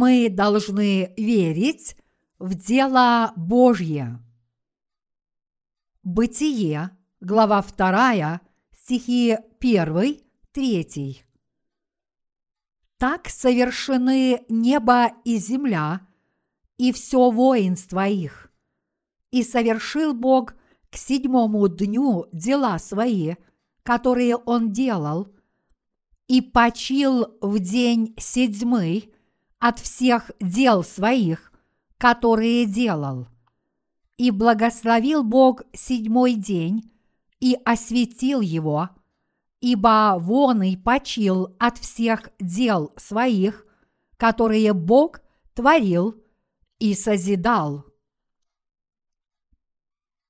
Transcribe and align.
Мы 0.00 0.28
должны 0.30 1.12
верить 1.16 1.96
в 2.38 2.54
дело 2.54 3.32
Божье. 3.34 4.20
Бытие, 6.04 6.96
глава 7.20 7.60
2, 7.62 8.40
стихи 8.80 9.36
1, 9.58 10.20
3. 10.52 11.24
Так 12.96 13.28
совершены 13.28 14.44
небо 14.48 15.10
и 15.24 15.36
земля, 15.36 16.06
и 16.76 16.92
все 16.92 17.32
воинство 17.32 18.06
их. 18.06 18.52
И 19.32 19.42
совершил 19.42 20.14
Бог 20.14 20.54
к 20.90 20.96
седьмому 20.96 21.66
дню 21.66 22.26
дела 22.32 22.78
свои, 22.78 23.34
которые 23.82 24.36
Он 24.36 24.70
делал, 24.70 25.34
и 26.28 26.40
почил 26.40 27.36
в 27.40 27.58
день 27.58 28.14
седьмый 28.16 29.12
от 29.58 29.78
всех 29.78 30.30
дел 30.40 30.84
своих, 30.84 31.52
которые 31.96 32.66
делал. 32.66 33.28
И 34.16 34.30
благословил 34.30 35.22
Бог 35.22 35.62
седьмой 35.72 36.34
день 36.34 36.92
и 37.40 37.56
осветил 37.64 38.40
его, 38.40 38.90
ибо 39.60 40.16
вон 40.18 40.62
и 40.62 40.76
почил 40.76 41.54
от 41.58 41.78
всех 41.78 42.30
дел 42.38 42.92
своих, 42.96 43.66
которые 44.16 44.72
Бог 44.72 45.20
творил 45.54 46.16
и 46.78 46.94
созидал. 46.94 47.84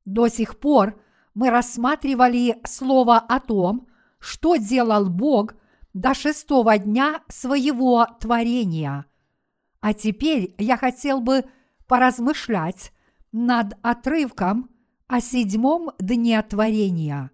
До 0.05 0.29
сих 0.29 0.59
пор 0.59 1.01
мы 1.35 1.51
рассматривали 1.51 2.59
слово 2.67 3.19
о 3.19 3.41
том, 3.41 3.89
что 4.19 4.57
делал 4.57 5.09
Бог 5.09 5.55
до 5.93 6.15
шестого 6.15 6.79
дня 6.79 7.23
своего 7.29 8.07
творения. 8.19 9.05
А 9.81 9.95
теперь 9.95 10.55
я 10.59 10.77
хотел 10.77 11.21
бы 11.21 11.45
поразмышлять 11.87 12.93
над 13.33 13.75
отрывком 13.83 14.71
о 15.07 15.21
седьмом 15.21 15.91
дне 15.99 16.41
творения. 16.43 17.31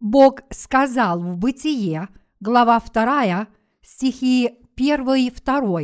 Бог 0.00 0.40
сказал 0.50 1.20
в 1.20 1.36
Бытие, 1.36 2.08
глава 2.40 2.80
2, 2.80 3.46
стихи 3.82 4.58
1 4.76 5.14
и 5.14 5.30
2. 5.30 5.80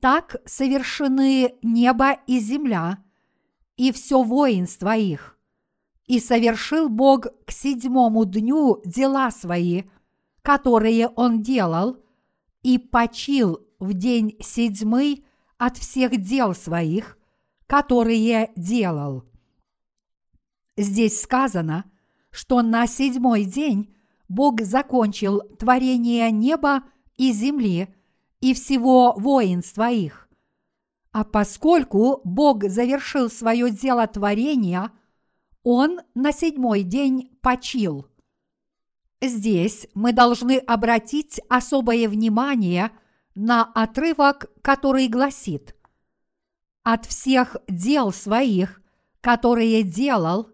Так 0.00 0.36
совершены 0.44 1.54
небо 1.62 2.12
и 2.26 2.38
земля, 2.38 2.98
и 3.76 3.90
все 3.92 4.22
воинство 4.22 4.96
их. 4.96 5.38
И 6.06 6.20
совершил 6.20 6.88
Бог 6.88 7.26
к 7.46 7.50
седьмому 7.50 8.24
дню 8.24 8.80
дела 8.84 9.30
свои, 9.30 9.84
которые 10.42 11.08
Он 11.08 11.42
делал, 11.42 11.96
и 12.62 12.78
почил 12.78 13.66
в 13.82 13.94
день 13.94 14.36
седьмый 14.40 15.24
от 15.58 15.76
всех 15.76 16.16
дел 16.16 16.54
своих, 16.54 17.18
которые 17.66 18.52
делал. 18.54 19.24
Здесь 20.76 21.20
сказано, 21.20 21.84
что 22.30 22.62
на 22.62 22.86
седьмой 22.86 23.44
день 23.44 23.92
Бог 24.28 24.60
закончил 24.60 25.40
творение 25.58 26.30
неба 26.30 26.84
и 27.16 27.32
земли 27.32 27.92
и 28.40 28.54
всего 28.54 29.14
воинства 29.16 29.90
их. 29.90 30.28
А 31.10 31.24
поскольку 31.24 32.20
Бог 32.22 32.62
завершил 32.64 33.28
свое 33.28 33.68
дело 33.70 34.06
творения, 34.06 34.92
Он 35.64 36.00
на 36.14 36.30
седьмой 36.30 36.84
день 36.84 37.36
почил. 37.42 38.06
Здесь 39.20 39.88
мы 39.94 40.12
должны 40.12 40.58
обратить 40.58 41.40
особое 41.48 42.08
внимание 42.08 42.92
на 43.34 43.64
отрывок, 43.64 44.50
который 44.62 45.08
гласит 45.08 45.76
«От 46.82 47.06
всех 47.06 47.56
дел 47.68 48.12
своих, 48.12 48.82
которые 49.20 49.82
делал, 49.82 50.50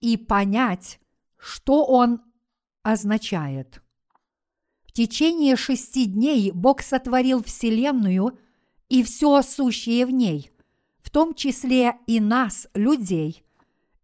и 0.00 0.16
понять, 0.16 1.00
что 1.36 1.84
он 1.84 2.22
означает». 2.82 3.82
В 4.84 4.92
течение 4.92 5.56
шести 5.56 6.06
дней 6.06 6.50
Бог 6.52 6.82
сотворил 6.82 7.42
Вселенную– 7.42 8.38
и 8.88 9.02
все 9.02 9.42
сущее 9.42 10.06
в 10.06 10.10
ней, 10.10 10.50
в 11.02 11.10
том 11.10 11.34
числе 11.34 11.96
и 12.06 12.20
нас, 12.20 12.68
людей. 12.74 13.44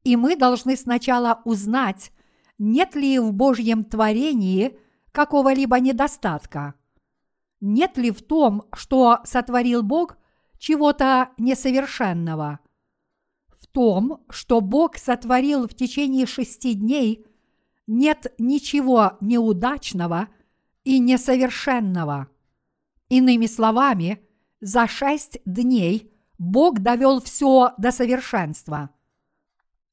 И 0.04 0.16
мы 0.16 0.36
должны 0.36 0.76
сначала 0.76 1.40
узнать, 1.44 2.12
нет 2.58 2.94
ли 2.94 3.18
в 3.18 3.32
Божьем 3.32 3.84
творении 3.84 4.78
какого-либо 5.12 5.80
недостатка. 5.80 6.74
Нет 7.66 7.97
ли 7.97 8.10
в 8.10 8.20
том, 8.20 8.64
что 8.75 9.20
сотворил 9.25 9.82
Бог, 9.82 10.19
чего-то 10.58 11.30
несовершенного? 11.38 12.60
В 13.58 13.66
том, 13.69 14.22
что 14.28 14.60
Бог 14.60 14.98
сотворил 14.98 15.66
в 15.66 15.72
течение 15.72 16.26
шести 16.26 16.75
дней, 16.75 17.25
нет 17.86 18.34
ничего 18.36 19.16
неудачного 19.22 20.28
и 20.84 20.98
несовершенного. 20.98 22.28
Иными 23.08 23.47
словами, 23.47 24.20
за 24.60 24.86
шесть 24.86 25.38
дней 25.46 26.12
Бог 26.36 26.81
довел 26.81 27.22
все 27.22 27.72
до 27.78 27.92
совершенства. 27.92 28.91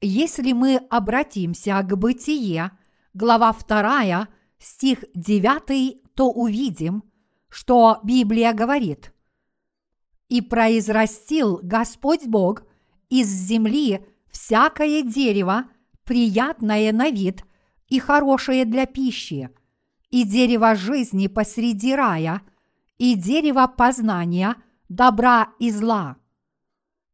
Если 0.01 0.51
мы 0.51 0.75
обратимся 0.89 1.81
к 1.83 1.97
Бытие, 1.97 2.71
глава 3.13 3.53
2, 3.53 4.27
стих 4.59 5.05
9, 5.15 6.15
то 6.15 6.29
увидим, 6.29 7.03
что 7.51 7.99
Библия 8.01 8.53
говорит 8.53 9.13
«И 10.29 10.41
произрастил 10.41 11.59
Господь 11.61 12.25
Бог 12.25 12.63
из 13.09 13.27
земли 13.27 14.03
всякое 14.31 15.03
дерево, 15.03 15.65
приятное 16.03 16.91
на 16.91 17.11
вид 17.11 17.43
и 17.89 17.99
хорошее 17.99 18.65
для 18.65 18.87
пищи, 18.87 19.51
и 20.09 20.23
дерево 20.23 20.73
жизни 20.73 21.27
посреди 21.27 21.93
рая– 21.93 22.41
и 23.01 23.15
дерево 23.15 23.65
познания 23.65 24.57
добра 24.87 25.53
и 25.57 25.71
зла. 25.71 26.17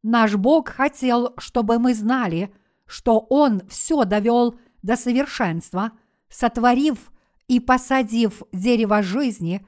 Наш 0.03 0.35
Бог 0.35 0.67
хотел, 0.67 1.33
чтобы 1.37 1.79
мы 1.79 1.93
знали, 1.93 2.53
что 2.85 3.19
Он 3.29 3.65
все 3.69 4.03
довел 4.03 4.59
до 4.83 4.97
совершенства, 4.97 5.93
сотворив 6.27 7.09
и 7.47 7.61
посадив 7.61 8.43
дерево 8.51 9.01
жизни 9.01 9.65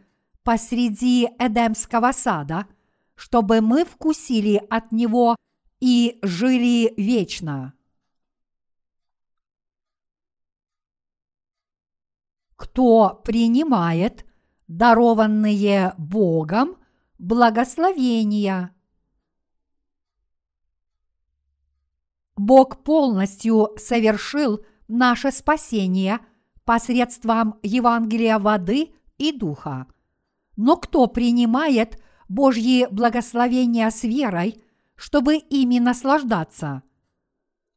посреди 0.49 1.29
Эдемского 1.37 2.11
сада, 2.11 2.65
чтобы 3.13 3.61
мы 3.61 3.85
вкусили 3.85 4.55
от 4.71 4.91
него 4.91 5.35
и 5.79 6.17
жили 6.23 6.91
вечно. 6.97 7.75
Кто 12.55 13.21
принимает 13.23 14.25
дарованные 14.67 15.93
Богом 15.99 16.77
благословения. 17.19 18.75
Бог 22.35 22.83
полностью 22.83 23.69
совершил 23.77 24.65
наше 24.87 25.31
спасение 25.31 26.17
посредством 26.65 27.59
Евангелия 27.61 28.39
воды 28.39 28.95
и 29.19 29.31
духа. 29.31 29.85
Но 30.59 30.75
кто 30.75 31.07
принимает 31.07 31.97
Божьи 32.27 32.85
благословения 32.91 33.89
с 33.89 34.03
верой, 34.03 34.61
чтобы 34.95 35.37
ими 35.37 35.79
наслаждаться? 35.79 36.83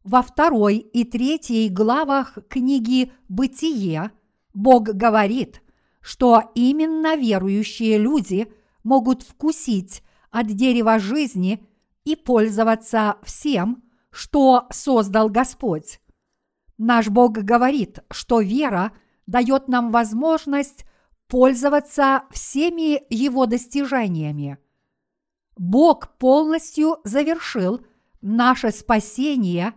Во 0.03 0.21
второй 0.21 0.79
и 0.79 1.05
третьей 1.05 1.69
главах 1.69 2.39
книги 2.49 3.13
«Бытие» 3.29 4.11
Бог 4.53 4.83
говорит– 4.83 5.63
что 6.03 6.51
именно 6.57 7.15
верующие 7.15 7.97
люди 7.97 8.53
могут 8.83 9.23
вкусить 9.23 10.03
от 10.33 10.49
дерева 10.49 10.99
жизни 10.99 11.65
и 12.05 12.17
пользоваться 12.17 13.19
всем, 13.23 13.85
что 14.11 14.67
создал 14.71 15.29
Господь. 15.29 16.01
Наш 16.77 17.09
Бог 17.09 17.35
говорит, 17.35 18.01
что 18.11 18.41
вера 18.41 18.91
дает 19.29 19.69
нам 19.69 19.93
возможность 19.93 20.85
пользоваться 21.33 22.25
всеми 22.31 23.01
Его 23.09 23.47
достижениями. 23.47 24.59
Бог 25.57 26.19
полностью 26.19 26.99
завершил 27.05 27.81
наше 28.21 28.71
спасение, 28.71 29.73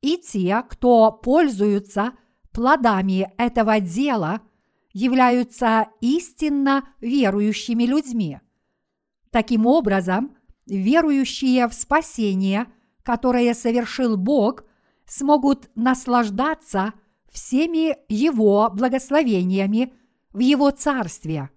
и 0.00 0.16
те, 0.16 0.64
кто 0.66 1.12
пользуются 1.12 2.14
плодами 2.50 3.30
этого 3.36 3.78
дела– 3.78 4.40
являются 4.94 5.88
истинно 6.00 6.88
верующими 7.02 7.84
людьми. 7.84 8.40
Таким 9.30 9.66
образом, 9.66 10.34
верующие 10.64 11.68
в 11.68 11.74
спасение, 11.74 12.68
которое 13.02 13.52
совершил 13.52 14.16
Бог, 14.16 14.64
смогут 15.04 15.68
наслаждаться 15.74 16.94
всеми 17.30 17.98
Его 18.08 18.70
благословениями 18.72 19.92
в 20.36 20.40
Его 20.40 20.70
Царстве. 20.70 21.48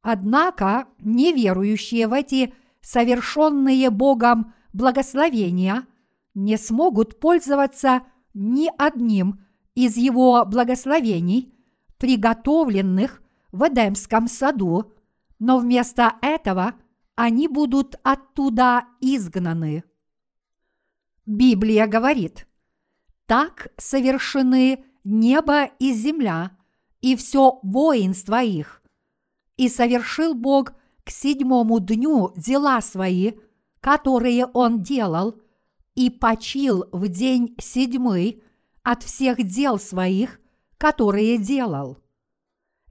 Однако 0.00 0.88
неверующие 0.98 2.08
в 2.08 2.14
эти 2.14 2.54
совершенные 2.80 3.90
Богом 3.90 4.54
благословения 4.72 5.86
не 6.32 6.56
смогут 6.56 7.20
пользоваться 7.20 8.00
ни 8.32 8.70
одним 8.78 9.44
из 9.74 9.98
его 9.98 10.46
благословений, 10.46 11.54
приготовленных 11.98 13.22
в 13.52 13.68
Эдемском 13.68 14.26
саду, 14.26 14.94
но 15.38 15.58
вместо 15.58 16.14
этого 16.22 16.72
они 17.14 17.46
будут 17.46 17.96
оттуда 18.02 18.84
изгнаны. 19.02 19.84
Библия 21.26 21.86
говорит, 21.86 22.48
так 23.26 23.68
совершены 23.76 24.82
небо 25.04 25.64
и 25.78 25.92
земля, 25.92 26.56
и 27.02 27.16
все 27.16 27.58
воинство 27.62 28.42
их. 28.42 28.82
И 29.58 29.68
совершил 29.68 30.34
Бог 30.34 30.72
к 31.04 31.10
седьмому 31.10 31.80
дню 31.80 32.32
дела 32.36 32.80
свои, 32.80 33.32
которые 33.80 34.46
Он 34.46 34.80
делал, 34.80 35.34
и 35.94 36.08
почил 36.08 36.86
в 36.92 37.08
день 37.08 37.54
седьмый 37.60 38.42
от 38.82 39.02
всех 39.02 39.42
дел 39.42 39.78
своих, 39.78 40.40
которые 40.78 41.36
делал. 41.36 41.98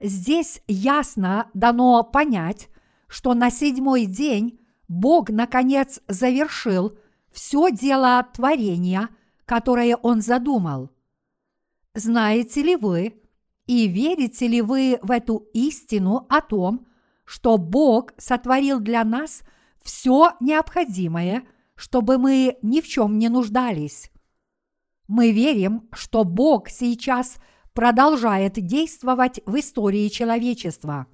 Здесь 0.00 0.62
ясно 0.68 1.50
дано 1.54 2.04
понять, 2.04 2.68
что 3.08 3.34
на 3.34 3.50
седьмой 3.50 4.06
день 4.06 4.60
Бог, 4.88 5.30
наконец, 5.30 6.00
завершил 6.06 6.96
все 7.32 7.70
дело 7.70 8.26
творения, 8.34 9.08
которое 9.46 9.96
Он 9.96 10.20
задумал. 10.20 10.90
Знаете 11.94 12.62
ли 12.62 12.76
вы 12.76 13.21
и 13.66 13.86
верите 13.88 14.48
ли 14.48 14.60
вы 14.60 14.98
в 15.02 15.10
эту 15.10 15.48
истину 15.54 16.26
о 16.28 16.40
том, 16.40 16.86
что 17.24 17.58
Бог 17.58 18.12
сотворил 18.18 18.80
для 18.80 19.04
нас 19.04 19.42
все 19.82 20.32
необходимое, 20.40 21.44
чтобы 21.74 22.18
мы 22.18 22.58
ни 22.62 22.80
в 22.80 22.88
чем 22.88 23.18
не 23.18 23.28
нуждались? 23.28 24.10
Мы 25.08 25.32
верим, 25.32 25.88
что 25.92 26.24
Бог 26.24 26.68
сейчас 26.68 27.36
продолжает 27.72 28.54
действовать 28.54 29.40
в 29.46 29.58
истории 29.58 30.08
человечества. 30.08 31.06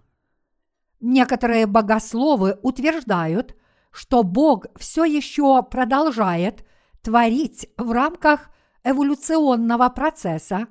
Некоторые 1.01 1.67
богословы 1.67 2.59
утверждают, 2.63 3.55
что 3.91 4.23
Бог 4.23 4.67
все 4.77 5.05
еще 5.05 5.63
продолжает 5.63 6.65
творить 7.03 7.69
в 7.77 7.93
рамках 7.93 8.51
эволюционного 8.85 9.89
процесса. 9.89 10.67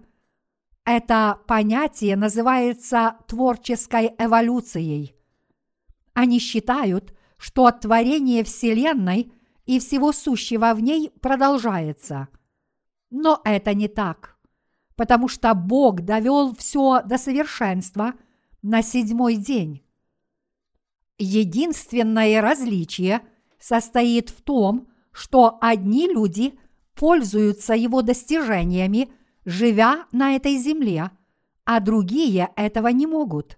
Это 0.88 1.42
понятие 1.48 2.16
называется 2.16 3.18
творческой 3.28 4.16
эволюцией. 4.18 5.18
Они 6.14 6.40
считают, 6.40 7.14
что 7.38 7.70
творение 7.72 8.46
Вселенной 8.46 9.34
и 9.66 9.82
всего 9.82 10.14
сущего 10.14 10.74
в 10.74 10.80
ней 10.80 11.12
продолжается. 11.20 12.30
Но 13.10 13.42
это 13.44 13.74
не 13.74 13.90
так, 13.90 14.38
потому 14.96 15.28
что 15.28 15.54
Бог 15.56 16.04
довел 16.04 16.56
все 16.56 17.02
до 17.02 17.18
совершенства 17.18 18.14
на 18.62 18.82
седьмой 18.82 19.36
день. 19.36 19.84
Единственное 21.18 22.40
различие 22.40 23.24
состоит 23.60 24.30
в 24.30 24.42
том, 24.42 24.88
что 25.12 25.58
одни 25.60 26.08
люди 26.08 26.58
пользуются 26.96 27.74
его 27.74 28.02
достижениями, 28.02 29.10
живя 29.48 30.08
на 30.12 30.36
этой 30.36 30.58
земле, 30.58 31.10
а 31.64 31.80
другие 31.80 32.50
этого 32.58 32.90
не 32.90 33.08
могут. 33.08 33.58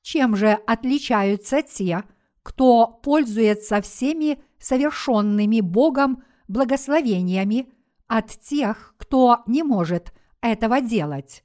Чем 0.00 0.34
же 0.34 0.52
отличаются 0.66 1.60
те, 1.60 2.02
кто 2.42 2.86
пользуется 2.86 3.82
всеми 3.82 4.40
совершенными 4.58 5.60
Богом 5.60 6.24
благословениями 6.48 7.68
от 8.06 8.30
тех, 8.40 8.94
кто 8.96 9.42
не 9.46 9.62
может 9.62 10.14
этого 10.40 10.80
делать? 10.80 11.44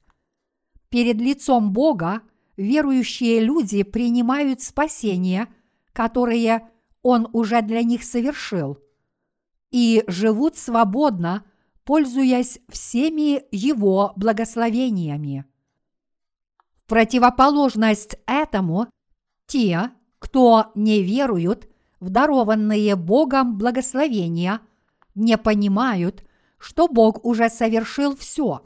Перед 0.88 1.18
лицом 1.18 1.74
Бога 1.74 2.22
верующие 2.56 3.42
люди 3.42 3.84
принимают 3.84 4.62
спасение, 4.62 5.48
которое 5.92 6.70
Он 7.02 7.28
уже 7.34 7.62
для 7.62 7.84
них 7.84 8.06
совершил, 8.06 8.78
и 9.72 10.06
живут 10.08 10.58
свободно, 10.58 11.44
пользуясь 11.84 12.60
всеми 12.70 13.44
Его 13.52 14.14
благословениями. 14.16 15.46
В 16.76 16.86
противоположность 16.88 18.18
этому, 18.26 18.88
те, 19.48 19.92
кто 20.20 20.72
не 20.76 21.02
веруют 21.04 21.68
в 22.00 22.10
дарованные 22.10 22.96
Богом 22.96 23.58
благословения, 23.58 24.62
не 25.16 25.38
понимают, 25.38 26.24
что 26.58 26.88
Бог 26.88 27.26
уже 27.26 27.50
совершил 27.50 28.16
все, 28.16 28.64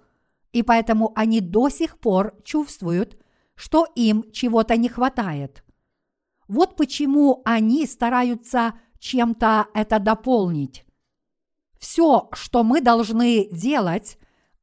и 0.51 0.63
поэтому 0.63 1.11
они 1.15 1.41
до 1.41 1.69
сих 1.69 1.97
пор 1.97 2.35
чувствуют, 2.43 3.17
что 3.55 3.87
им 3.95 4.31
чего-то 4.31 4.75
не 4.77 4.89
хватает. 4.89 5.63
Вот 6.47 6.75
почему 6.75 7.41
они 7.45 7.85
стараются 7.85 8.73
чем-то 8.99 9.67
это 9.73 9.99
дополнить. 9.99 10.84
Все, 11.79 12.29
что 12.33 12.63
мы 12.63 12.81
должны 12.81 13.47
делать, 13.51 14.17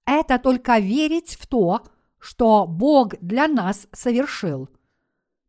это 0.04 0.38
только 0.38 0.78
верить 0.78 1.36
в 1.40 1.46
то, 1.46 1.82
что 2.18 2.66
Бог 2.66 3.14
для 3.20 3.48
нас 3.48 3.88
совершил. 3.92 4.68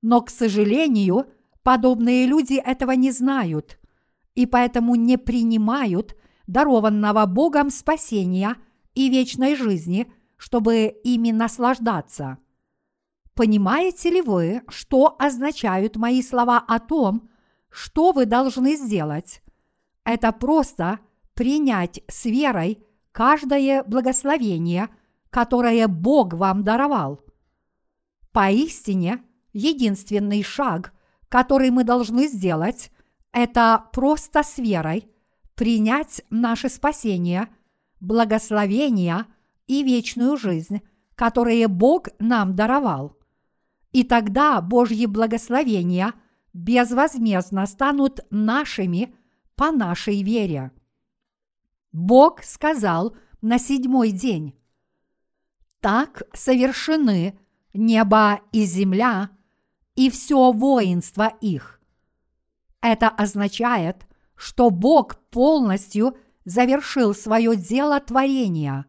Но, 0.02 0.22
к 0.22 0.30
сожалению, 0.30 1.28
подобные 1.64 2.26
люди 2.26 2.56
этого 2.56 2.92
не 2.92 3.12
знают 3.12 3.80
и 4.36 4.46
поэтому 4.46 4.96
не 4.96 5.18
принимают 5.18 6.16
дарованного 6.48 7.26
Богом 7.26 7.70
спасения 7.70 8.58
и 8.96 9.10
вечной 9.10 9.56
жизни, 9.56 10.12
чтобы 10.38 10.88
ими 11.04 11.32
наслаждаться. 11.32 12.38
Понимаете 13.36 14.10
ли 14.10 14.22
вы, 14.22 14.62
что 14.68 15.16
означают 15.18 15.96
мои 15.96 16.22
слова 16.22 16.64
о 16.68 16.80
том, 16.80 17.30
что 17.70 18.12
вы 18.12 18.26
должны 18.26 18.76
сделать? 18.76 19.42
Это 20.04 20.32
просто 20.32 21.00
принять 21.34 22.02
с 22.08 22.26
верой 22.26 22.84
каждое 23.12 23.84
благословение, 23.84 24.90
которое 25.30 25.88
Бог 25.88 26.34
вам 26.34 26.64
даровал. 26.64 27.22
Поистине, 28.32 29.24
единственный 29.52 30.44
шаг, 30.44 30.94
который 31.30 31.70
мы 31.70 31.84
должны 31.84 32.28
сделать, 32.28 32.92
это 33.32 33.86
просто 33.94 34.44
с 34.44 34.58
верой 34.58 35.08
принять 35.56 36.24
наше 36.30 36.70
спасение, 36.70 37.48
благословение 38.00 39.26
и 39.68 39.84
вечную 39.84 40.38
жизнь, 40.38 40.82
которые 41.16 41.68
Бог 41.68 42.10
нам 42.20 42.56
даровал 42.56 43.18
и 43.94 44.04
тогда 44.04 44.60
Божьи 44.60 45.06
благословения 45.06 46.14
безвозмездно 46.52 47.66
станут 47.66 48.20
нашими 48.32 49.16
по 49.56 49.72
нашей 49.72 50.22
вере. 50.24 50.72
Бог 51.94 52.44
сказал 52.44 53.16
на 53.42 53.58
седьмой 53.58 54.12
день, 54.12 54.54
«Так 55.80 56.24
совершены 56.34 57.40
небо 57.74 58.42
и 58.52 58.66
земля, 58.66 59.30
и 59.96 60.10
все 60.10 60.52
воинство 60.52 61.32
их». 61.40 61.80
Это 62.82 63.08
означает, 63.08 64.06
что 64.36 64.70
Бог 64.70 65.18
полностью 65.30 66.18
завершил 66.44 67.16
свое 67.16 67.56
дело 67.56 68.02
творения. 68.02 68.86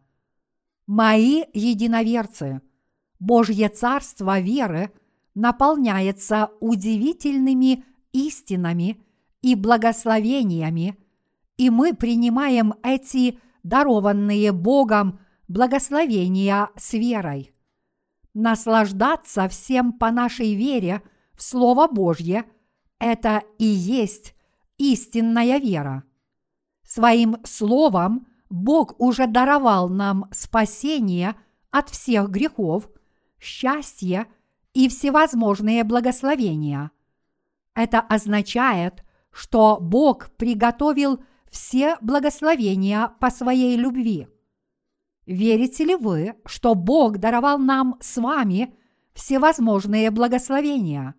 Мои 0.85 1.43
единоверцы– 1.53 2.61
Божье 3.19 3.69
царство 3.69 4.39
веры 4.39 4.91
наполняется 5.33 6.51
удивительными 6.59 7.83
истинами 8.11 9.03
и 9.41 9.55
благословениями, 9.55 10.97
и 11.57 11.69
мы 11.69 11.93
принимаем 11.93 12.73
эти 12.83 13.39
дарованные 13.63 14.51
Богом 14.51 15.19
благословения 15.47 16.69
с 16.75 16.93
верой. 16.93 17.53
Наслаждаться 18.33 19.47
всем 19.47 19.93
по 19.93 20.11
нашей 20.11 20.55
вере 20.55 21.01
в 21.33 21.41
Слово 21.41 21.87
Божье– 21.87 22.45
это 22.99 23.43
и 23.57 23.65
есть 23.65 24.35
истинная 24.77 25.57
вера. 25.57 26.03
Своим 26.83 27.37
Словом 27.45 28.27
Бог 28.49 28.99
уже 28.99 29.27
даровал 29.27 29.89
нам 29.89 30.29
спасение 30.31 31.35
от 31.71 31.89
всех 31.89 32.29
грехов– 32.29 32.89
счастье 33.45 34.27
и 34.73 34.89
всевозможные 34.89 35.83
благословения. 35.83 36.91
Это 37.73 37.99
означает, 37.99 39.03
что 39.31 39.77
Бог 39.79 40.31
приготовил 40.37 41.23
все 41.55 41.95
благословения 42.01 43.07
по 43.21 43.31
своей 43.31 43.77
любви. 43.77 44.27
Верите 45.25 45.85
ли 45.85 45.95
вы, 45.95 46.35
что 46.45 46.75
Бог 46.75 47.17
даровал 47.17 47.57
нам 47.57 47.95
с 48.01 48.17
вами 48.17 48.75
всевозможные 49.13 50.11
благословения? 50.11 51.15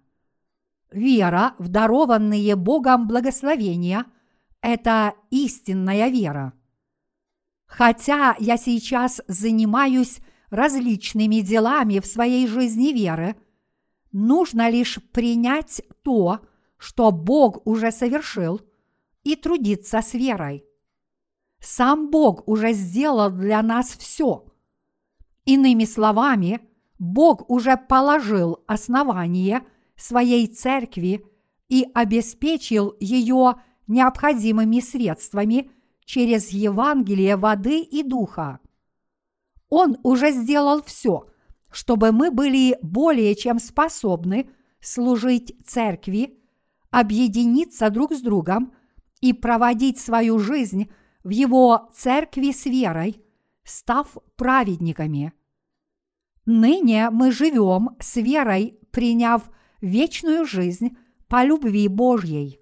Вера 0.92 1.54
в 1.58 1.68
дарованные 1.68 2.54
Богом 2.54 3.08
благословения– 3.08 4.04
это 4.60 5.14
истинная 5.30 6.08
вера. 6.08 6.52
Хотя 7.64 8.36
я 8.38 8.58
сейчас 8.58 9.22
занимаюсь 9.28 10.18
различными 10.50 11.40
делами 11.40 11.98
в 11.98 12.04
своей 12.04 12.46
жизни 12.46 12.92
веры, 12.92 13.36
нужно 14.12 14.68
лишь 14.68 14.98
принять 15.12 15.80
то, 16.02 16.40
что 16.76 17.10
Бог 17.10 17.66
уже 17.66 17.90
совершил, 17.90 18.60
и 19.26 19.34
трудиться 19.34 20.02
с 20.02 20.14
верой. 20.14 20.64
Сам 21.58 22.10
Бог 22.10 22.46
уже 22.46 22.72
сделал 22.74 23.28
для 23.30 23.60
нас 23.60 23.88
все. 23.88 24.46
Иными 25.44 25.84
словами, 25.84 26.60
Бог 27.00 27.50
уже 27.50 27.76
положил 27.76 28.62
основание 28.68 29.62
своей 29.96 30.46
церкви 30.46 31.26
и 31.68 31.88
обеспечил 31.92 32.94
ее 33.00 33.56
необходимыми 33.88 34.78
средствами 34.78 35.72
через 36.04 36.50
Евангелие 36.50 37.34
воды 37.34 37.80
и 37.80 38.04
духа. 38.04 38.60
Он 39.68 39.96
уже 40.04 40.30
сделал 40.30 40.84
все, 40.84 41.26
чтобы 41.72 42.12
мы 42.12 42.30
были 42.30 42.78
более 42.80 43.34
чем 43.34 43.58
способны 43.58 44.48
служить 44.80 45.52
церкви, 45.66 46.38
объединиться 46.92 47.90
друг 47.90 48.12
с 48.12 48.20
другом 48.20 48.75
и 49.20 49.32
проводить 49.32 49.98
свою 49.98 50.38
жизнь 50.38 50.90
в 51.24 51.30
его 51.30 51.90
церкви 51.94 52.52
с 52.52 52.66
верой, 52.66 53.22
став 53.64 54.16
праведниками. 54.36 55.32
Ныне 56.44 57.10
мы 57.10 57.32
живем 57.32 57.96
с 57.98 58.16
верой, 58.16 58.78
приняв 58.92 59.50
вечную 59.80 60.46
жизнь 60.46 60.96
по 61.28 61.44
любви 61.44 61.88
Божьей. 61.88 62.60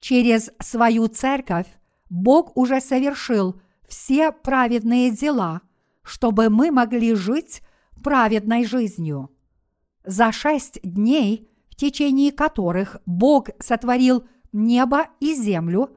Через 0.00 0.50
свою 0.60 1.08
церковь 1.08 1.66
Бог 2.08 2.56
уже 2.56 2.80
совершил 2.80 3.60
все 3.86 4.32
праведные 4.32 5.10
дела, 5.10 5.60
чтобы 6.02 6.48
мы 6.48 6.70
могли 6.70 7.14
жить 7.14 7.60
праведной 8.02 8.64
жизнью. 8.64 9.30
За 10.04 10.32
шесть 10.32 10.78
дней, 10.82 11.50
в 11.68 11.74
течение 11.74 12.32
которых 12.32 12.98
Бог 13.04 13.48
сотворил 13.58 14.24
небо 14.56 15.08
и 15.20 15.34
землю, 15.34 15.96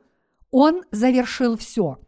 Он 0.52 0.84
завершил 0.92 1.58
все. 1.58 2.00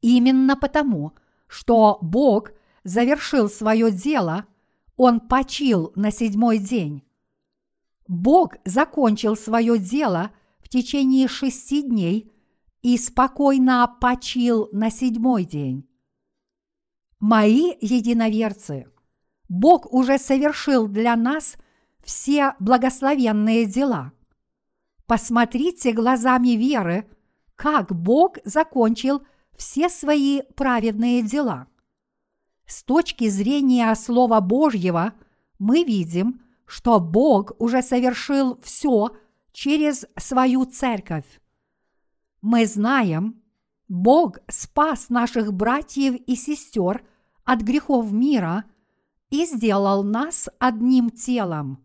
Именно 0.00 0.56
потому, 0.56 1.12
что 1.46 1.98
Бог 2.00 2.52
завершил 2.84 3.48
свое 3.48 3.90
дело, 3.90 4.46
Он 4.96 5.20
почил 5.20 5.92
на 5.96 6.10
седьмой 6.10 6.58
день. 6.58 7.02
Бог 8.06 8.56
закончил 8.64 9.36
свое 9.36 9.78
дело 9.78 10.30
в 10.60 10.68
течение 10.68 11.26
шести 11.26 11.82
дней 11.82 12.30
и 12.82 12.98
спокойно 12.98 13.96
почил 14.00 14.68
на 14.72 14.90
седьмой 14.90 15.44
день. 15.44 15.88
Мои 17.18 17.72
единоверцы, 17.80 18.86
Бог 19.48 19.90
уже 19.92 20.18
совершил 20.18 20.86
для 20.88 21.16
нас 21.16 21.56
все 22.02 22.54
благословенные 22.58 23.64
дела. 23.64 24.12
Посмотрите 25.06 25.92
глазами 25.92 26.50
веры, 26.50 27.06
как 27.56 27.94
Бог 27.94 28.38
закончил 28.44 29.22
все 29.54 29.88
свои 29.88 30.42
праведные 30.56 31.22
дела. 31.22 31.68
С 32.66 32.82
точки 32.82 33.28
зрения 33.28 33.94
Слова 33.94 34.40
Божьего 34.40 35.12
мы 35.58 35.84
видим, 35.84 36.40
что 36.66 36.98
Бог 36.98 37.52
уже 37.58 37.82
совершил 37.82 38.58
все 38.62 39.14
через 39.52 40.06
свою 40.16 40.64
церковь. 40.64 41.40
Мы 42.40 42.66
знаем, 42.66 43.42
Бог 43.88 44.38
спас 44.48 45.10
наших 45.10 45.52
братьев 45.52 46.14
и 46.26 46.34
сестер 46.34 47.04
от 47.44 47.60
грехов 47.60 48.10
мира 48.10 48.64
и 49.28 49.44
сделал 49.44 50.02
нас 50.02 50.48
одним 50.58 51.10
телом. 51.10 51.84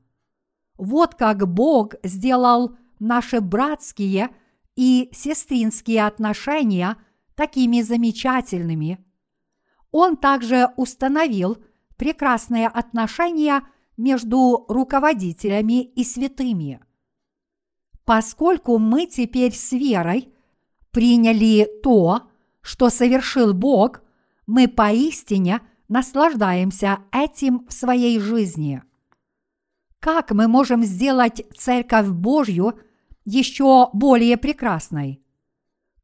Вот 0.77 1.15
как 1.15 1.45
Бог 1.45 1.95
сделал 2.03 2.77
наши 2.99 3.41
братские 3.41 4.29
и 4.75 5.09
сестринские 5.13 6.05
отношения 6.05 6.97
такими 7.35 7.81
замечательными. 7.81 9.03
Он 9.91 10.17
также 10.17 10.67
установил 10.77 11.57
прекрасные 11.97 12.67
отношения 12.67 13.63
между 13.97 14.65
руководителями 14.69 15.83
и 15.83 16.03
святыми. 16.03 16.79
Поскольку 18.05 18.77
мы 18.77 19.05
теперь 19.05 19.53
с 19.53 19.71
верой 19.71 20.33
приняли 20.91 21.67
то, 21.83 22.29
что 22.61 22.89
совершил 22.89 23.53
Бог, 23.53 24.01
мы 24.47 24.67
поистине 24.67 25.61
наслаждаемся 25.89 26.99
этим 27.11 27.67
в 27.67 27.73
своей 27.73 28.19
жизни. 28.19 28.81
Как 29.99 30.31
мы 30.31 30.47
можем 30.47 30.83
сделать 30.83 31.45
Церковь 31.57 32.07
Божью 32.07 32.79
еще 33.29 33.89
более 33.93 34.37
прекрасной? 34.37 35.21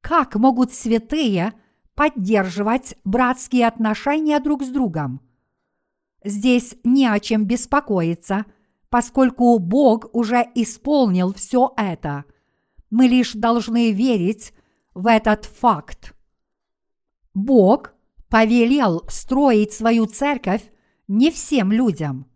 Как 0.01 0.35
могут 0.35 0.73
святые 0.73 1.53
поддерживать 1.95 2.95
братские 3.03 3.67
отношения 3.67 4.39
друг 4.39 4.63
с 4.63 4.67
другом? 4.67 5.21
Здесь 6.23 6.75
не 6.83 7.07
о 7.07 7.19
чем 7.19 7.45
беспокоиться, 7.45 8.45
поскольку 8.89 9.57
Бог 9.59 10.13
уже 10.13 10.45
исполнил 10.55 11.33
все 11.33 11.73
это. 11.77 12.25
Мы 12.89 13.07
лишь 13.07 13.33
должны 13.33 13.91
верить 13.91 14.53
в 14.93 15.07
этот 15.07 15.45
факт. 15.45 16.13
Бог 17.33 17.93
повелел 18.29 19.03
строить 19.09 19.73
свою 19.73 20.05
церковь 20.05 20.63
не 21.07 21.31
всем 21.31 21.71
людям– 21.71 22.27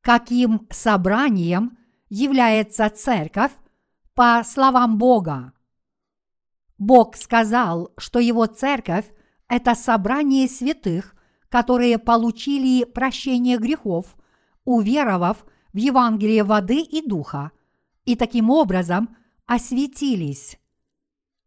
каким 0.00 0.66
собранием 0.70 1.76
является 2.08 2.88
церковь 2.90 3.52
по 4.20 4.42
словам 4.44 4.98
Бога. 4.98 5.54
Бог 6.76 7.16
сказал, 7.16 7.90
что 7.96 8.18
его 8.18 8.44
церковь– 8.44 9.06
это 9.48 9.74
собрание 9.74 10.46
святых, 10.46 11.16
которые 11.48 11.96
получили 11.98 12.84
прощение 12.84 13.56
грехов, 13.56 14.14
уверовав 14.66 15.46
в 15.72 15.78
Евангелие 15.78 16.44
воды 16.44 16.82
и 16.82 17.00
духа, 17.00 17.52
и 18.04 18.14
таким 18.14 18.50
образом 18.50 19.16
осветились. 19.46 20.58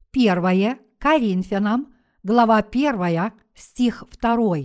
Первое 0.09 0.79
Коринфянам, 0.97 1.93
глава 2.23 2.57
1, 2.57 3.33
стих 3.53 4.03
2. 4.19 4.55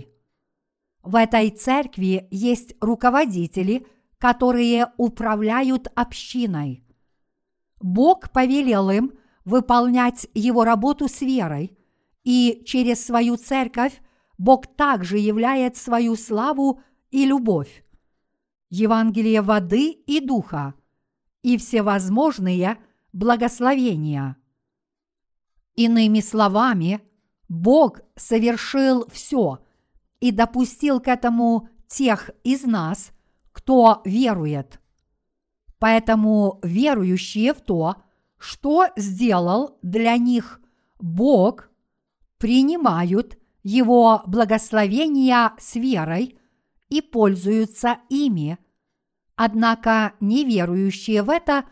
В 1.03 1.15
этой 1.15 1.51
церкви 1.51 2.27
есть 2.31 2.73
руководители, 2.81 3.85
которые 4.17 4.87
управляют 4.97 5.89
общиной. 5.93 6.88
Бог 7.79 8.31
повелел 8.31 8.89
им 8.89 9.13
выполнять 9.45 10.27
его 10.33 10.63
работу 10.63 11.07
с 11.07 11.21
верой, 11.21 11.77
и 12.23 12.63
через 12.65 13.05
свою 13.05 13.37
церковь 13.37 14.01
Бог 14.37 14.67
также 14.67 15.17
являет 15.17 15.77
свою 15.77 16.15
славу 16.15 16.81
и 17.11 17.25
любовь. 17.25 17.83
Евангелие 18.69 19.41
воды 19.41 19.91
и 19.91 20.19
духа 20.19 20.75
и 21.41 21.57
всевозможные 21.57 22.77
благословения. 23.13 24.37
Иными 25.75 26.19
словами, 26.19 27.01
Бог 27.47 28.01
совершил 28.15 29.07
все– 29.09 29.59
и 30.19 30.31
допустил 30.31 30.99
к 30.99 31.07
этому 31.07 31.69
тех 31.87 32.29
из 32.43 32.63
нас, 32.63 33.11
кто 33.51 34.01
верует. 34.05 34.79
Поэтому 35.79 36.59
верующие 36.61 37.53
в 37.53 37.61
то, 37.61 37.95
что 38.37 38.87
сделал 38.95 39.77
для 39.81 40.17
них 40.17 40.61
Бог, 40.99 41.69
принимают 42.37 43.37
Его 43.63 44.21
благословения 44.25 45.53
с 45.57 45.75
верой 45.75 46.37
и 46.89 47.01
пользуются 47.01 47.99
ими. 48.09 48.57
Однако 49.35 50.13
неверующие 50.19 51.23
в 51.23 51.29
это 51.29 51.65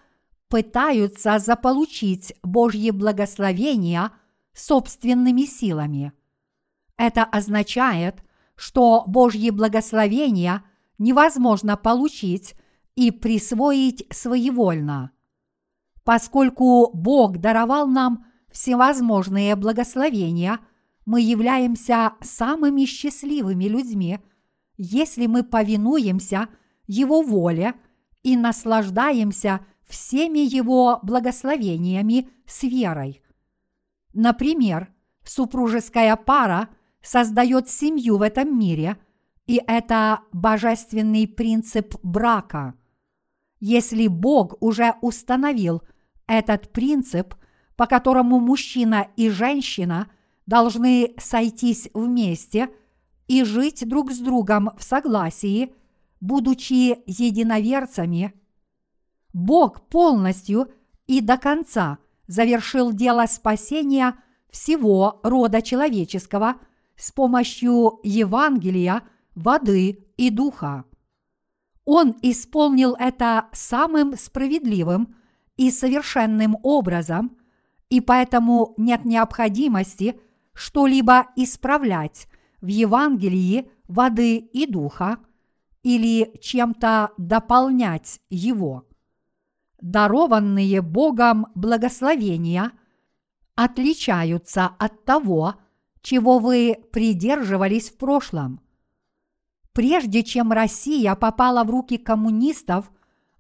пытаются 0.48 1.40
заполучить 1.40 2.34
Божье 2.44 2.94
благословения 2.94 4.12
собственными 4.54 5.42
силами. 5.42 6.14
Это 6.98 7.24
означает, 7.24 8.24
что 8.56 9.04
Божьи 9.06 9.50
благословения 9.50 10.64
невозможно 10.98 11.78
получить 11.78 12.56
и 12.98 13.12
присвоить 13.12 14.06
своевольно. 14.12 15.12
Поскольку 16.04 16.90
Бог 16.94 17.38
даровал 17.38 17.88
нам 17.88 18.26
всевозможные 18.52 19.56
благословения, 19.56 20.60
мы 21.06 21.22
являемся 21.22 22.14
самыми 22.22 22.86
счастливыми 22.86 23.66
людьми, 23.66 24.20
если 24.78 25.28
мы 25.28 25.44
повинуемся 25.44 26.50
Его 26.88 27.22
воле 27.22 27.76
и 28.24 28.36
наслаждаемся 28.36 29.64
всеми 29.88 30.40
Его 30.40 31.00
благословениями 31.04 32.30
с 32.48 32.64
верой. 32.64 33.22
Например, 34.14 34.92
супружеская 35.24 36.16
пара 36.16 36.70
создает 37.04 37.70
семью 37.70 38.18
в 38.18 38.24
этом 38.24 38.58
мире, 38.58 38.98
и 39.46 39.62
это 39.68 40.22
божественный 40.34 41.28
принцип 41.28 41.94
брака. 42.02 42.74
Если 43.60 44.08
Бог 44.08 44.56
уже 44.60 44.96
установил 45.02 45.82
этот 46.28 46.72
принцип, 46.72 47.36
по 47.76 47.86
которому 47.86 48.40
мужчина 48.40 49.08
и 49.16 49.30
женщина 49.30 50.10
должны 50.46 51.14
сойтись 51.18 51.90
вместе 51.94 52.70
и 53.28 53.44
жить 53.44 53.88
друг 53.88 54.12
с 54.12 54.20
другом 54.20 54.72
в 54.78 54.84
согласии, 54.84 55.74
будучи 56.20 56.98
единоверцами, 57.06 58.34
Бог 59.34 59.88
полностью 59.90 60.72
и 61.06 61.22
до 61.22 61.38
конца 61.38 62.00
завершил 62.28 62.92
дело 62.92 63.26
спасения 63.28 64.16
всего 64.50 65.20
рода 65.24 65.62
человеческого 65.62 66.56
с 66.96 67.12
помощью 67.12 68.00
Евангелия, 68.04 69.04
воды 69.36 70.08
и 70.18 70.30
духа. 70.30 70.86
Он 71.90 72.18
исполнил 72.22 72.98
это 73.00 73.48
самым 73.54 74.18
справедливым 74.18 75.16
и 75.56 75.72
совершенным 75.72 76.58
образом, 76.62 77.38
и 77.90 78.02
поэтому 78.02 78.74
нет 78.76 79.06
необходимости 79.06 80.20
что-либо 80.54 81.28
исправлять 81.38 82.28
в 82.60 82.68
Евангелии 82.68 83.72
воды 83.88 84.36
и 84.36 84.66
духа 84.66 85.20
или 85.82 86.38
чем-то 86.42 87.12
дополнять 87.18 88.20
его. 88.30 88.86
Дарованные 89.80 90.82
Богом 90.82 91.48
благословения 91.56 92.74
отличаются 93.56 94.66
от 94.78 95.06
того, 95.06 95.56
чего 96.02 96.40
вы 96.40 96.76
придерживались 96.92 97.90
в 97.90 97.96
прошлом. 97.96 98.60
Прежде 99.78 100.24
чем 100.24 100.52
Россия 100.52 101.14
попала 101.14 101.64
в 101.64 101.70
руки 101.70 102.00
коммунистов, 102.00 102.92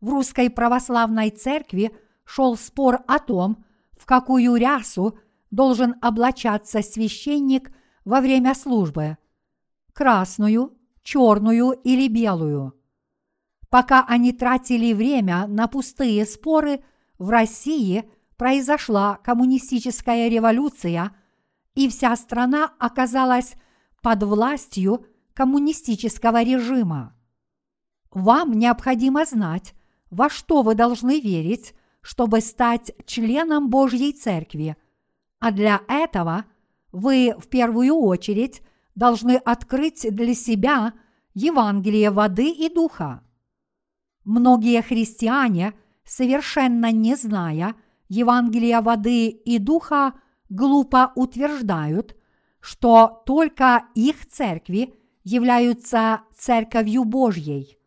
в 0.01 0.10
русской 0.10 0.51
православной 0.51 1.32
церкви 1.32 1.91
шел 2.25 2.56
спор 2.56 3.00
о 3.08 3.17
том, 3.17 3.65
в 3.98 4.06
какую 4.06 4.56
рясу 4.56 5.17
должен 5.50 5.96
облачаться 6.00 6.84
священник 6.84 7.72
во 8.06 8.22
время 8.22 8.53
службы– 8.53 9.17
красную, 9.94 10.77
черную 11.01 11.72
или 11.72 12.08
белую. 12.08 12.75
Пока 13.72 14.06
они 14.08 14.32
тратили 14.32 14.94
время 14.94 15.48
на 15.48 15.67
пустые 15.67 16.24
споры, 16.27 16.84
в 17.17 17.32
России 17.32 18.08
произошла 18.36 19.15
коммунистическая 19.24 20.29
революция, 20.29 21.15
и 21.74 21.89
вся 21.89 22.15
страна 22.15 22.74
оказалась 22.77 23.56
под 24.03 24.22
властью 24.22 25.03
коммунистического 25.38 26.41
режима. 26.41 27.13
Вам 28.10 28.53
необходимо 28.53 29.24
знать, 29.24 29.75
во 30.10 30.32
что 30.32 30.63
вы 30.63 30.74
должны 30.74 31.20
верить, 31.20 31.75
чтобы 32.01 32.41
стать 32.41 32.91
членом 33.06 33.70
Божьей 33.70 34.13
Церкви, 34.13 34.76
а 35.38 35.52
для 35.52 35.82
этого 35.88 36.45
вы 36.91 37.36
в 37.38 37.50
первую 37.50 37.93
очередь 37.93 38.63
должны 38.95 39.36
открыть 39.36 40.08
для 40.10 40.34
себя 40.34 40.93
Евангелие 41.36 42.10
воды 42.10 42.50
и 42.50 42.67
духа. 42.73 43.21
Многие 44.23 44.82
христиане, 44.82 45.76
совершенно 46.04 46.91
не 46.91 47.15
зная 47.15 47.76
Евангелия 48.10 48.82
воды 48.82 49.28
и 49.28 49.60
духа, 49.60 50.13
глупо 50.50 51.12
утверждают, 51.13 52.15
что 52.60 53.21
только 53.28 53.86
их 53.93 54.26
церкви 54.26 54.95
являются 55.28 56.22
церковью 56.38 57.04
Божьей. 57.04 57.78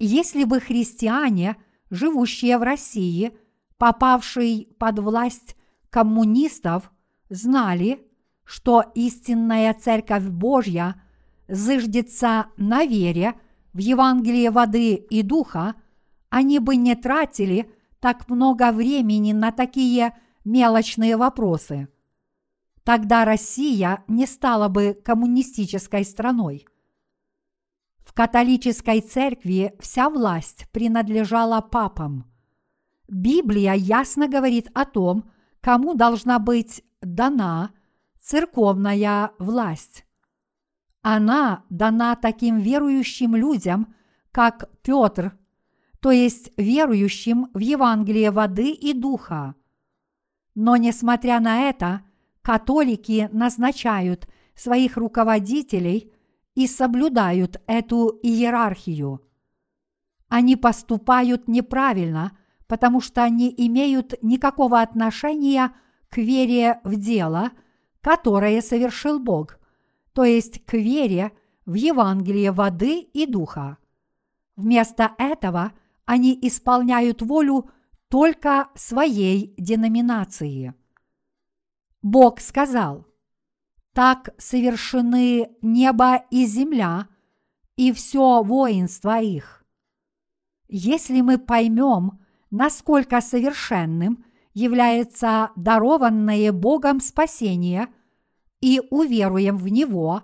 Если 0.00 0.42
бы 0.42 0.58
христиане, 0.58 1.56
живущие 1.90 2.58
в 2.58 2.62
России, 2.62 3.38
попавшие 3.78 4.66
под 4.78 4.98
власть 4.98 5.56
коммунистов, 5.90 6.90
знали, 7.28 8.04
что 8.44 8.82
истинная 8.96 9.74
Церковь 9.74 10.24
Божья 10.24 11.00
зыждется 11.46 12.46
на 12.56 12.84
вере 12.84 13.34
в 13.72 13.78
Евангелие 13.78 14.50
воды 14.50 14.94
и 14.94 15.22
духа, 15.22 15.76
они 16.30 16.58
бы 16.58 16.74
не 16.74 16.96
тратили 16.96 17.70
так 18.00 18.28
много 18.28 18.72
времени 18.72 19.32
на 19.32 19.52
такие 19.52 20.18
мелочные 20.44 21.16
вопросы. 21.16 21.88
Тогда 22.84 23.24
Россия 23.24 24.04
не 24.08 24.26
стала 24.26 24.68
бы 24.68 24.94
коммунистической 25.04 26.04
страной. 26.04 26.66
В 27.98 28.12
католической 28.12 29.00
церкви 29.00 29.74
вся 29.80 30.10
власть 30.10 30.66
принадлежала 30.72 31.60
папам. 31.60 32.24
Библия 33.08 33.74
ясно 33.74 34.28
говорит 34.28 34.68
о 34.74 34.84
том, 34.84 35.30
кому 35.60 35.94
должна 35.94 36.38
быть 36.38 36.82
дана 37.02 37.72
церковная 38.20 39.32
власть. 39.38 40.04
Она 41.02 41.64
дана 41.70 42.16
таким 42.16 42.58
верующим 42.58 43.34
людям, 43.34 43.94
как 44.32 44.70
Петр, 44.82 45.38
то 46.00 46.10
есть 46.10 46.52
верующим 46.56 47.50
в 47.52 47.58
Евангелие 47.58 48.30
воды 48.30 48.70
и 48.70 48.92
духа. 48.92 49.54
Но 50.54 50.76
несмотря 50.76 51.40
на 51.40 51.68
это, 51.68 52.02
католики 52.42 53.28
назначают 53.32 54.28
своих 54.54 54.96
руководителей 54.96 56.12
и 56.54 56.66
соблюдают 56.66 57.60
эту 57.66 58.18
иерархию. 58.22 59.20
Они 60.28 60.56
поступают 60.56 61.48
неправильно, 61.48 62.36
потому 62.66 63.00
что 63.00 63.22
они 63.22 63.52
имеют 63.56 64.14
никакого 64.22 64.80
отношения 64.80 65.72
к 66.08 66.18
вере 66.18 66.80
в 66.84 66.96
дело, 66.96 67.50
которое 68.00 68.62
совершил 68.62 69.18
Бог, 69.18 69.58
то 70.12 70.24
есть 70.24 70.64
к 70.64 70.74
вере 70.74 71.32
в 71.66 71.74
Евангелие 71.74 72.52
воды 72.52 73.00
и 73.00 73.26
духа. 73.26 73.78
Вместо 74.56 75.12
этого 75.18 75.72
они 76.04 76.38
исполняют 76.42 77.22
волю 77.22 77.70
только 78.08 78.68
своей 78.74 79.54
деноминации. 79.56 80.74
Бог 82.02 82.40
сказал, 82.40 83.06
«Так 83.92 84.30
совершены 84.38 85.50
небо 85.62 86.24
и 86.30 86.46
земля, 86.46 87.08
и 87.76 87.92
все 87.92 88.42
воинство 88.42 89.20
их». 89.20 89.64
Если 90.68 91.20
мы 91.20 91.38
поймем, 91.38 92.20
насколько 92.50 93.20
совершенным 93.20 94.24
является 94.54 95.50
дарованное 95.56 96.52
Богом 96.52 97.00
спасение 97.00 97.88
и 98.60 98.80
уверуем 98.90 99.56
в 99.56 99.68
Него, 99.68 100.22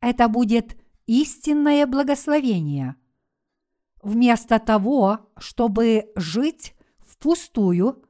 это 0.00 0.28
будет 0.28 0.76
истинное 1.06 1.86
благословение. 1.86 2.96
Вместо 4.02 4.58
того, 4.58 5.20
чтобы 5.38 6.12
жить 6.14 6.74
впустую, 6.98 8.04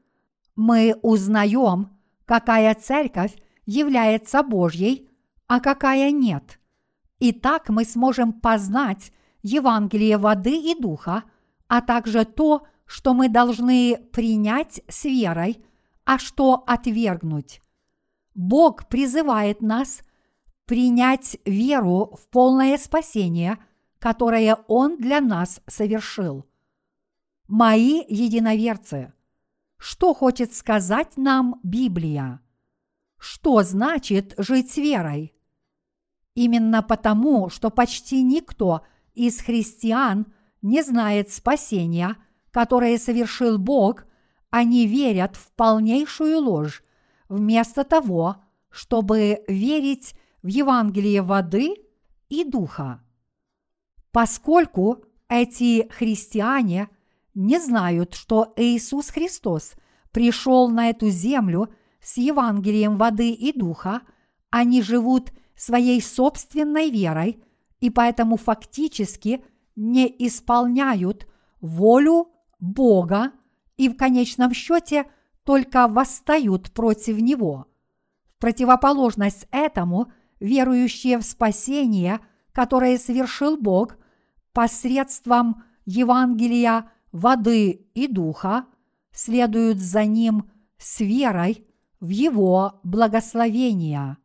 мы 0.57 0.97
узнаем, 1.03 1.98
какая 2.29 2.75
церковь 2.75 3.35
является 3.65 4.43
Божьей, 4.43 5.11
а 5.47 5.61
какая 5.61 6.11
нет. 6.11 6.61
И 7.19 7.33
так 7.33 7.71
мы 7.71 7.85
сможем 7.85 8.35
познать 8.35 9.13
Евангелие 9.43 10.19
воды 10.19 10.55
и 10.55 10.79
духа, 10.79 11.25
а 11.69 11.81
также 11.81 12.27
то, 12.27 12.67
что 12.85 13.15
мы 13.15 13.31
должны 13.31 13.97
принять 14.13 14.83
с 14.89 15.05
верой, 15.05 15.65
а 16.05 16.19
что 16.19 16.65
отвергнуть. 16.67 17.63
Бог 18.35 18.89
призывает 18.89 19.63
нас 19.63 20.03
принять 20.67 21.39
веру 21.47 22.15
в 22.15 22.29
полное 22.29 22.77
спасение, 22.77 23.57
которое 23.99 24.55
Он 24.69 24.99
для 24.99 25.23
нас 25.23 25.63
совершил. 25.67 26.45
Мои 27.47 28.05
единоверцы, 28.07 29.15
что 29.79 30.15
хочет 30.15 30.55
сказать 30.55 31.17
нам 31.17 31.61
Библия? 31.63 32.41
Что 33.19 33.63
значит 33.63 34.35
жить 34.37 34.71
с 34.71 34.77
верой? 34.77 35.35
Именно 36.35 36.83
потому, 36.83 37.49
что 37.49 37.71
почти 37.71 38.23
никто 38.23 38.83
из 39.15 39.41
христиан 39.41 40.33
не 40.63 40.83
знает 40.83 41.33
спасения– 41.33 42.17
которые 42.51 42.99
совершил 42.99 43.59
Бог, 43.59 44.05
они 44.51 44.87
верят 44.87 45.37
в 45.37 45.53
полнейшую 45.53 46.41
ложь, 46.41 46.83
вместо 47.29 47.85
того, 47.85 48.37
чтобы 48.71 49.45
верить 49.47 50.15
в 50.43 50.49
Евангелие 50.49 51.23
воды 51.23 51.77
и 52.29 52.45
духа. 52.45 53.03
Поскольку 54.11 55.05
эти 55.29 55.89
христиане 55.93 56.89
не 57.39 57.61
знают, 57.61 58.15
что 58.15 58.53
Иисус 58.57 59.11
Христос 59.11 59.75
пришел 60.11 60.69
на 60.69 60.91
эту 60.91 61.09
землю 61.09 61.73
с 62.01 62.17
Евангелием 62.17 62.99
воды 62.99 63.31
и 63.31 63.57
духа, 63.57 64.03
они 64.51 64.83
живут 64.83 65.31
своей 65.55 66.03
собственной 66.03 66.91
верой 66.91 67.41
и 67.79 67.91
поэтому 67.91 68.37
фактически 68.37 69.45
не 69.77 70.13
исполняют 70.27 71.29
волю 71.61 72.29
Бога 72.59 73.31
и 73.77 73.89
в 73.89 73.97
конечном 73.97 74.53
счете 74.53 75.09
только 75.45 75.87
восстают 75.87 76.73
против 76.73 77.19
Него. 77.21 77.69
В 78.37 78.41
противоположность 78.41 79.47
этому 79.53 80.13
верующие 80.41 81.19
в 81.19 81.23
спасение, 81.23 82.19
которое 82.51 82.99
совершил 82.99 83.57
Бог 83.57 83.97
посредством 84.53 85.63
Евангелия 85.85 86.91
воды 87.13 87.89
и 87.95 88.07
духа, 88.07 88.67
следуют 89.13 89.79
за 89.79 90.05
Ним 90.05 90.51
с 90.79 91.01
верой 91.01 91.67
в 92.01 92.09
Его 92.09 92.81
благословения. 92.83 94.19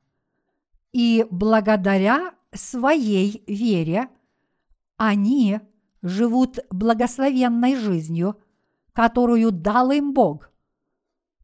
И 0.92 1.26
благодаря 1.32 2.34
своей 2.54 3.44
вере 3.48 4.10
они 4.98 5.60
живут 6.02 6.60
благословенной 6.70 7.76
жизнью, 7.76 8.38
которую 8.94 9.52
дал 9.52 9.92
им 9.92 10.14
Бог. 10.14 10.52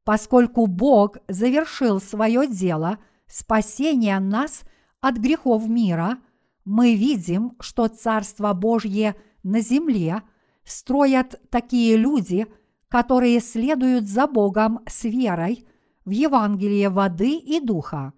Поскольку 0.04 0.68
Бог 0.68 1.18
завершил 1.28 2.00
свое 2.00 2.48
дело 2.48 3.00
спасения 3.28 4.20
нас 4.20 4.64
от 5.02 5.18
грехов 5.18 5.68
мира, 5.68 6.20
мы 6.66 6.96
видим, 6.96 7.56
что 7.60 7.88
Царство 7.88 8.54
Божье 8.54 9.16
на 9.44 9.62
земле 9.62 10.22
строят 10.70 11.42
такие 11.50 11.98
люди, 11.98 12.48
которые 12.88 13.40
следуют 13.40 14.08
за 14.08 14.28
Богом 14.28 14.80
с 14.88 15.04
верой 15.04 15.68
в 16.06 16.12
Евангелие 16.12 16.90
воды 16.90 17.38
и 17.38 17.60
духа. 17.60 18.14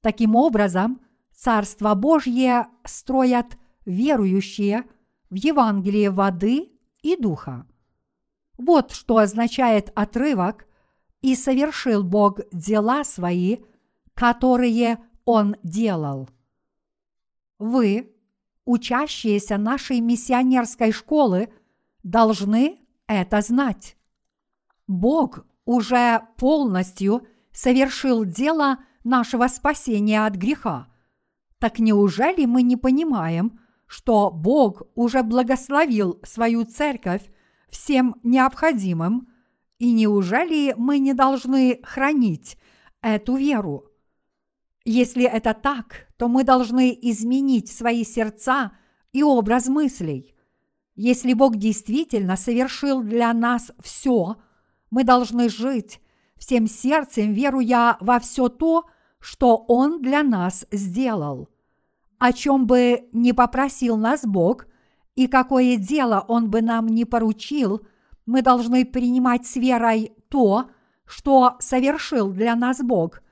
Таким 0.00 0.34
образом, 0.34 1.00
Царство 1.34 1.94
Божье 1.94 2.66
строят 2.84 3.58
верующие 3.84 4.84
в 5.30 5.36
Евангелие 5.36 6.10
воды 6.10 6.72
и 7.02 7.16
духа. 7.16 7.66
Вот 8.56 8.90
что 8.90 9.18
означает 9.18 9.92
отрывок 9.94 10.66
«И 11.20 11.34
совершил 11.34 12.02
Бог 12.02 12.40
дела 12.52 13.04
свои, 13.04 13.58
которые 14.14 14.98
Он 15.24 15.56
делал». 15.62 16.28
Вы, 17.58 18.12
учащиеся 18.68 19.56
нашей 19.56 20.00
миссионерской 20.00 20.92
школы, 20.92 21.48
должны 22.02 22.78
это 23.06 23.40
знать. 23.40 23.96
Бог 24.86 25.46
уже 25.64 26.20
полностью 26.36 27.26
совершил 27.50 28.26
дело 28.26 28.78
нашего 29.04 29.48
спасения 29.48 30.26
от 30.26 30.34
греха. 30.34 30.88
Так 31.58 31.78
неужели 31.78 32.44
мы 32.44 32.60
не 32.60 32.76
понимаем, 32.76 33.58
что 33.86 34.30
Бог 34.30 34.82
уже 34.94 35.22
благословил 35.22 36.20
свою 36.22 36.64
церковь 36.64 37.22
всем 37.70 38.16
необходимым, 38.22 39.28
и 39.78 39.92
неужели 39.92 40.74
мы 40.76 40.98
не 40.98 41.14
должны 41.14 41.80
хранить 41.84 42.58
эту 43.00 43.36
веру? 43.36 43.86
Если 44.84 45.24
это 45.24 45.54
так, 45.54 46.07
то 46.18 46.28
мы 46.28 46.44
должны 46.44 46.98
изменить 47.00 47.70
свои 47.70 48.04
сердца 48.04 48.72
и 49.12 49.22
образ 49.22 49.68
мыслей. 49.68 50.34
Если 50.96 51.32
Бог 51.32 51.56
действительно 51.56 52.36
совершил 52.36 53.02
для 53.02 53.32
нас 53.32 53.70
все, 53.80 54.36
мы 54.90 55.04
должны 55.04 55.48
жить 55.48 56.00
всем 56.36 56.66
сердцем, 56.66 57.32
веруя 57.32 57.96
во 58.00 58.18
все 58.18 58.48
то, 58.48 58.84
что 59.20 59.56
Он 59.68 60.02
для 60.02 60.24
нас 60.24 60.66
сделал. 60.72 61.48
О 62.18 62.32
чем 62.32 62.66
бы 62.66 63.08
ни 63.12 63.30
попросил 63.30 63.96
нас 63.96 64.22
Бог, 64.24 64.66
и 65.14 65.28
какое 65.28 65.76
дело 65.76 66.24
Он 66.26 66.50
бы 66.50 66.62
нам 66.62 66.88
не 66.88 67.04
поручил, 67.04 67.80
мы 68.26 68.42
должны 68.42 68.84
принимать 68.84 69.46
с 69.46 69.54
верой 69.54 70.12
то, 70.28 70.68
что 71.06 71.56
совершил 71.60 72.30
для 72.32 72.56
нас 72.56 72.80
Бог, 72.80 73.22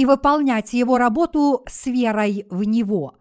и 0.00 0.06
выполнять 0.06 0.72
Его 0.72 0.96
работу 0.96 1.62
с 1.68 1.84
верой 1.84 2.46
в 2.48 2.64
Него. 2.64 3.18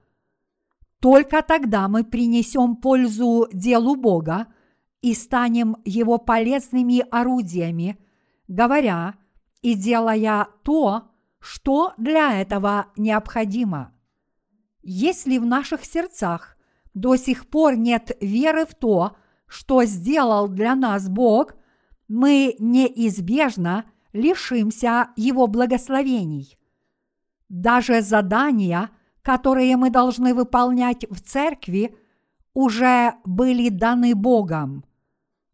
Только 1.01 1.41
тогда 1.41 1.89
мы 1.89 2.05
принесем 2.05 2.77
пользу 2.77 3.49
делу 3.51 3.97
Бога 3.97 4.47
и 5.01 5.13
станем 5.13 5.75
Его 5.83 6.19
полезными 6.19 7.03
орудиями, 7.11 7.99
говоря 8.47 9.15
и 9.61 9.73
делая 9.73 10.47
то, 10.63 11.09
что 11.41 11.91
для 11.97 12.39
этого 12.39 12.85
необходимо. 12.95 13.93
Если 14.81 15.37
в 15.37 15.45
наших 15.45 15.83
сердцах 15.83 16.55
до 16.93 17.17
сих 17.17 17.49
пор 17.49 17.75
нет 17.75 18.15
веры 18.21 18.65
в 18.65 18.73
то, 18.73 19.17
что 19.47 19.83
сделал 19.83 20.47
для 20.47 20.75
нас 20.75 21.09
Бог, 21.09 21.55
мы 22.07 22.55
неизбежно 22.57 23.83
лишимся 24.13 25.09
Его 25.17 25.47
благословений. 25.47 26.55
Даже 27.49 28.01
задания, 28.01 28.89
которые 29.21 29.75
мы 29.75 29.89
должны 29.89 30.33
выполнять 30.33 31.05
в 31.09 31.19
церкви, 31.19 31.95
уже 32.53 33.15
были 33.25 33.69
даны 33.69 34.15
Богом. 34.15 34.85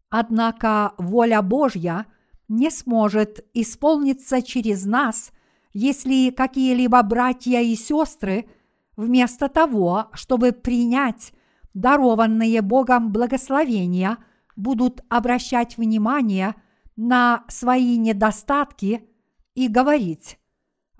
Однако 0.08 0.92
воля 0.98 1.42
Божья 1.42 2.06
не 2.48 2.70
сможет 2.70 3.44
исполниться 3.54 4.40
через 4.40 4.84
нас 4.84 5.32
если 5.78 6.30
какие-либо 6.30 7.02
братья 7.02 7.60
и 7.60 7.74
сестры 7.74 8.48
вместо 8.96 9.50
того, 9.50 10.06
чтобы 10.14 10.52
принять 10.52 11.34
дарованные 11.74 12.62
Богом 12.62 13.12
благословения, 13.12 14.16
будут 14.56 15.02
обращать 15.10 15.76
внимание 15.76 16.54
на 16.96 17.44
свои 17.48 17.98
недостатки 17.98 19.06
и 19.54 19.68
говорить, 19.68 20.38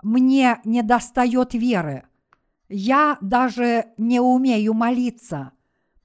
«Мне 0.03 0.59
недостает 0.63 1.53
веры, 1.53 2.03
я 2.69 3.17
даже 3.21 3.85
не 3.97 4.19
умею 4.19 4.73
молиться, 4.73 5.51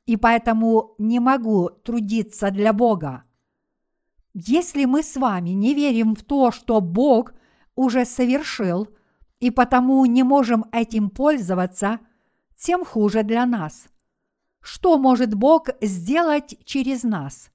и 0.07 0.16
поэтому 0.16 0.94
не 0.98 1.20
могу 1.20 1.70
трудиться 1.85 2.50
для 2.50 2.72
Бога». 2.72 3.24
Если 4.35 4.87
мы 4.87 5.02
с 5.02 5.16
вами 5.16 5.50
не 5.50 5.74
верим 5.74 6.14
в 6.14 6.22
то, 6.22 6.50
что 6.50 6.81
Бог– 6.81 7.35
уже 7.74 8.05
совершил, 8.05 8.88
и 9.40 9.50
потому 9.50 10.05
не 10.05 10.22
можем 10.22 10.64
этим 10.72 11.11
пользоваться, 11.11 12.00
тем 12.57 12.85
хуже 12.85 13.22
для 13.22 13.46
нас. 13.46 13.87
Что 14.61 14.98
может 14.98 15.35
Бог 15.35 15.68
сделать 15.81 16.57
через 16.64 17.02
нас? 17.02 17.50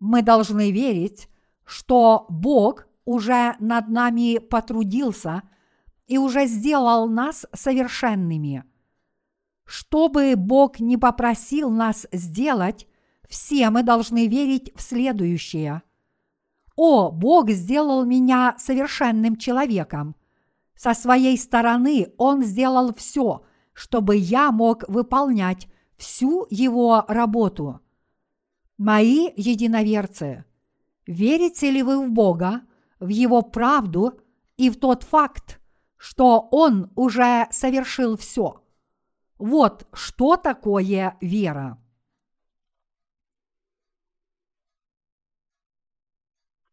Мы 0.00 0.22
должны 0.22 0.70
верить, 0.70 1.28
что 1.64 2.26
Бог 2.28 2.86
уже 3.06 3.56
над 3.58 3.88
нами 3.88 4.38
потрудился 4.38 5.42
и 6.06 6.18
уже 6.18 6.46
сделал 6.46 7.08
нас 7.08 7.46
совершенными. 7.52 8.64
Что 9.64 10.08
бы 10.08 10.34
Бог 10.36 10.80
не 10.80 10.96
попросил 10.96 11.70
нас 11.70 12.06
сделать, 12.12 12.86
все 13.28 13.70
мы 13.70 13.82
должны 13.82 14.26
верить 14.26 14.72
в 14.76 14.82
следующее– 14.82 15.82
«О, 16.76 17.12
Бог 17.12 17.50
сделал 17.50 18.04
меня 18.04 18.56
совершенным 18.58 19.36
человеком!» 19.36 20.16
Со 20.74 20.92
своей 20.92 21.38
стороны 21.38 22.12
Он 22.18 22.42
сделал 22.42 22.92
все, 22.94 23.44
чтобы 23.72 24.16
я 24.16 24.50
мог 24.50 24.86
выполнять 24.88 25.68
всю 25.96 26.46
Его 26.50 27.04
работу. 27.06 27.80
Мои 28.76 29.30
единоверцы, 29.36 30.44
верите 31.06 31.70
ли 31.70 31.84
вы 31.84 32.04
в 32.04 32.10
Бога, 32.10 32.62
в 32.98 33.08
Его 33.08 33.42
правду 33.42 34.18
и 34.56 34.68
в 34.68 34.80
тот 34.80 35.04
факт, 35.04 35.60
что 36.04 36.48
Он 36.50 36.92
уже 36.96 37.48
совершил 37.50 38.18
все? 38.18 38.62
Вот 39.38 39.88
что 39.94 40.36
такое 40.36 41.16
вера. 41.22 41.82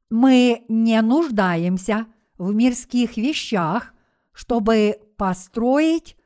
Мы 0.09 0.65
не 0.67 1.01
нуждаемся 1.01 2.07
в 2.37 2.53
мирских 2.53 3.15
вещах, 3.15 3.93
чтобы 4.33 4.99
построить 5.15 6.17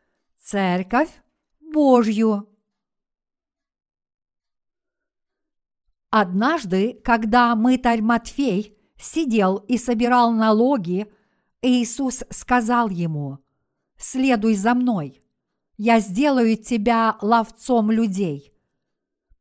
церковь 0.41 1.11
Божью. 1.59 2.49
Однажды, 6.09 6.99
когда 7.03 7.55
мытарь 7.55 8.01
Матфей 8.01 8.75
сидел 8.97 9.57
и 9.57 9.77
собирал 9.77 10.31
налоги, 10.31 11.13
Иисус 11.65 12.23
сказал 12.29 12.89
ему, 12.89 13.39
«Следуй 13.97 14.55
за 14.55 14.75
мной, 14.75 15.23
я 15.77 15.99
сделаю 15.99 16.57
тебя 16.57 17.17
ловцом 17.21 17.89
людей». 17.89 18.53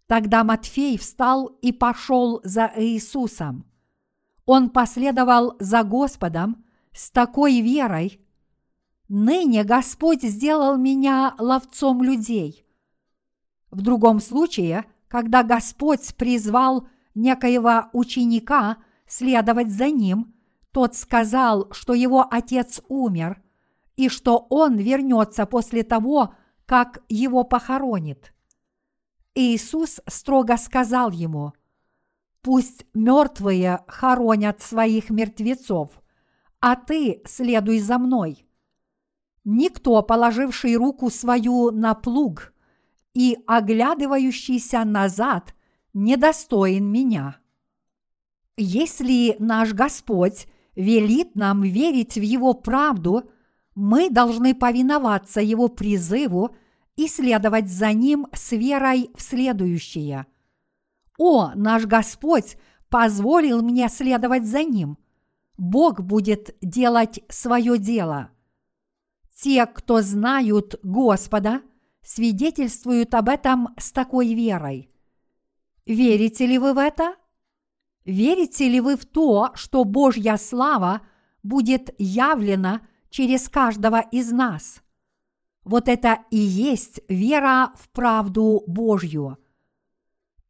Тогда 0.07 0.43
Матфей 0.43 0.97
встал 0.99 1.47
и 1.61 1.73
пошел 1.73 2.41
за 2.45 2.73
Иисусом. 2.77 3.67
Он 4.47 4.71
последовал 4.71 5.57
за 5.59 5.83
Господом 5.83 6.65
с 6.93 7.11
такой 7.11 7.61
верой. 7.61 8.21
Ныне 9.09 9.65
Господь 9.65 10.23
сделал 10.23 10.77
меня 10.77 11.35
ловцом 11.39 12.03
людей. 12.03 12.67
В 13.71 13.81
другом 13.83 14.21
случае, 14.21 14.85
когда 15.09 15.43
Господь 15.43 16.15
призвал 16.17 16.89
некоего 17.15 17.89
ученика 17.93 18.79
следовать 19.07 19.71
за 19.71 19.91
ним, 19.91 20.35
тот 20.75 20.97
сказал, 20.97 21.69
что 21.71 21.95
его 21.95 22.27
отец 22.29 22.83
умер, 22.89 23.41
и 23.95 24.09
что 24.09 24.45
он 24.51 24.77
вернется 24.77 25.47
после 25.47 25.85
того, 25.85 26.35
как 26.67 27.05
его 27.09 27.45
похоронит. 27.45 28.35
Иисус 29.37 30.01
строго 30.09 30.57
сказал 30.57 31.13
ему, 31.13 31.53
«Пусть 32.43 32.87
мертвые 32.93 33.85
хоронят 33.87 34.63
своих 34.63 35.11
мертвецов, 35.11 35.93
а 36.59 36.75
ты 36.75 37.23
следуй 37.25 37.79
за 37.79 37.99
мной». 37.99 38.45
Никто, 39.45 40.03
положивший 40.03 40.75
руку 40.75 41.09
свою 41.09 41.71
на 41.71 41.95
плуг 41.95 42.53
и 43.13 43.39
оглядывающийся 43.47 44.85
назад, 44.85 45.55
недостоин 45.93 46.91
меня. 46.91 47.37
Если 48.57 49.37
наш 49.39 49.73
Господь 49.73 50.49
велит 50.77 51.35
нам 51.35 51.63
верить 51.63 52.15
в 52.15 52.23
Его 52.23 52.55
правду, 52.55 53.31
мы 53.75 54.11
должны 54.11 54.55
повиноваться 54.55 55.41
Его 55.41 55.69
призыву 55.69 56.55
и 56.97 57.09
следовать 57.09 57.69
за 57.69 57.93
Ним 57.93 58.27
с 58.33 58.53
верой 58.53 59.11
в 59.15 59.23
следующее. 59.23 60.27
О, 61.19 61.53
наш 61.55 61.87
Господь 61.87 62.57
позволил 62.89 63.63
мне 63.63 63.89
следовать 63.89 64.47
за 64.47 64.65
Ним. 64.65 64.99
Бог 65.57 66.01
будет 66.01 66.57
делать 66.61 67.21
свое 67.29 67.79
дело. 67.79 68.31
Те, 69.37 69.67
кто 69.67 70.01
знают 70.01 70.79
Господа, 70.83 71.63
свидетельствуют 72.03 73.15
об 73.15 73.29
этом 73.29 73.69
с 73.79 73.93
такой 73.93 74.35
верой. 74.35 74.91
Верите 75.87 76.47
ли 76.47 76.59
вы 76.59 76.73
в 76.73 76.79
это? 76.79 77.17
Верите 78.05 78.69
ли 78.69 78.81
вы 78.81 78.97
в 78.97 79.07
то, 79.07 79.51
что 79.55 79.85
Божья 79.85 80.37
слава 80.37 81.01
будет 81.43 81.95
явлена 81.99 82.83
через 83.09 83.49
каждого 83.49 84.01
из 84.01 84.31
нас? 84.31 84.83
Вот 85.65 85.89
это 85.89 86.19
и 86.31 86.37
есть 86.37 87.01
вера 87.09 87.73
в 87.77 87.89
правду 87.89 88.63
Божью. 88.67 89.39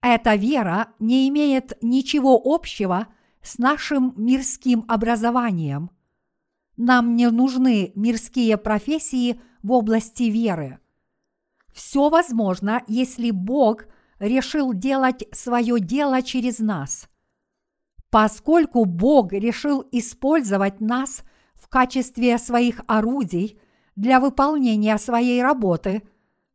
Эта 0.02 0.34
вера 0.34 0.88
не 0.98 1.28
имеет 1.28 1.78
ничего 1.80 2.40
общего 2.44 3.06
с 3.40 3.58
нашим 3.58 4.12
мирским 4.16 4.84
образованием. 4.88 5.90
Нам 6.76 7.14
не 7.14 7.30
нужны 7.30 7.92
мирские 7.94 8.56
профессии 8.58 9.40
в 9.62 9.70
области 9.70 10.24
веры. 10.24 10.80
Все 11.72 12.08
возможно, 12.08 12.82
если 12.88 13.30
Бог 13.30 13.86
решил 14.18 14.72
делать 14.72 15.24
свое 15.32 15.78
дело 15.78 16.20
через 16.22 16.58
нас. 16.58 17.08
Поскольку 18.14 18.84
Бог 18.84 19.32
решил 19.32 19.84
использовать 19.90 20.80
нас 20.80 21.24
в 21.56 21.66
качестве 21.66 22.38
своих 22.38 22.80
орудий 22.86 23.58
для 23.96 24.20
выполнения 24.20 24.96
своей 24.98 25.42
работы, 25.42 26.04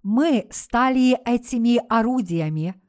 мы 0.01 0.47
стали 0.51 1.17
этими 1.25 1.81
орудиями. 1.89 2.81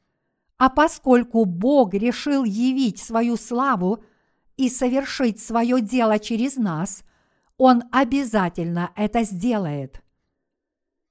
А 0.56 0.70
поскольку 0.70 1.46
Бог 1.46 1.94
решил 1.94 2.44
явить 2.44 3.00
свою 3.00 3.36
славу 3.36 4.04
и 4.56 4.68
совершить 4.68 5.40
свое 5.40 5.80
дело 5.80 6.20
через 6.20 6.54
нас, 6.54 7.02
Он 7.56 7.82
обязательно 7.90 8.92
это 8.94 9.24
сделает. 9.24 10.00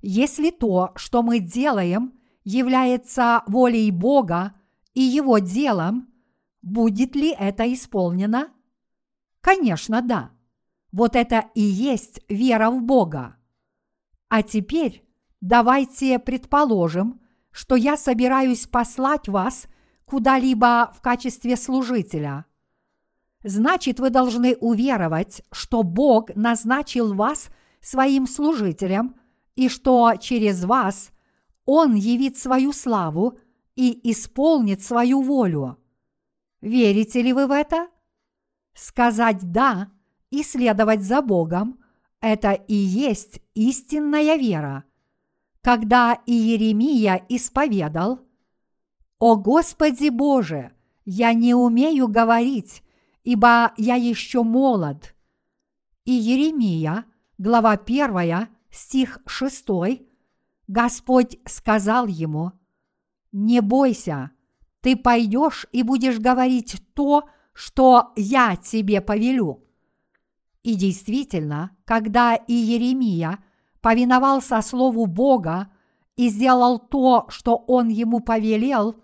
Если 0.02 0.52
то, 0.52 0.94
что 0.96 1.24
мы 1.24 1.40
делаем, 1.40 2.14
является 2.46 3.44
волей 3.48 3.92
Бога 3.92 4.54
и 4.94 5.02
Его 5.02 5.40
делом, 5.40 6.10
будет 6.62 7.16
ли 7.16 7.36
это 7.38 7.72
исполнено? 7.74 8.50
Конечно, 9.42 10.02
да. 10.02 10.32
Вот 10.92 11.16
это 11.16 11.50
и 11.56 11.62
есть 11.62 12.22
вера 12.28 12.70
в 12.72 12.82
Бога. 12.82 13.36
А 14.28 14.44
теперь 14.44 15.04
давайте 15.42 16.20
предположим, 16.20 17.22
что 17.52 17.76
я 17.76 17.98
собираюсь 17.98 18.68
послать 18.68 19.28
вас 19.28 19.68
куда-либо 20.06 20.92
в 20.96 21.02
качестве 21.02 21.56
служителя. 21.56 22.46
Значит, 23.44 24.00
вы 24.00 24.10
должны 24.10 24.56
уверовать, 24.56 25.44
что 25.52 25.84
Бог 25.84 26.36
назначил 26.36 27.14
вас 27.14 27.50
своим 27.80 28.28
служителем 28.28 29.16
и 29.56 29.70
что 29.70 30.14
через 30.20 30.64
вас 30.66 31.12
Он 31.66 31.96
явит 31.96 32.38
свою 32.38 32.74
славу 32.74 33.40
и 33.76 34.12
исполнит 34.12 34.84
свою 34.84 35.22
волю. 35.22 35.79
Верите 36.62 37.22
ли 37.22 37.34
вы 37.34 37.48
в 37.48 37.52
это? 37.52 37.90
Сказать 38.74 39.52
«да» 39.52 39.92
и 40.30 40.44
следовать 40.44 41.02
за 41.02 41.22
Богом– 41.22 41.80
это 42.22 42.52
и 42.52 42.74
есть 42.74 43.42
истинная 43.54 44.36
вера. 44.36 44.84
Когда 45.62 46.22
Иеремия 46.26 47.26
исповедал 47.30 48.20
«О 49.20 49.36
Господи 49.36 50.10
Боже, 50.10 50.72
я 51.06 51.34
не 51.34 51.54
умею 51.54 52.08
говорить, 52.08 52.84
ибо 53.24 53.74
я 53.78 53.96
еще 53.96 54.44
молод». 54.44 55.16
И 56.06 56.12
Еремия, 56.12 57.06
глава 57.38 57.72
1, 57.72 58.48
стих 58.70 59.20
6, 59.26 59.68
Господь 60.68 61.40
сказал 61.46 62.08
ему, 62.08 62.52
«Не 63.32 63.62
бойся, 63.62 64.32
ты 64.82 64.96
пойдешь 64.96 65.68
и 65.72 65.84
будешь 65.84 66.20
говорить 66.20 66.82
то, 66.94 67.30
что 67.54 68.14
я 68.16 68.56
тебе 68.56 69.02
повелю». 69.02 69.64
И 70.64 70.76
действительно, 70.76 71.76
когда 71.86 72.36
Иеремия 72.36 73.44
повиновался 73.82 74.62
слову 74.62 75.06
Бога 75.06 75.72
и 76.16 76.30
сделал 76.30 76.80
то, 76.80 77.26
что 77.30 77.56
он 77.56 77.88
ему 77.88 78.20
повелел, 78.20 79.02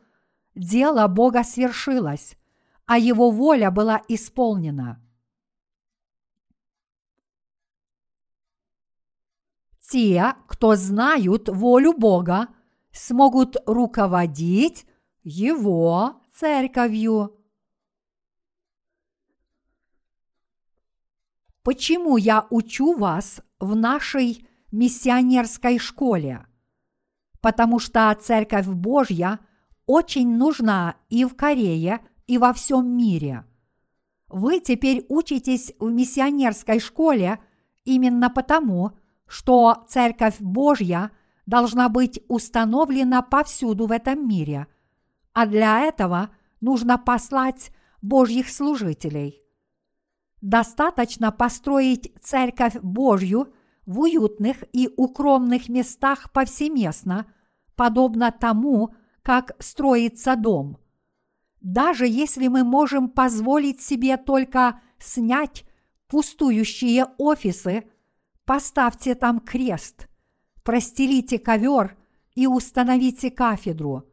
дело 0.54 1.08
Бога 1.08 1.44
свершилось, 1.44 2.38
а 2.86 2.98
его 2.98 3.32
воля 3.32 3.72
была 3.72 4.02
исполнена. 4.10 5.02
Те, 9.90 10.34
кто 10.48 10.76
знают 10.76 11.48
волю 11.48 11.94
Бога, 11.94 12.48
смогут 12.92 13.56
руководить 13.66 14.86
Его 15.28 16.22
церковью. 16.36 17.36
Почему 21.64 22.18
я 22.18 22.46
учу 22.52 22.96
вас 22.96 23.42
в 23.60 23.76
нашей 23.76 24.48
миссионерской 24.72 25.80
школе? 25.80 26.46
Потому 27.42 27.80
что 27.80 28.16
Церковь 28.22 28.68
Божья 28.68 29.40
очень 29.88 30.38
нужна 30.38 30.96
и 31.10 31.26
в 31.26 31.36
Корее, 31.36 32.06
и 32.28 32.38
во 32.38 32.54
всем 32.54 32.96
мире. 32.96 33.46
Вы 34.28 34.60
теперь 34.60 35.08
учитесь 35.10 35.74
в 35.80 35.90
миссионерской 35.90 36.80
школе 36.80 37.40
именно 37.84 38.30
потому, 38.30 38.92
что 39.26 39.86
Церковь 39.90 40.40
Божья 40.40 41.10
должна 41.48 41.90
быть 41.90 42.22
установлена 42.28 43.24
повсюду 43.24 43.88
в 43.88 43.92
этом 43.92 44.28
мире, 44.28 44.68
а 45.36 45.46
для 45.46 45.82
этого 45.82 46.30
нужно 46.62 46.98
послать 46.98 47.72
Божьих 48.02 48.50
служителей. 48.50 49.44
Достаточно 50.40 51.32
построить 51.32 52.14
Церковь 52.22 52.76
Божью 52.82 53.54
в 53.86 54.00
уютных 54.00 54.64
и 54.72 54.90
укромных 54.96 55.68
местах 55.68 56.32
повсеместно, 56.32 57.26
подобно 57.76 58.32
тому, 58.32 58.96
как 59.24 59.52
строится 59.60 60.38
дом. 60.38 60.78
Даже 61.60 62.08
если 62.08 62.48
мы 62.48 62.64
можем 62.64 63.10
позволить 63.10 63.82
себе 63.82 64.16
только 64.16 64.80
снять 65.00 65.66
пустующие 66.08 67.08
офисы, 67.18 67.84
поставьте 68.46 69.16
там 69.16 69.42
крест, 69.42 70.08
простелите 70.64 71.40
ковер 71.40 71.98
и 72.36 72.48
установите 72.48 73.32
кафедру. 73.32 74.06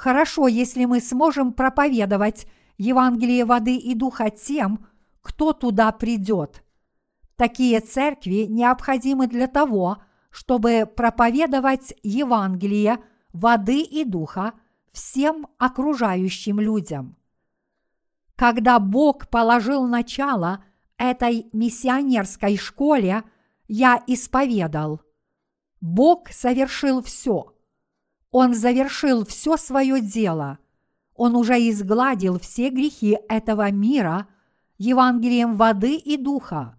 Хорошо, 0.00 0.48
если 0.48 0.86
мы 0.86 0.98
сможем 0.98 1.52
проповедовать 1.52 2.46
Евангелие 2.78 3.44
воды 3.44 3.76
и 3.76 3.94
духа 3.94 4.30
тем, 4.30 4.86
кто 5.20 5.52
туда 5.52 5.92
придет. 5.92 6.64
Такие 7.36 7.80
церкви 7.80 8.46
необходимы 8.48 9.26
для 9.26 9.46
того, 9.46 9.98
чтобы 10.30 10.86
проповедовать 10.86 11.92
Евангелие 12.02 13.00
воды 13.34 13.82
и 13.82 14.06
духа 14.06 14.54
всем 14.90 15.46
окружающим 15.58 16.60
людям. 16.60 17.18
Когда 18.36 18.78
Бог 18.78 19.28
положил 19.28 19.86
начало 19.86 20.64
этой 20.96 21.50
миссионерской 21.52 22.56
школе, 22.56 23.22
я 23.68 24.02
исповедал. 24.06 25.02
Бог 25.82 26.30
совершил 26.30 27.02
все. 27.02 27.54
Он 28.30 28.54
завершил 28.54 29.24
все 29.24 29.56
свое 29.56 30.00
дело. 30.00 30.58
Он 31.14 31.34
уже 31.34 31.54
изгладил 31.68 32.38
все 32.38 32.70
грехи 32.70 33.18
этого 33.28 33.70
мира 33.70 34.28
Евангелием 34.78 35.56
воды 35.56 35.96
и 35.96 36.16
духа. 36.16 36.76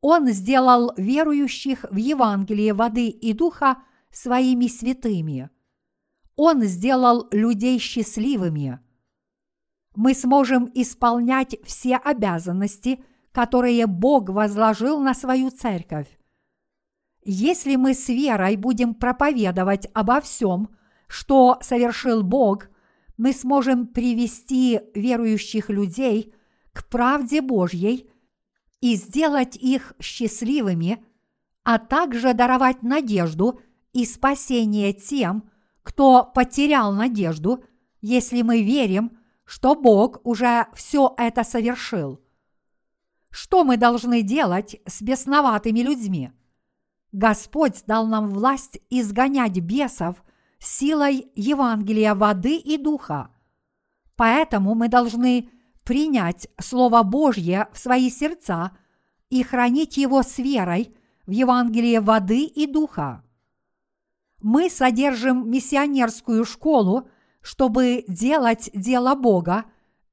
Он 0.00 0.28
сделал 0.28 0.92
верующих 0.96 1.84
в 1.90 1.96
Евангелие 1.96 2.74
воды 2.74 3.08
и 3.08 3.32
духа 3.32 3.82
своими 4.10 4.66
святыми. 4.66 5.50
Он 6.34 6.62
сделал 6.62 7.28
людей 7.30 7.78
счастливыми. 7.78 8.80
Мы 9.94 10.14
сможем 10.14 10.70
исполнять 10.74 11.56
все 11.64 11.96
обязанности, 11.96 13.04
которые 13.30 13.86
Бог 13.86 14.30
возложил 14.30 15.00
на 15.00 15.14
свою 15.14 15.50
церковь. 15.50 16.08
Если 17.24 17.76
мы 17.76 17.94
с 17.94 18.08
верой 18.08 18.56
будем 18.56 18.94
проповедовать 18.94 19.88
обо 19.94 20.20
всем, 20.20 20.70
что 21.06 21.58
совершил 21.60 22.22
Бог, 22.22 22.68
мы 23.16 23.32
сможем 23.32 23.86
привести 23.86 24.80
верующих 24.94 25.70
людей 25.70 26.34
к 26.72 26.88
правде 26.88 27.40
Божьей 27.40 28.10
и 28.80 28.96
сделать 28.96 29.56
их 29.56 29.94
счастливыми, 30.00 31.04
а 31.62 31.78
также 31.78 32.34
даровать 32.34 32.82
надежду 32.82 33.60
и 33.92 34.04
спасение 34.04 34.92
тем, 34.92 35.48
кто 35.84 36.24
потерял 36.24 36.92
надежду, 36.92 37.62
если 38.00 38.42
мы 38.42 38.62
верим, 38.62 39.16
что 39.44 39.76
Бог 39.76 40.20
уже 40.24 40.66
все 40.74 41.14
это 41.18 41.44
совершил. 41.44 42.20
Что 43.30 43.62
мы 43.62 43.76
должны 43.76 44.22
делать 44.22 44.80
с 44.86 45.02
бесноватыми 45.02 45.80
людьми? 45.80 46.32
Господь 47.12 47.84
дал 47.86 48.06
нам 48.06 48.30
власть 48.30 48.78
изгонять 48.88 49.60
бесов 49.60 50.22
силой 50.58 51.30
Евангелия 51.34 52.14
воды 52.14 52.56
и 52.56 52.78
духа. 52.78 53.30
Поэтому 54.16 54.74
мы 54.74 54.88
должны 54.88 55.50
принять 55.84 56.48
Слово 56.60 57.02
Божье 57.02 57.68
в 57.72 57.78
свои 57.78 58.10
сердца 58.10 58.76
и 59.28 59.42
хранить 59.42 59.96
его 59.96 60.22
с 60.22 60.38
верой 60.38 60.94
в 61.26 61.30
Евангелие 61.30 62.00
воды 62.00 62.44
и 62.44 62.66
духа. 62.66 63.24
Мы 64.40 64.70
содержим 64.70 65.50
миссионерскую 65.50 66.44
школу, 66.44 67.08
чтобы 67.42 68.04
делать 68.08 68.70
дело 68.74 69.14
Бога 69.14 69.64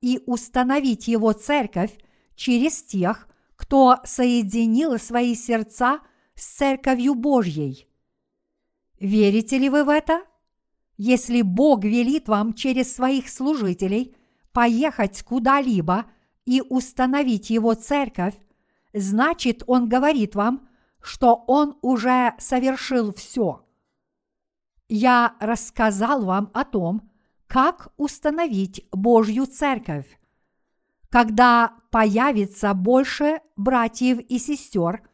и 0.02 0.22
установить 0.26 1.08
его 1.08 1.32
церковь 1.32 1.98
через 2.36 2.84
тех, 2.84 3.28
кто 3.56 3.98
соединил 4.04 4.98
свои 4.98 5.36
сердца 5.36 6.00
с 6.40 6.46
Церковью 6.46 7.16
Божьей. 7.16 7.88
Верите 9.00 9.58
ли 9.58 9.70
вы 9.70 9.84
в 9.84 9.90
это? 9.90 10.24
Если 10.98 11.42
Бог 11.42 11.84
велит 11.84 12.28
вам 12.28 12.54
через 12.54 12.94
своих 12.94 13.30
служителей 13.30 14.16
поехать 14.54 15.22
куда-либо 15.24 16.06
и 16.46 16.62
установить 16.62 17.50
его 17.50 17.74
церковь, 17.74 18.36
значит, 18.94 19.64
Он 19.68 19.88
говорит 19.88 20.36
вам, 20.36 20.68
что 21.02 21.44
Он 21.48 21.78
уже 21.82 22.34
совершил 22.40 23.14
все. 23.14 23.66
Я 24.88 25.36
рассказал 25.40 26.26
вам 26.26 26.52
о 26.54 26.64
том, 26.66 27.10
как 27.48 27.94
установить 27.98 28.88
Божью 28.92 29.46
церковь. 29.46 30.20
Когда 31.10 31.74
появится 31.92 32.74
больше 32.74 33.42
братьев 33.56 34.20
и 34.20 34.38
сестер, 34.38 35.09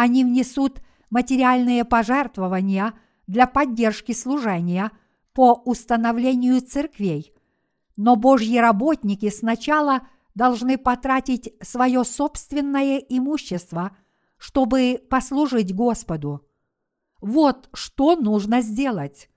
они 0.00 0.24
внесут 0.24 0.80
материальные 1.10 1.84
пожертвования 1.84 2.94
для 3.26 3.46
поддержки 3.46 4.12
служения 4.12 4.92
по 5.34 5.52
установлению 5.52 6.62
церквей, 6.62 7.34
но 7.96 8.16
Божьи 8.16 8.56
работники 8.56 9.28
сначала 9.28 10.08
должны 10.34 10.78
потратить 10.78 11.52
свое 11.60 12.04
собственное 12.04 12.96
имущество, 12.96 13.94
чтобы 14.38 15.02
послужить 15.10 15.74
Господу. 15.74 16.48
Вот 17.20 17.68
что 17.74 18.16
нужно 18.16 18.62
сделать. 18.62 19.28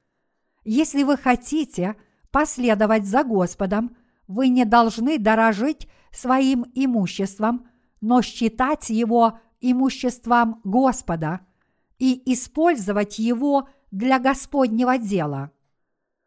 Если 0.63 1.03
вы 1.03 1.17
хотите 1.17 1.97
последовать 2.31 3.05
за 3.05 3.25
Господом, 3.25 3.97
вы 4.27 4.47
не 4.47 4.63
должны 4.63 5.19
дорожить 5.19 5.89
своим 6.13 6.65
имуществом, 6.73 7.67
но 7.99 8.21
считать 8.21 8.89
его 8.89 9.39
имуществом 9.71 10.61
Господа 10.63 11.41
и 11.97 12.21
использовать 12.33 13.17
его 13.17 13.69
для 13.91 14.19
Господнего 14.19 14.97
дела. 14.97 15.51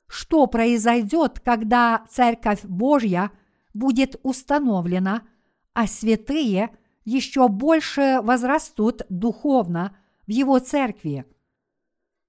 Что 0.09 0.46
произойдет, 0.46 1.40
когда 1.40 2.05
Церковь 2.09 2.64
Божья 2.64 3.31
будет 3.75 4.16
установлена, 4.22 5.22
а 5.75 5.87
святые 5.87 6.70
еще 7.05 7.49
больше 7.49 8.20
возрастут 8.22 9.03
духовно 9.09 9.96
в 10.27 10.31
Его 10.31 10.59
Церкви? 10.59 11.27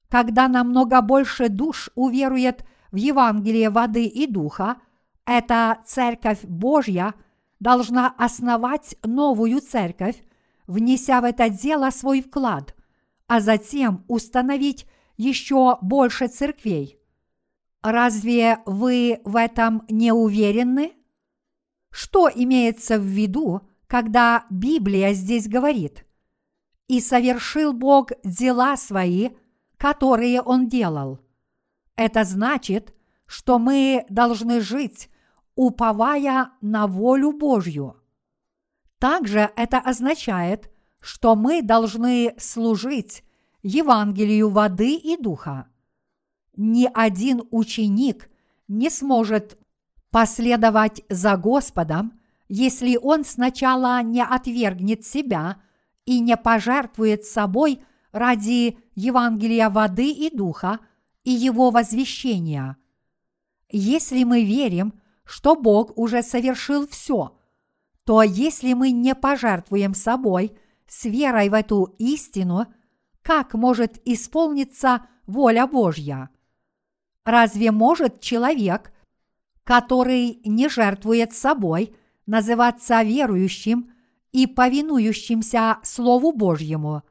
Когда 0.09 0.47
намного 0.47 1.01
больше 1.01 1.49
душ 1.49 1.89
уверует 1.95 2.65
в 2.91 2.95
Евангелие 2.95 3.69
воды 3.69 4.05
и 4.05 4.27
духа, 4.27 4.77
эта 5.25 5.79
Церковь 5.85 6.41
Божья 6.43 7.13
должна 7.59 8.13
основать 8.17 8.95
новую 9.03 9.61
церковь, 9.61 10.23
внеся 10.67 11.21
в 11.21 11.23
это 11.23 11.49
дело 11.49 11.89
свой 11.89 12.21
вклад, 12.21 12.75
а 13.27 13.39
затем 13.39 14.05
установить 14.07 14.85
еще 15.17 15.77
больше 15.81 16.27
церквей. 16.27 16.99
Разве 17.81 18.59
вы 18.65 19.19
в 19.23 19.35
этом 19.35 19.83
не 19.89 20.11
уверены? 20.11 20.93
Что 21.89 22.29
имеется 22.33 22.99
в 22.99 23.03
виду, 23.03 23.61
когда 23.87 24.45
Библия 24.49 25.13
здесь 25.13 25.47
говорит? 25.47 26.05
«И 26.87 27.01
совершил 27.01 27.73
Бог 27.73 28.11
дела 28.23 28.77
свои, 28.77 29.31
которые 29.77 30.41
Он 30.41 30.67
делал». 30.67 31.19
Это 31.97 32.23
значит, 32.23 32.95
что 33.25 33.59
мы 33.59 34.05
должны 34.09 34.61
жить, 34.61 35.09
уповая 35.55 36.51
на 36.61 36.87
волю 36.87 37.33
Божью. 37.33 37.96
Также 38.99 39.51
это 39.55 39.77
означает, 39.77 40.71
что 40.99 41.35
мы 41.35 41.61
должны 41.61 42.33
служить 42.37 43.23
Евангелию 43.61 44.49
воды 44.49 44.95
и 44.95 45.17
духа. 45.17 45.67
Ни 46.55 46.89
один 46.91 47.43
ученик 47.51 48.29
не 48.67 48.89
сможет 48.89 49.59
последовать 50.09 51.03
за 51.09 51.37
Господом, 51.37 52.19
если 52.49 52.97
он 52.97 53.23
сначала 53.23 54.01
не 54.01 54.23
отвергнет 54.23 55.05
себя 55.05 55.61
и 56.05 56.19
не 56.19 56.35
пожертвует 56.35 57.25
собой 57.25 57.83
ради 58.11 58.79
Евангелия 58.95 59.69
воды 59.69 60.09
и 60.09 60.35
духа 60.35 60.79
и 61.23 61.31
его 61.31 61.69
возвещения. 61.69 62.77
Если 63.69 64.23
мы 64.23 64.43
верим, 64.43 64.99
что 65.23 65.55
Бог 65.55 65.95
уже 65.97 66.23
совершил 66.23 66.87
все– 66.87 67.33
то 68.07 68.23
если 68.23 68.71
мы 68.71 68.91
не 68.91 69.13
пожертвуем 69.15 69.93
собой 69.93 70.53
с 70.87 71.03
верой 71.03 71.49
в 71.49 71.53
эту 71.53 71.93
истину, 71.99 72.67
как 73.21 73.53
может 73.53 73.99
исполниться 74.05 75.07
воля 75.25 75.67
Божья? 75.67 76.29
Разве 77.25 77.71
может 77.71 78.21
человек, 78.21 78.93
который 79.65 80.39
не 80.45 80.69
жертвует 80.69 81.33
собой, 81.33 81.97
называться 82.25 83.03
верующим 83.03 83.91
и 84.31 84.47
повинующимся 84.47 85.79
Слову 85.83 86.31
Божьему? 86.31 87.03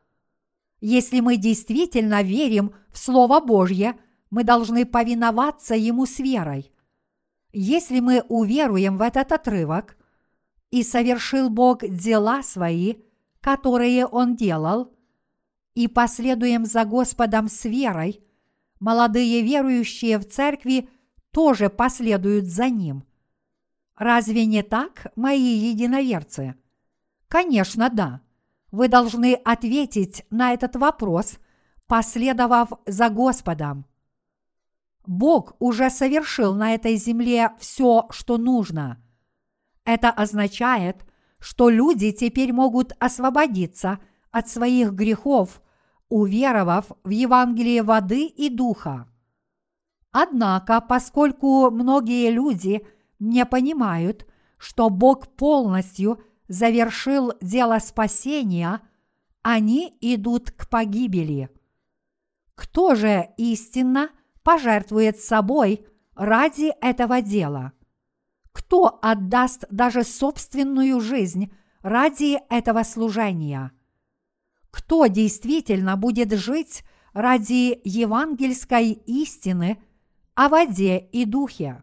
Если 0.80 1.20
мы 1.20 1.36
действительно 1.36 2.22
верим 2.22 2.72
в 2.90 2.96
Слово 2.96 3.40
Божье, 3.40 3.98
мы 4.30 4.44
должны 4.44 4.86
повиноваться 4.86 5.74
Ему 5.74 6.06
с 6.06 6.20
верой. 6.20 6.72
Если 7.52 8.00
мы 8.00 8.24
уверуем 8.30 8.96
в 8.96 9.02
этот 9.02 9.32
отрывок– 9.32 9.95
и 10.76 10.82
совершил 10.82 11.48
Бог 11.48 11.88
дела 11.88 12.42
свои, 12.42 12.96
которые 13.40 14.04
Он 14.04 14.36
делал, 14.36 14.92
и 15.74 15.88
последуем 15.88 16.66
за 16.66 16.84
Господом 16.84 17.48
с 17.48 17.64
верой, 17.64 18.22
молодые 18.78 19.40
верующие 19.40 20.18
в 20.18 20.28
церкви 20.28 20.90
тоже 21.30 21.70
последуют 21.70 22.44
за 22.44 22.68
Ним. 22.68 23.04
Разве 23.96 24.44
не 24.44 24.62
так, 24.62 25.06
мои 25.16 25.40
единоверцы? 25.40 26.56
Конечно, 27.28 27.88
да. 27.88 28.20
Вы 28.70 28.88
должны 28.88 29.32
ответить 29.32 30.26
на 30.28 30.52
этот 30.52 30.76
вопрос, 30.76 31.38
последовав 31.86 32.68
за 32.84 33.08
Господом. 33.08 33.86
Бог 35.06 35.56
уже 35.58 35.88
совершил 35.88 36.54
на 36.54 36.74
этой 36.74 36.96
земле 36.96 37.52
все, 37.58 38.08
что 38.10 38.36
нужно. 38.36 39.02
Это 39.86 40.10
означает, 40.10 41.06
что 41.38 41.70
люди 41.70 42.10
теперь 42.10 42.52
могут 42.52 42.92
освободиться 42.98 44.00
от 44.32 44.48
своих 44.50 44.92
грехов, 44.92 45.62
уверовав 46.08 46.86
в 47.04 47.10
Евангелие 47.10 47.82
воды 47.82 48.26
и 48.26 48.50
духа. 48.50 49.08
Однако, 50.10 50.80
поскольку 50.80 51.70
многие 51.70 52.30
люди 52.30 52.84
не 53.20 53.46
понимают, 53.46 54.26
что 54.58 54.90
Бог 54.90 55.28
полностью 55.36 56.20
завершил 56.48 57.34
дело 57.40 57.78
спасения, 57.78 58.80
они 59.42 59.96
идут 60.00 60.50
к 60.50 60.68
погибели. 60.68 61.48
Кто 62.56 62.96
же 62.96 63.28
истинно 63.36 64.10
пожертвует 64.42 65.20
собой 65.20 65.86
ради 66.16 66.72
этого 66.80 67.22
дела? 67.22 67.72
Кто 68.56 68.98
отдаст 69.02 69.66
даже 69.70 70.02
собственную 70.02 70.98
жизнь 71.02 71.52
ради 71.82 72.40
этого 72.48 72.84
служения? 72.84 73.70
Кто 74.70 75.08
действительно 75.08 75.98
будет 75.98 76.32
жить 76.32 76.82
ради 77.12 77.78
евангельской 77.84 78.92
истины 78.92 79.78
о 80.34 80.48
воде 80.48 80.96
и 80.98 81.26
духе? 81.26 81.82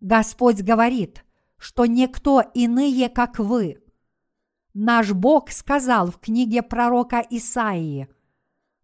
Господь 0.00 0.60
говорит, 0.60 1.24
что 1.56 1.86
никто 1.86 2.42
иные, 2.42 3.08
как 3.08 3.38
вы. 3.38 3.82
Наш 4.74 5.12
Бог 5.12 5.50
сказал 5.50 6.10
в 6.10 6.18
книге 6.18 6.62
пророка 6.62 7.24
Исаии, 7.30 8.08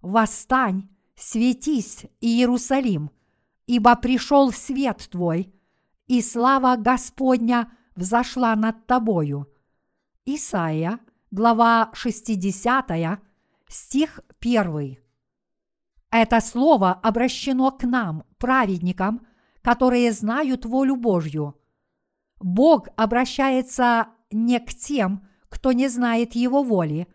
«Восстань, 0.00 0.88
светись, 1.14 2.06
Иерусалим, 2.22 3.10
ибо 3.66 3.94
пришел 3.96 4.50
свет 4.50 5.06
твой, 5.10 5.52
и 6.10 6.22
слава 6.22 6.74
Господня 6.76 7.70
взошла 7.94 8.56
над 8.56 8.84
тобою». 8.86 9.46
Исаия, 10.24 10.98
глава 11.30 11.90
60, 11.92 13.20
стих 13.68 14.20
1. 14.40 14.98
Это 16.10 16.40
слово 16.40 16.94
обращено 16.94 17.70
к 17.70 17.84
нам, 17.84 18.24
праведникам, 18.38 19.24
которые 19.62 20.10
знают 20.10 20.66
волю 20.66 20.96
Божью. 20.96 21.54
Бог 22.40 22.88
обращается 22.96 24.08
не 24.32 24.58
к 24.58 24.74
тем, 24.74 25.28
кто 25.48 25.70
не 25.70 25.86
знает 25.86 26.34
Его 26.34 26.64
воли, 26.64 27.06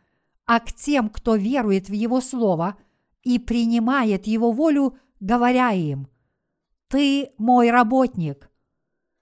а 0.45 0.61
к 0.61 0.71
тем, 0.71 1.09
кто 1.09 1.35
верует 1.35 1.89
в 1.89 1.93
Его 1.93 2.21
Слово 2.21 2.77
и 3.23 3.39
принимает 3.39 4.25
Его 4.25 4.53
волю, 4.53 4.97
говоря 5.19 5.71
им, 5.71 6.07
«Ты 6.87 7.33
мой 7.37 7.71
работник». 7.71 8.49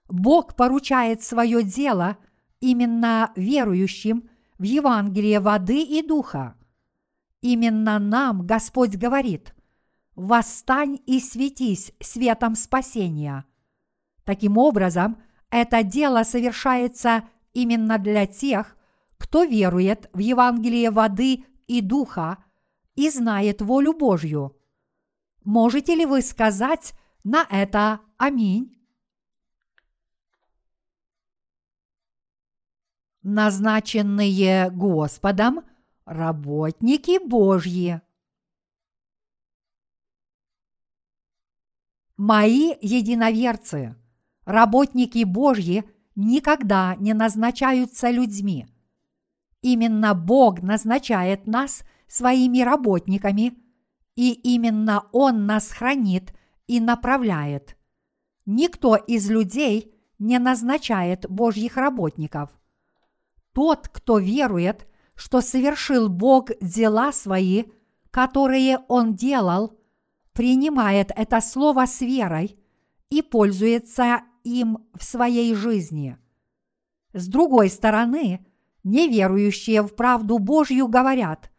Бог 0.08 0.54
поручает 0.56 1.22
свое 1.22 1.62
дело 1.62 2.18
именно 2.60 3.32
верующим 3.36 4.28
в 4.58 4.62
Евангелие 4.62 5.40
воды 5.40 5.82
и 5.82 6.02
духа. 6.06 6.56
Именно 7.40 7.98
нам 7.98 8.46
Господь 8.46 8.96
говорит, 8.96 9.54
«Восстань 10.14 10.98
и 11.06 11.20
светись 11.20 11.92
светом 12.00 12.54
спасения». 12.54 13.44
Таким 14.24 14.56
образом, 14.56 15.18
это 15.50 15.82
дело 15.82 16.22
совершается 16.22 17.24
именно 17.52 17.98
для 17.98 18.26
тех, 18.26 18.76
кто 19.18 19.44
верует 19.44 20.08
в 20.12 20.18
Евангелие 20.18 20.90
воды 20.90 21.44
и 21.66 21.80
духа 21.80 22.38
и 22.94 23.10
знает 23.10 23.60
волю 23.60 23.92
Божью. 23.94 24.56
Можете 25.44 25.94
ли 25.94 26.06
вы 26.06 26.22
сказать 26.22 26.94
на 27.22 27.46
это 27.50 28.00
«Аминь»? 28.16 28.74
Назначенные 33.26 34.70
Господом 34.70 35.62
работники 36.04 37.18
Божьи. 37.26 38.02
Мои 42.18 42.74
единоверцы, 42.82 43.96
работники 44.44 45.24
Божьи 45.24 45.84
никогда 46.14 46.96
не 46.96 47.14
назначаются 47.14 48.10
людьми. 48.10 48.66
Именно 49.62 50.12
Бог 50.12 50.60
назначает 50.60 51.46
нас 51.46 51.82
своими 52.06 52.60
работниками, 52.60 53.54
и 54.16 54.32
именно 54.34 55.08
Он 55.12 55.46
нас 55.46 55.70
хранит 55.70 56.34
и 56.66 56.78
направляет. 56.78 57.78
Никто 58.44 58.96
из 58.96 59.30
людей 59.30 59.94
не 60.18 60.38
назначает 60.38 61.26
Божьих 61.30 61.78
работников. 61.78 62.50
Тот, 63.54 63.88
кто 63.88 64.18
верует, 64.18 64.86
что 65.14 65.40
совершил 65.40 66.08
Бог 66.08 66.50
дела 66.60 67.12
свои, 67.12 67.64
которые 68.10 68.80
Он 68.88 69.14
делал, 69.14 69.78
принимает 70.32 71.12
это 71.14 71.40
слово 71.40 71.86
с 71.86 72.00
верой 72.00 72.58
и 73.10 73.22
пользуется 73.22 74.22
им 74.42 74.78
в 74.92 75.04
своей 75.04 75.54
жизни. 75.54 76.18
С 77.12 77.28
другой 77.28 77.70
стороны, 77.70 78.44
неверующие 78.82 79.82
в 79.82 79.94
правду 79.94 80.38
Божью 80.38 80.88
говорят, 80.88 81.52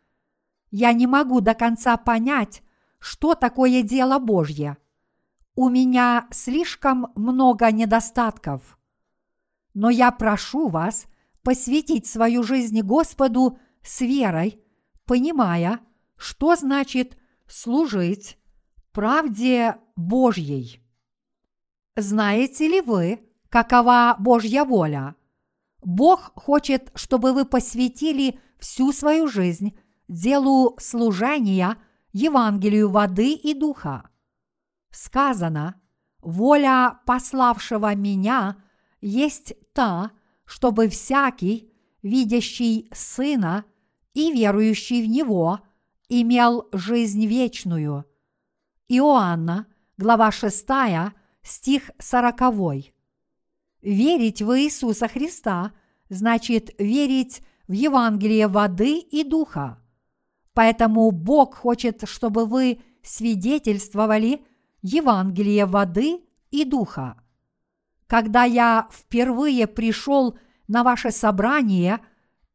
«Я 0.71 0.91
не 0.91 1.07
могу 1.07 1.39
до 1.39 1.53
конца 1.53 1.95
понять, 1.95 2.61
что 2.99 3.35
такое 3.35 3.83
дело 3.83 4.19
Божье. 4.19 4.77
У 5.55 5.69
меня 5.69 6.27
слишком 6.31 7.13
много 7.15 7.71
недостатков. 7.71 8.77
Но 9.73 9.89
я 9.89 10.11
прошу 10.11 10.67
вас 10.67 11.05
посвятить 11.45 12.07
свою 12.07 12.41
жизнь 12.43 12.81
Господу 12.81 13.59
с 13.83 14.01
верой, 14.01 14.59
понимая, 15.05 15.79
что 16.17 16.55
значит 16.55 17.17
служить 17.47 18.39
правде 18.91 19.75
Божьей. 19.95 20.81
Знаете 21.95 22.67
ли 22.67 22.81
вы, 22.81 23.19
какова 23.49 24.15
Божья 24.19 24.65
воля? 24.65 25.15
Бог 25.83 26.31
хочет, 26.35 26.91
чтобы 26.95 27.31
вы 27.31 27.45
посвятили 27.45 28.39
всю 28.57 28.91
свою 28.91 29.27
жизнь 29.27 29.77
делу 30.07 30.75
служения 30.79 31.77
Евангелию 32.11 32.89
воды 32.89 33.33
и 33.33 33.53
духа. 33.53 34.09
Сказано, 34.89 35.79
воля 36.21 36.99
пославшего 37.05 37.93
меня 37.93 38.57
есть 38.99 39.53
та, 39.73 40.11
чтобы 40.45 40.87
всякий, 40.89 41.71
видящий 42.01 42.89
Сына 42.93 43.65
и 44.13 44.31
верующий 44.31 45.03
в 45.03 45.07
Него, 45.07 45.59
имел 46.09 46.67
жизнь 46.71 47.25
вечную. 47.25 48.05
Иоанна, 48.87 49.67
глава 49.97 50.31
6, 50.31 50.65
стих 51.41 51.91
сороковой. 51.99 52.93
Верить 53.81 54.41
в 54.41 54.59
Иисуса 54.59 55.07
Христа 55.07 55.73
значит 56.09 56.69
верить 56.79 57.41
в 57.67 57.71
Евангелие 57.71 58.47
воды 58.47 58.99
и 58.99 59.23
духа. 59.23 59.81
Поэтому 60.53 61.11
Бог 61.11 61.55
хочет, 61.55 62.07
чтобы 62.07 62.45
вы 62.45 62.79
свидетельствовали 63.03 64.45
Евангелие 64.81 65.65
воды 65.65 66.21
и 66.51 66.63
духа. 66.63 67.21
Когда 68.07 68.43
я 68.43 68.87
впервые 68.91 69.67
пришел 69.67 70.37
на 70.67 70.83
ваше 70.83 71.11
собрание 71.11 71.99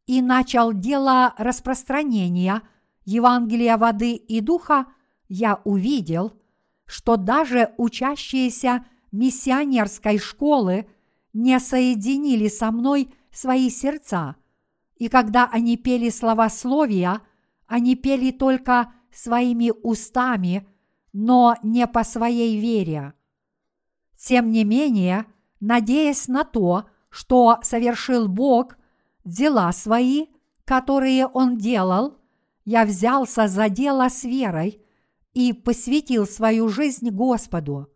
и 0.06 0.22
начал 0.22 0.72
дело 0.72 1.34
распространения 1.38 2.62
Евангелия 3.04 3.76
воды 3.76 4.14
и 4.14 4.40
духа, 4.40 4.86
я 5.28 5.60
увидел, 5.64 6.32
что 6.86 7.16
даже 7.16 7.72
учащиеся 7.78 8.84
миссионерской 9.12 10.18
школы 10.18 10.88
не 11.32 11.58
соединили 11.60 12.48
со 12.48 12.70
мной 12.70 13.12
свои 13.32 13.70
сердца, 13.70 14.36
и 14.96 15.08
когда 15.08 15.48
они 15.50 15.76
пели 15.76 16.10
словословия, 16.10 17.22
они 17.66 17.94
пели 17.96 18.32
только 18.32 18.92
своими 19.12 19.72
устами, 19.82 20.66
но 21.12 21.56
не 21.62 21.86
по 21.86 22.04
своей 22.04 22.60
вере. 22.60 23.14
Тем 24.16 24.50
не 24.50 24.64
менее, 24.64 25.24
надеясь 25.60 26.28
на 26.28 26.44
то, 26.44 26.86
что 27.10 27.58
совершил 27.62 28.28
Бог, 28.28 28.76
дела 29.24 29.70
свои, 29.72 30.26
которые 30.64 31.26
Он 31.26 31.56
делал, 31.56 32.16
я 32.64 32.84
взялся 32.84 33.48
за 33.48 33.68
дело 33.68 34.08
с 34.08 34.24
верой– 34.24 34.82
и 35.32 35.52
посвятил 35.52 36.26
свою 36.26 36.68
жизнь 36.68 37.10
Господу. 37.10 37.88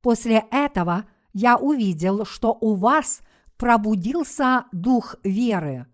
После 0.00 0.44
этого 0.50 1.04
я 1.32 1.56
увидел, 1.56 2.24
что 2.24 2.56
у 2.60 2.74
вас 2.74 3.20
пробудился 3.56 4.66
дух 4.72 5.16
веры. 5.22 5.86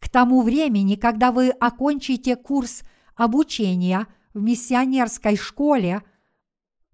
К 0.00 0.08
тому 0.08 0.42
времени, 0.42 0.94
когда 0.94 1.32
вы 1.32 1.50
окончите 1.50 2.36
курс 2.36 2.82
обучения 3.14 4.06
в 4.32 4.40
миссионерской 4.40 5.36
школе, 5.36 6.02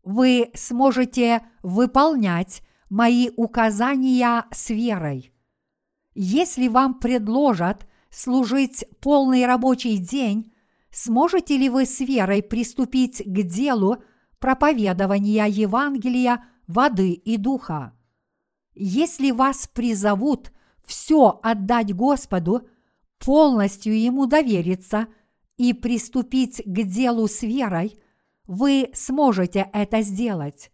вы 0.02 0.50
сможете 0.54 1.42
выполнять 1.62 2.62
мои 2.90 3.30
указания 3.36 4.46
с 4.52 4.70
верой. 4.70 5.32
Если 6.14 6.68
вам 6.68 7.00
предложат 7.00 7.86
служить 8.10 8.84
полный 9.00 9.46
рабочий 9.46 9.98
день, 9.98 10.52
сможете 10.90 11.56
ли 11.56 11.68
вы 11.68 11.86
с 11.86 12.00
верой 12.00 12.42
приступить 12.42 13.22
к 13.24 13.42
делу 13.42 13.96
проповедования 14.38 15.46
Евангелия 15.46 16.44
воды 16.66 17.12
и 17.12 17.36
духа? 17.36 17.92
Если 18.74 19.30
вас 19.30 19.68
призовут 19.72 20.52
все 20.84 21.40
отдать 21.42 21.94
Господу, 21.94 22.68
полностью 23.18 23.98
Ему 23.98 24.26
довериться 24.26 25.08
и 25.56 25.72
приступить 25.72 26.62
к 26.64 26.82
делу 26.82 27.26
с 27.26 27.42
верой, 27.42 27.98
вы 28.46 28.90
сможете 28.92 29.70
это 29.72 30.02
сделать. 30.02 30.70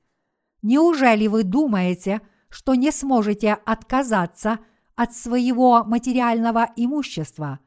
Неужели 0.63 1.27
вы 1.27 1.43
думаете, 1.45 2.21
что 2.49 2.75
не 2.75 2.91
сможете 2.91 3.55
отказаться 3.55 4.59
от 4.95 5.15
своего 5.15 5.85
материального 5.85 6.71
имущества? 6.77 7.61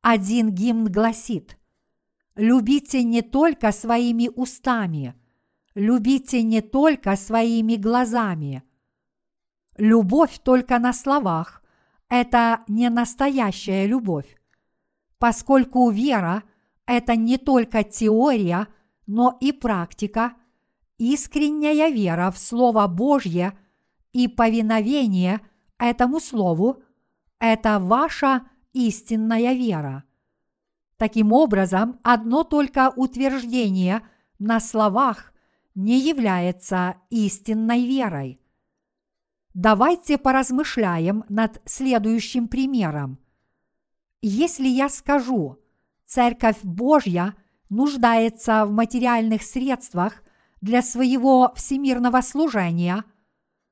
Один 0.00 0.50
гимн 0.50 0.90
гласит 0.90 1.58
«Любите 2.34 3.02
не 3.02 3.20
только 3.20 3.72
своими 3.72 4.30
устами, 4.34 5.14
любите 5.74 6.42
не 6.42 6.60
только 6.60 7.16
своими 7.16 7.76
глазами». 7.76 8.62
Любовь 9.76 10.40
только 10.42 10.78
на 10.78 10.92
словах– 10.92 11.62
это 12.08 12.62
не 12.68 12.88
настоящая 12.88 13.86
любовь, 13.86 14.40
поскольку 15.18 15.90
вера– 15.90 16.42
это 16.86 17.16
не 17.16 17.36
только 17.36 17.84
теория, 17.84 18.66
но 19.06 19.36
и 19.40 19.52
практика– 19.52 20.32
искренняя 20.98 21.88
вера 21.90 22.30
в 22.30 22.38
Слово 22.38 22.86
Божье 22.86 23.58
и 24.12 24.28
повиновение 24.28 25.40
этому 25.78 26.20
Слову– 26.20 26.82
это 27.38 27.78
ваша 27.78 28.42
истинная 28.72 29.54
вера. 29.54 30.04
Таким 30.96 31.32
образом, 31.32 32.00
одно 32.02 32.42
только 32.42 32.92
утверждение 32.94 34.02
на 34.40 34.58
словах 34.58 35.32
не 35.74 36.00
является 36.00 36.96
истинной 37.08 37.86
верой. 37.86 38.40
Давайте 39.54 40.18
поразмышляем 40.18 41.24
над 41.28 41.62
следующим 41.64 42.48
примером. 42.48 43.18
Если 44.20 44.66
я 44.66 44.88
скажу, 44.88 45.58
Церковь 46.04 46.58
Божья 46.62 47.34
нуждается 47.68 48.66
в 48.66 48.72
материальных 48.72 49.42
средствах 49.42 50.22
для 50.60 50.82
своего 50.82 51.52
всемирного 51.54 52.20
служения, 52.20 53.04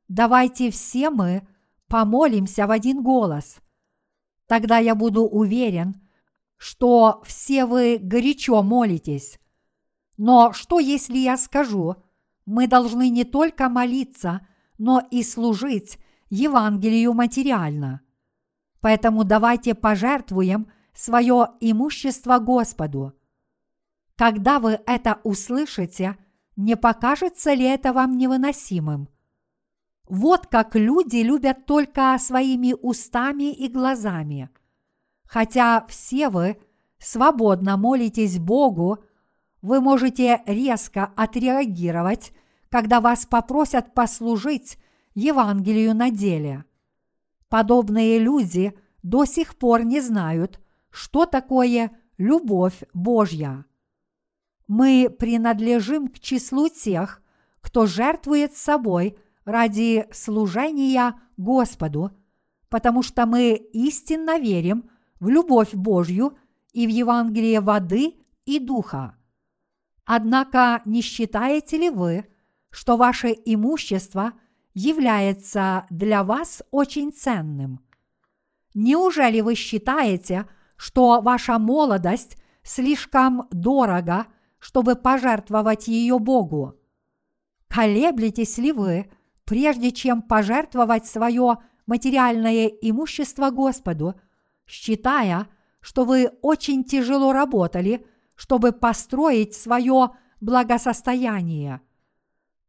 давайте 0.09 0.71
все 0.71 1.11
мы 1.11 1.47
помолимся 1.89 2.67
в 2.67 2.71
один 2.71 3.03
голос. 3.03 3.59
Тогда 4.47 4.79
я 4.79 4.95
буду 4.95 5.25
уверен, 5.25 6.01
что 6.57 7.23
все 7.25 7.67
вы 7.67 7.99
горячо 8.01 8.63
молитесь. 8.63 9.39
Но 10.17 10.53
что 10.53 10.79
если 10.79 11.19
я 11.19 11.37
скажу, 11.37 11.97
мы 12.47 12.69
должны 12.69 13.11
не 13.11 13.25
только 13.25 13.69
молиться, 13.69 14.47
но 14.79 15.03
и 15.11 15.23
служить 15.23 15.99
Евангелию 16.31 17.13
материально. 17.13 18.01
Поэтому 18.81 19.25
давайте 19.25 19.75
пожертвуем 19.75 20.71
свое 20.95 21.49
имущество 21.61 22.39
Господу. 22.39 23.13
Когда 24.15 24.61
вы 24.61 24.81
это 24.87 25.21
услышите– 25.25 26.17
не 26.57 26.77
покажется 26.77 27.53
ли 27.53 27.65
это 27.65 27.93
вам 27.93 28.17
невыносимым? 28.17 29.09
Вот 30.09 30.47
как 30.47 30.75
люди 30.75 31.19
любят 31.19 31.67
только 31.67 32.17
своими 32.19 32.75
устами 32.81 33.53
и 33.53 33.69
глазами. 33.69 34.51
Хотя 35.25 35.85
все 35.89 36.29
вы 36.29 36.59
свободно 36.99 37.77
молитесь 37.77 38.39
Богу, 38.39 39.05
вы 39.63 39.81
можете 39.81 40.43
резко 40.47 41.13
отреагировать, 41.17 42.33
когда 42.69 43.01
вас 43.01 43.27
попросят 43.27 43.95
послужить 43.95 44.79
Евангелию 45.15 45.95
на 45.95 46.11
деле. 46.11 46.65
Подобные 47.49 48.19
люди 48.19 48.75
до 49.03 49.25
сих 49.25 49.57
пор 49.57 49.85
не 49.85 50.01
знают, 50.01 50.61
что 50.91 51.27
такое 51.27 51.91
любовь 52.17 52.83
Божья 52.95 53.65
мы 54.67 55.09
принадлежим 55.11 56.09
к 56.09 56.19
числу 56.19 56.69
тех, 56.69 57.23
кто 57.61 57.87
жертвует 57.87 58.57
собой 58.57 59.19
ради 59.45 60.07
служения 60.13 61.15
Господу, 61.37 62.13
потому 62.69 63.03
что 63.03 63.27
мы 63.27 63.55
истинно 63.73 64.39
верим 64.39 64.91
в 65.21 65.29
любовь 65.29 65.73
Божью 65.73 66.37
и 66.73 66.87
в 66.87 66.91
Евангелие 66.91 67.61
воды 67.61 68.15
и 68.45 68.59
духа. 68.59 69.17
Однако 70.05 70.83
не 70.85 71.01
считаете 71.01 71.79
ли 71.79 71.91
вы, 71.91 72.27
что 72.71 72.97
ваше 72.97 73.29
имущество 73.45 74.33
является 74.75 75.87
для 75.91 76.23
вас 76.23 76.63
очень 76.71 77.13
ценным? 77.13 77.81
Неужели 78.75 79.41
вы 79.41 79.55
считаете, 79.55 80.47
что 80.77 81.21
ваша 81.21 81.59
молодость 81.59 82.37
слишком 82.63 83.49
дорого– 83.51 84.27
чтобы 84.67 84.97
пожертвовать 84.97 85.87
ее 85.87 86.19
Богу? 86.19 86.75
Колеблетесь 87.69 88.59
ли 88.59 88.73
вы, 88.73 89.09
прежде 89.45 89.93
чем 89.93 90.23
пожертвовать 90.23 91.07
свое 91.07 91.59
материальное 91.87 92.67
имущество 92.67 93.51
Господу, 93.51 94.17
считая, 94.67 95.47
что 95.81 96.05
вы 96.05 96.33
очень 96.43 96.83
тяжело 96.83 97.33
работали, 97.33 98.05
чтобы 98.35 98.73
построить 98.73 99.55
свое 99.55 100.11
благосостояние? 100.41 101.81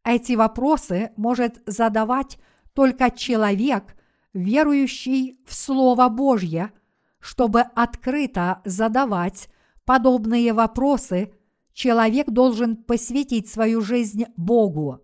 Эти 0.03 0.33
вопросы 0.33 1.13
может 1.17 1.63
задавать 1.65 2.37
только 2.73 3.09
человек, 3.09 3.97
верующий 4.33 5.39
в 5.47 5.55
Слово 5.55 6.09
Божье, 6.09 6.71
чтобы 7.19 7.61
открыто 7.61 8.61
задавать 8.65 9.49
подобные 9.83 10.53
вопросы 10.53 11.33
человек 11.77 12.31
должен 12.31 12.75
посвятить 12.75 13.47
свою 13.47 13.81
жизнь 13.81 14.25
Богу. 14.35 14.99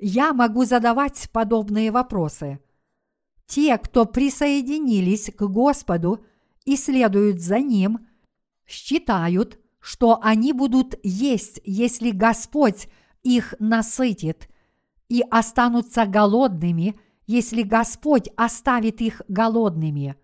Я 0.00 0.32
могу 0.32 0.64
задавать 0.64 1.30
подобные 1.32 1.92
вопросы. 1.92 2.58
Те, 3.46 3.78
кто 3.78 4.04
присоединились 4.04 5.30
к 5.30 5.40
Господу 5.44 6.26
и 6.64 6.76
следуют 6.76 7.40
за 7.40 7.60
Ним, 7.60 8.08
считают, 8.66 9.60
что 9.78 10.18
они 10.20 10.52
будут 10.52 10.98
есть, 11.04 11.60
если 11.64 12.10
Господь 12.10 12.88
их 13.22 13.54
насытит, 13.60 14.50
и 15.08 15.22
останутся 15.30 16.06
голодными, 16.06 16.98
если 17.28 17.62
Господь 17.62 18.28
оставит 18.36 19.00
их 19.00 19.22
голодными. 19.28 20.16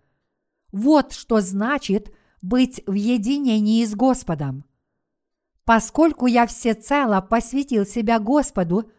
Вот 0.73 1.13
что 1.13 1.39
значит 1.39 2.13
быть 2.41 2.83
в 2.85 2.93
единении 2.93 3.85
с 3.85 3.95
Господом. 3.95 4.65
Поскольку 5.65 6.27
я 6.27 6.45
всецело 6.45 7.21
посвятил 7.21 7.85
себя 7.85 8.19
Господу, 8.19 8.91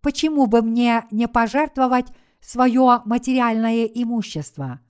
почему 0.00 0.46
бы 0.46 0.62
мне 0.62 1.04
не 1.10 1.28
пожертвовать 1.28 2.06
свое 2.40 3.02
материальное 3.04 3.84
имущество? 3.84 4.80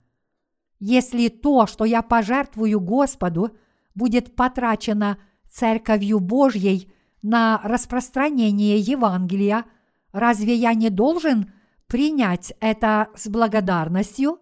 Если 0.79 1.27
то, 1.27 1.67
что 1.67 1.83
я 1.83 2.01
пожертвую 2.01 2.79
Господу, 2.79 3.51
будет 3.93 4.35
потрачено 4.35 5.17
Церковью 5.51 6.19
Божьей 6.21 6.91
на 7.21 7.59
распространение 7.63 8.77
Евангелия, 8.77 9.65
разве 10.13 10.55
я 10.55 10.73
не 10.73 10.89
должен 10.89 11.51
принять 11.87 12.53
это 12.61 13.09
с 13.15 13.27
благодарностью? 13.27 14.39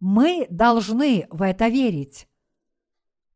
Мы 0.00 0.46
должны 0.48 1.26
в 1.30 1.42
это 1.42 1.68
верить. 1.68 2.28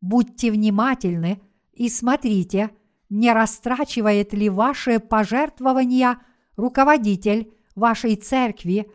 Будьте 0.00 0.50
внимательны– 0.50 1.42
и 1.72 1.88
смотрите, 1.88 2.70
не 3.08 3.32
растрачивает 3.32 4.32
ли 4.32 4.48
ваши 4.48 5.00
пожертвования 5.00 6.18
руководитель 6.56 7.52
вашей 7.74 8.16
церкви, 8.16 8.90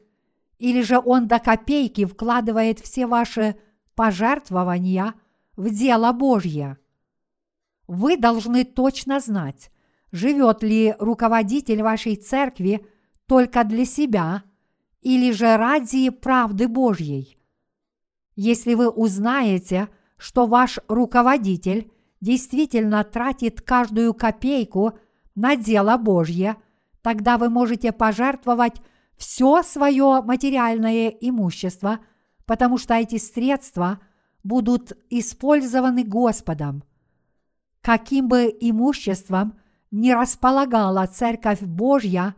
или 0.58 0.82
же 0.82 1.00
он 1.04 1.28
до 1.28 1.40
копейки 1.40 2.06
вкладывает 2.06 2.80
все 2.80 3.06
ваши 3.06 3.58
пожертвования 3.96 5.14
в 5.56 5.70
дело 5.70 6.12
Божье. 6.12 6.78
Вы 7.88 8.18
должны 8.18 8.64
точно 8.64 9.20
знать, 9.20 9.72
живет 10.12 10.64
ли 10.64 10.96
руководитель 11.00 11.84
вашей 11.84 12.16
церкви 12.16 12.86
только 13.28 13.64
для 13.64 13.86
себя 13.86 14.44
или 15.02 15.32
же 15.32 15.58
ради 15.58 16.10
правды 16.10 16.68
Божьей. 16.68 17.38
Если 18.36 18.74
вы 18.74 18.90
узнаете, 18.90 19.90
что 20.18 20.46
ваш 20.48 20.80
руководитель 20.88 21.92
действительно 22.22 23.04
тратит 23.04 23.62
каждую 23.62 24.14
копейку 24.14 24.98
на 25.36 25.56
дело 25.56 25.98
Божье, 25.98 26.58
тогда 27.02 27.38
вы 27.38 27.50
можете 27.50 27.92
пожертвовать 27.92 28.82
все 29.18 29.64
свое 29.64 30.22
материальное 30.22 31.10
имущество, 31.10 32.00
потому 32.46 32.78
что 32.78 32.94
эти 32.96 33.18
средства 33.18 34.00
будут 34.44 34.94
использованы 35.10 36.04
Господом. 36.04 36.84
Каким 37.82 38.28
бы 38.28 38.46
имуществом 38.60 39.58
не 39.92 40.14
располагала 40.14 41.06
Церковь 41.06 41.62
Божья, 41.62 42.36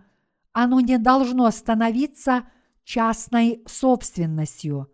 оно 0.53 0.79
не 0.79 0.97
должно 0.97 1.49
становиться 1.51 2.43
частной 2.83 3.63
собственностью. 3.67 4.91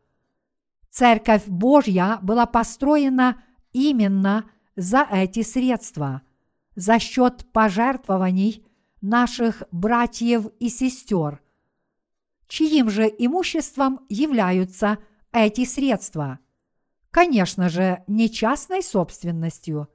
Церковь 0.89 1.47
Божья 1.47 2.19
была 2.21 2.45
построена 2.45 3.41
именно 3.73 4.45
за 4.75 5.07
эти 5.09 5.41
средства, 5.43 6.21
за 6.75 6.99
счет 6.99 7.45
пожертвований 7.51 8.65
наших 9.01 9.63
братьев 9.71 10.47
и 10.59 10.69
сестер. 10.69 11.41
Чьим 12.47 12.89
же 12.89 13.07
имуществом 13.07 14.05
являются 14.09 14.97
эти 15.31 15.65
средства? 15.65 16.39
Конечно 17.11 17.69
же, 17.69 18.03
не 18.07 18.29
частной 18.29 18.83
собственностью. 18.83 19.87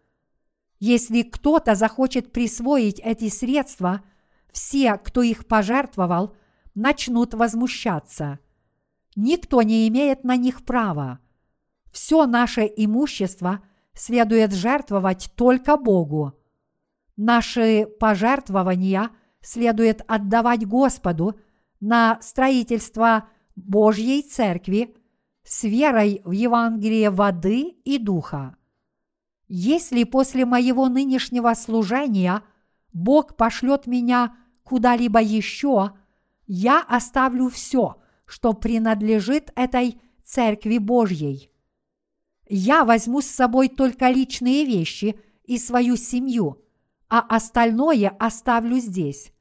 Если 0.79 1.23
кто-то 1.23 1.75
захочет 1.75 2.33
присвоить 2.33 2.99
эти 3.01 3.29
средства, 3.29 4.03
все, 4.51 4.97
кто 4.97 5.23
их 5.23 5.47
пожертвовал, 5.47 6.35
начнут 6.75 7.35
возмущаться. 7.35 8.39
Никто 9.17 9.61
не 9.63 9.87
имеет 9.89 10.25
на 10.25 10.37
них 10.37 10.65
права. 10.65 11.21
Все 11.93 12.27
наше 12.27 12.63
имущество 12.63 13.63
следует 13.95 14.53
жертвовать 14.53 15.31
только 15.37 15.77
Богу. 15.77 16.35
Наши 17.17 17.87
пожертвования 17.99 19.11
следует 19.43 20.03
отдавать 20.07 20.67
Господу 20.67 21.39
на 21.81 22.19
строительство 22.23 23.29
Божьей 23.57 24.23
Церкви 24.23 24.97
с 25.45 25.65
верой 25.65 26.23
в 26.25 26.31
Евангелие 26.31 27.11
воды 27.11 27.63
и 27.85 27.99
духа. 27.99 28.57
Если 29.49 30.05
после 30.05 30.45
моего 30.45 30.89
нынешнего 30.89 31.55
служения 31.55 32.43
Бог 32.93 33.37
пошлет 33.37 33.87
меня 33.87 34.37
куда-либо 34.63 35.21
еще, 35.21 35.93
я 36.47 36.81
оставлю 36.81 37.49
все, 37.49 37.97
что 38.27 38.53
принадлежит 38.53 39.51
этой 39.57 40.01
Церкви 40.25 40.79
Божьей. 40.79 41.50
Я 42.53 42.85
возьму 42.85 43.21
с 43.21 43.27
собой 43.27 43.69
только 43.69 44.11
личные 44.11 44.65
вещи 44.65 45.17
и 45.45 45.57
свою 45.57 45.97
семью, 45.97 46.61
а 47.09 47.21
остальное 47.21 48.09
оставлю 48.19 48.79
здесь. 48.81 49.33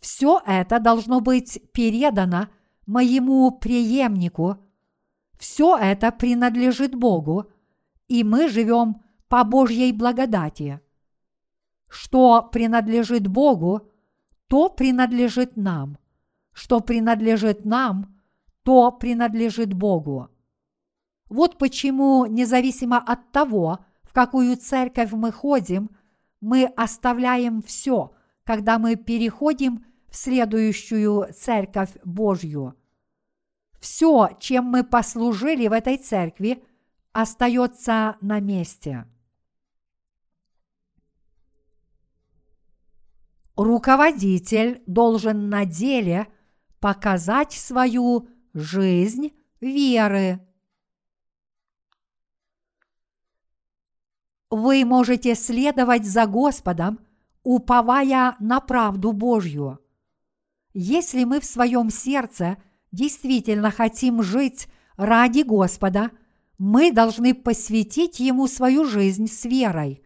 Все 0.00 0.40
это 0.46 0.78
должно 0.78 1.20
быть 1.20 1.60
передано 1.72 2.46
моему 2.86 3.50
преемнику. 3.50 4.58
Все 5.36 5.76
это 5.76 6.12
принадлежит 6.12 6.94
Богу, 6.94 7.50
и 8.06 8.22
мы 8.22 8.48
живем 8.48 9.02
по 9.26 9.42
Божьей 9.42 9.92
благодати. 9.92 10.80
Что 11.88 12.40
принадлежит 12.52 13.26
Богу, 13.26 13.90
то 14.46 14.68
принадлежит 14.68 15.56
нам. 15.56 15.98
Что 16.52 16.78
принадлежит 16.78 17.64
нам, 17.64 18.16
то 18.62 18.92
принадлежит 18.92 19.72
Богу. 19.72 20.28
Вот 21.32 21.56
почему, 21.56 22.26
независимо 22.26 22.98
от 22.98 23.32
того, 23.32 23.78
в 24.02 24.12
какую 24.12 24.54
церковь 24.58 25.12
мы 25.12 25.32
ходим, 25.32 25.88
мы 26.42 26.66
оставляем 26.76 27.62
все, 27.62 28.12
когда 28.44 28.78
мы 28.78 28.96
переходим 28.96 29.82
в 30.10 30.16
следующую 30.16 31.32
церковь 31.32 31.88
Божью. 32.04 32.74
Все, 33.80 34.36
чем 34.40 34.66
мы 34.66 34.84
послужили 34.84 35.68
в 35.68 35.72
этой 35.72 35.96
церкви, 35.96 36.62
остается 37.12 38.18
на 38.20 38.38
месте. 38.38 39.06
Руководитель 43.56 44.82
должен 44.86 45.48
на 45.48 45.64
деле 45.64 46.28
показать 46.78 47.52
свою 47.52 48.28
жизнь 48.52 49.32
веры. 49.62 50.46
Вы 54.52 54.84
можете 54.84 55.34
следовать 55.34 56.04
за 56.04 56.26
Господом, 56.26 57.00
уповая 57.42 58.36
на 58.38 58.60
правду 58.60 59.12
Божью. 59.12 59.78
Если 60.74 61.24
мы 61.24 61.40
в 61.40 61.46
своем 61.46 61.88
сердце 61.88 62.58
действительно 62.92 63.70
хотим 63.70 64.22
жить 64.22 64.68
ради 64.98 65.40
Господа, 65.40 66.10
мы 66.58 66.92
должны 66.92 67.32
посвятить 67.32 68.20
Ему 68.20 68.46
свою 68.46 68.84
жизнь 68.84 69.26
с 69.26 69.46
верой. 69.46 70.02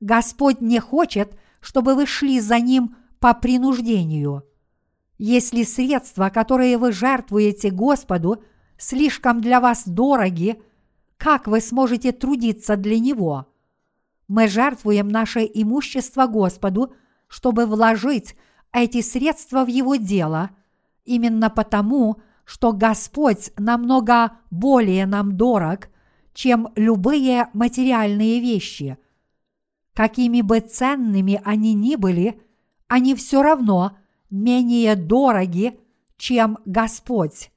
Господь 0.00 0.60
не 0.60 0.80
хочет, 0.80 1.38
чтобы 1.60 1.94
вы 1.94 2.04
шли 2.04 2.40
за 2.40 2.58
Ним 2.58 2.96
по 3.20 3.32
принуждению. 3.32 4.42
Если 5.18 5.62
средства, 5.62 6.30
которые 6.30 6.78
вы 6.78 6.90
жертвуете 6.90 7.70
Господу, 7.70 8.42
слишком 8.76 9.40
для 9.40 9.60
вас 9.60 9.84
дороги, 9.86 10.60
как 11.16 11.46
вы 11.46 11.60
сможете 11.60 12.10
трудиться 12.10 12.76
для 12.76 12.98
Него? 12.98 13.46
Мы 14.32 14.48
жертвуем 14.48 15.08
наше 15.08 15.40
имущество 15.40 16.26
Господу, 16.26 16.94
чтобы 17.28 17.66
вложить 17.66 18.34
эти 18.72 19.02
средства 19.02 19.62
в 19.62 19.68
Его 19.68 19.96
дело, 19.96 20.52
именно 21.04 21.50
потому, 21.50 22.16
что 22.46 22.72
Господь 22.72 23.50
намного 23.58 24.38
более 24.50 25.04
нам 25.04 25.36
дорог, 25.36 25.90
чем 26.32 26.68
любые 26.76 27.50
материальные 27.52 28.40
вещи. 28.40 28.96
Какими 29.92 30.40
бы 30.40 30.60
ценными 30.60 31.38
они 31.44 31.74
ни 31.74 31.96
были, 31.96 32.40
они 32.88 33.14
все 33.14 33.42
равно 33.42 33.98
менее 34.30 34.96
дороги, 34.96 35.78
чем 36.16 36.56
Господь. 36.64 37.50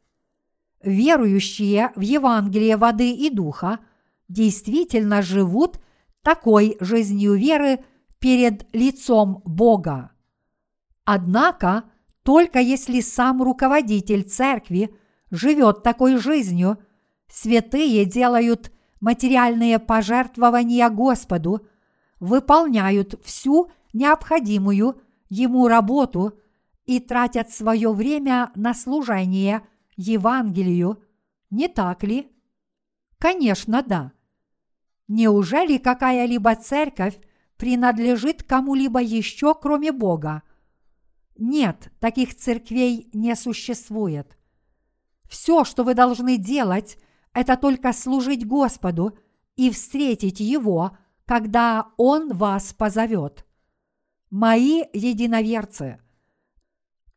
Верующие 0.84 1.94
в 1.96 2.02
Евангелие 2.02 2.76
воды 2.76 3.12
и 3.12 3.30
духа 3.30 3.80
действительно 4.28 5.22
живут 5.22 5.80
такой 6.26 6.76
жизнью 6.80 7.36
веры 7.36 7.86
перед 8.18 8.68
лицом 8.74 9.44
Бога. 9.46 10.12
Однако, 11.04 11.84
только 12.24 12.60
если 12.60 13.00
сам 13.00 13.44
руководитель 13.44 14.24
церкви 14.24 14.98
живет 15.30 15.84
такой 15.84 16.18
жизнью, 16.18 16.80
святые 17.28 18.06
делают 18.06 18.72
материальные 19.02 19.78
пожертвования 19.78 20.90
Господу, 20.90 21.68
выполняют 22.20 23.22
всю 23.24 23.70
необходимую 23.94 25.00
ему 25.30 25.68
работу 25.68 26.40
и 26.86 27.00
тратят 27.00 27.52
свое 27.52 27.92
время 27.92 28.52
на 28.56 28.74
служение 28.74 29.62
Евангелию, 29.96 31.04
не 31.52 31.68
так 31.68 32.02
ли? 32.02 32.32
Конечно, 33.20 33.84
да. 33.84 34.15
Неужели 35.08 35.78
какая-либо 35.78 36.56
церковь 36.56 37.20
принадлежит 37.58 38.44
кому-либо 38.44 39.02
еще, 39.02 39.54
кроме 39.54 39.92
Бога? 39.92 40.42
Нет, 41.38 41.92
таких 42.00 42.36
церквей 42.36 43.10
не 43.14 43.36
существует. 43.36 44.38
Все, 45.30 45.64
что 45.64 45.84
вы 45.84 45.94
должны 45.94 46.38
делать, 46.38 46.98
это 47.34 47.58
только 47.58 47.94
служить 47.94 48.48
Господу 48.48 49.18
и 49.56 49.70
встретить 49.70 50.40
Его, 50.40 50.98
когда 51.26 51.88
Он 51.98 52.34
вас 52.34 52.74
позовет. 52.74 53.46
Мои 54.30 54.84
единоверцы, 54.94 56.00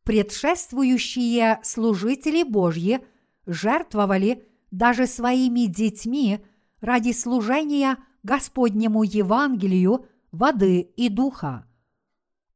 предшествующие 0.04 1.60
служители 1.62 2.42
Божьи 2.42 3.00
жертвовали 3.46 4.46
даже 4.70 5.06
своими 5.06 5.66
детьми– 5.66 6.44
ради 6.80 7.12
служения 7.12 7.98
Господнему 8.22 9.02
Евангелию 9.02 10.06
воды 10.32 10.80
и 10.80 11.08
духа. 11.08 11.66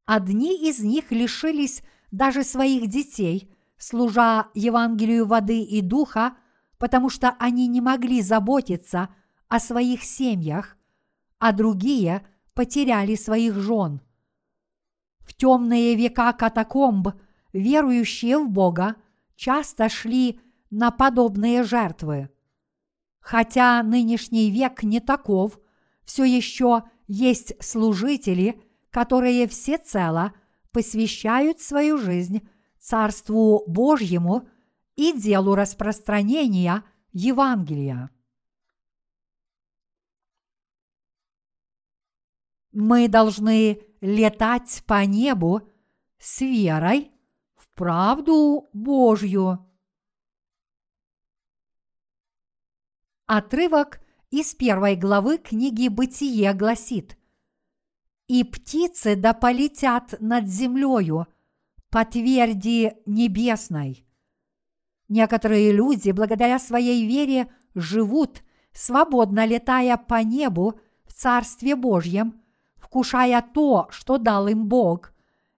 Одни 0.04 0.68
из 0.68 0.80
них 0.80 1.10
лишились 1.10 1.82
даже 2.10 2.44
своих 2.44 2.88
детей, 2.88 3.50
служа 3.78 4.48
Евангелию 4.54 5.26
воды 5.26 5.62
и 5.62 5.80
духа, 5.80 6.36
потому 6.78 7.08
что 7.08 7.30
они 7.38 7.66
не 7.68 7.80
могли 7.80 8.20
заботиться 8.22 9.08
о 9.48 9.60
своих 9.60 10.02
семьях, 10.02 10.76
а 11.38 11.52
другие 11.52 12.26
потеряли 12.54 13.14
своих 13.14 13.54
жен. 13.54 14.00
В 15.20 15.34
темные 15.34 15.94
века 15.94 16.32
катакомб 16.32 17.08
верующие 17.52 18.38
в 18.38 18.50
Бога 18.50 18.96
часто 19.36 19.88
шли 19.88 20.40
на 20.70 20.90
подобные 20.90 21.62
жертвы. 21.62 22.30
Хотя 23.22 23.82
нынешний 23.84 24.50
век 24.50 24.82
не 24.82 25.00
таков, 25.00 25.58
все 26.04 26.24
еще 26.24 26.82
есть 27.06 27.54
служители, 27.62 28.60
которые 28.90 29.46
всецело 29.46 30.34
посвящают 30.72 31.60
свою 31.60 31.98
жизнь 31.98 32.46
Царству 32.80 33.62
Божьему 33.68 34.48
и 34.96 35.12
делу 35.12 35.54
распространения 35.54 36.82
Евангелия. 37.12 38.10
Мы 42.72 43.06
должны 43.06 43.82
летать 44.00 44.82
по 44.86 45.04
небу 45.06 45.68
с 46.18 46.40
верой 46.40 47.12
в 47.54 47.68
правду 47.76 48.68
Божью. 48.72 49.71
Отрывок 53.26 54.00
из 54.30 54.54
первой 54.54 54.96
главы 54.96 55.38
книги 55.38 55.88
«Бытие» 55.88 56.52
гласит 56.54 57.16
«И 58.26 58.42
птицы 58.42 59.14
да 59.14 59.32
полетят 59.32 60.16
над 60.20 60.48
землею 60.48 61.28
по 61.88 62.04
тверди 62.04 62.96
небесной». 63.06 64.04
Некоторые 65.08 65.72
люди, 65.72 66.10
благодаря 66.10 66.58
своей 66.58 67.06
вере, 67.06 67.52
живут, 67.74 68.42
свободно 68.72 69.46
летая 69.46 69.96
по 69.96 70.22
небу 70.22 70.80
в 71.04 71.12
Царстве 71.12 71.76
Божьем, 71.76 72.42
вкушая 72.76 73.40
то, 73.54 73.86
что 73.90 74.18
дал 74.18 74.48
им 74.48 74.66
Бог, 74.66 75.12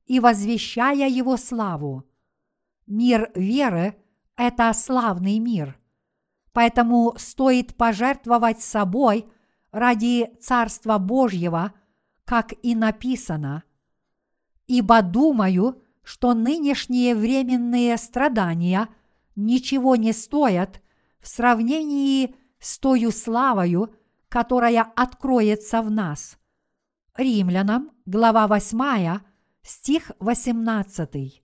и 0.05 0.21
возвещая 0.21 1.09
Его 1.09 1.39
славу. 1.39 2.05
Мир 2.87 3.31
веры– 3.35 3.97
это 4.37 4.71
славный 4.75 5.39
мир– 5.39 5.79
Поэтому 6.55 7.15
стоит 7.19 7.75
пожертвовать 7.75 8.63
собой 8.63 9.27
ради 9.73 10.31
Царства 10.41 10.99
Божьего, 10.99 11.75
как 12.25 12.55
и 12.63 12.77
написано. 12.77 13.65
Ибо 14.69 15.03
думаю, 15.03 15.83
что 16.05 16.33
нынешние 16.33 17.17
временные 17.17 17.97
страдания 17.97 18.89
ничего 19.35 19.97
не 19.97 20.13
стоят 20.13 20.81
в 21.19 21.27
сравнении 21.27 22.37
с 22.61 22.79
тою 22.79 23.11
славою, 23.11 23.93
которая 24.29 24.83
откроется 24.83 25.83
в 25.83 25.91
нас. 25.91 26.39
Римлянам, 27.17 27.91
глава 28.07 28.47
8, 28.47 29.19
стих 29.63 30.13
18. 30.21 31.43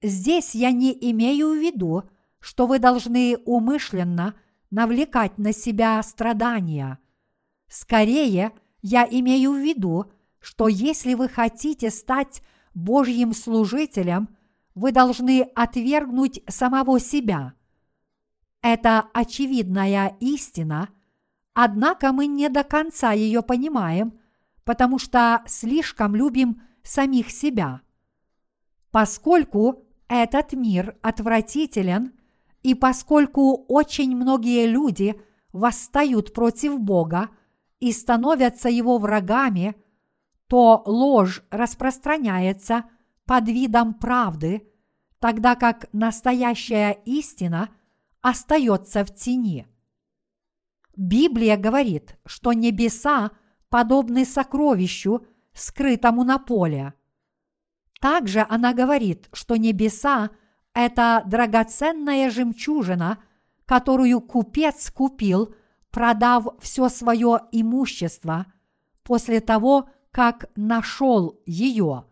Здесь 0.00 0.54
я 0.54 0.70
не 0.70 0.96
имею 1.10 1.50
в 1.50 1.56
виду, 1.56 2.04
что 2.46 2.68
вы 2.68 2.78
должны 2.78 3.38
умышленно 3.44 4.36
навлекать 4.70 5.36
на 5.36 5.52
себя 5.52 6.00
страдания. 6.04 7.00
Скорее, 7.66 8.52
я 8.82 9.04
имею 9.04 9.50
в 9.50 9.56
виду, 9.56 10.12
что 10.38 10.68
если 10.68 11.14
вы 11.14 11.28
хотите 11.28 11.90
стать 11.90 12.42
Божьим 12.72 13.32
служителем, 13.34 14.28
вы 14.76 14.92
должны 14.92 15.42
отвергнуть 15.56 16.40
самого 16.46 17.00
себя. 17.00 17.54
Это 18.62 19.06
очевидная 19.12 20.16
истина, 20.20 20.90
однако 21.52 22.12
мы 22.12 22.28
не 22.28 22.48
до 22.48 22.62
конца 22.62 23.10
ее 23.10 23.42
понимаем, 23.42 24.20
потому 24.62 25.00
что 25.00 25.42
слишком 25.46 26.14
любим 26.14 26.62
самих 26.84 27.32
себя. 27.32 27.80
Поскольку 28.92 29.84
этот 30.06 30.52
мир 30.52 30.96
отвратителен– 31.02 32.12
и 32.66 32.74
поскольку 32.74 33.64
очень 33.68 34.16
многие 34.16 34.66
люди 34.66 35.22
восстают 35.52 36.34
против 36.34 36.80
Бога 36.80 37.30
и 37.78 37.92
становятся 37.92 38.68
его 38.68 38.98
врагами, 38.98 39.76
то 40.48 40.82
ложь 40.84 41.44
распространяется 41.50 42.86
под 43.24 43.48
видом 43.48 43.94
правды, 43.94 44.68
тогда 45.20 45.54
как 45.54 45.86
настоящая 45.92 46.90
истина 47.04 47.68
остается 48.20 49.04
в 49.04 49.14
тени. 49.14 49.68
Библия 50.96 51.56
говорит, 51.56 52.18
что 52.26 52.52
небеса 52.52 53.30
подобны 53.68 54.24
сокровищу, 54.24 55.24
скрытому 55.52 56.24
на 56.24 56.40
поле. 56.40 56.94
Также 58.00 58.44
она 58.48 58.74
говорит, 58.74 59.28
что 59.32 59.54
небеса– 59.54 60.30
это 60.76 61.22
драгоценная 61.24 62.30
жемчужина, 62.30 63.18
которую 63.64 64.20
купец 64.20 64.90
купил, 64.90 65.54
продав 65.90 66.48
все 66.60 66.90
свое 66.90 67.40
имущество 67.50 68.44
после 69.02 69.40
того, 69.40 69.88
как 70.10 70.50
нашел 70.54 71.40
ее. 71.46 72.04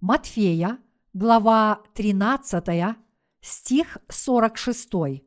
Матфея, 0.00 0.78
глава 1.12 1.80
13, 1.94 2.96
стих 3.40 3.98
46. 4.08 5.22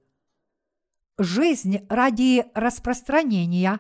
Жизнь 1.17 1.87
ради 1.87 2.45
распространения 2.53 3.79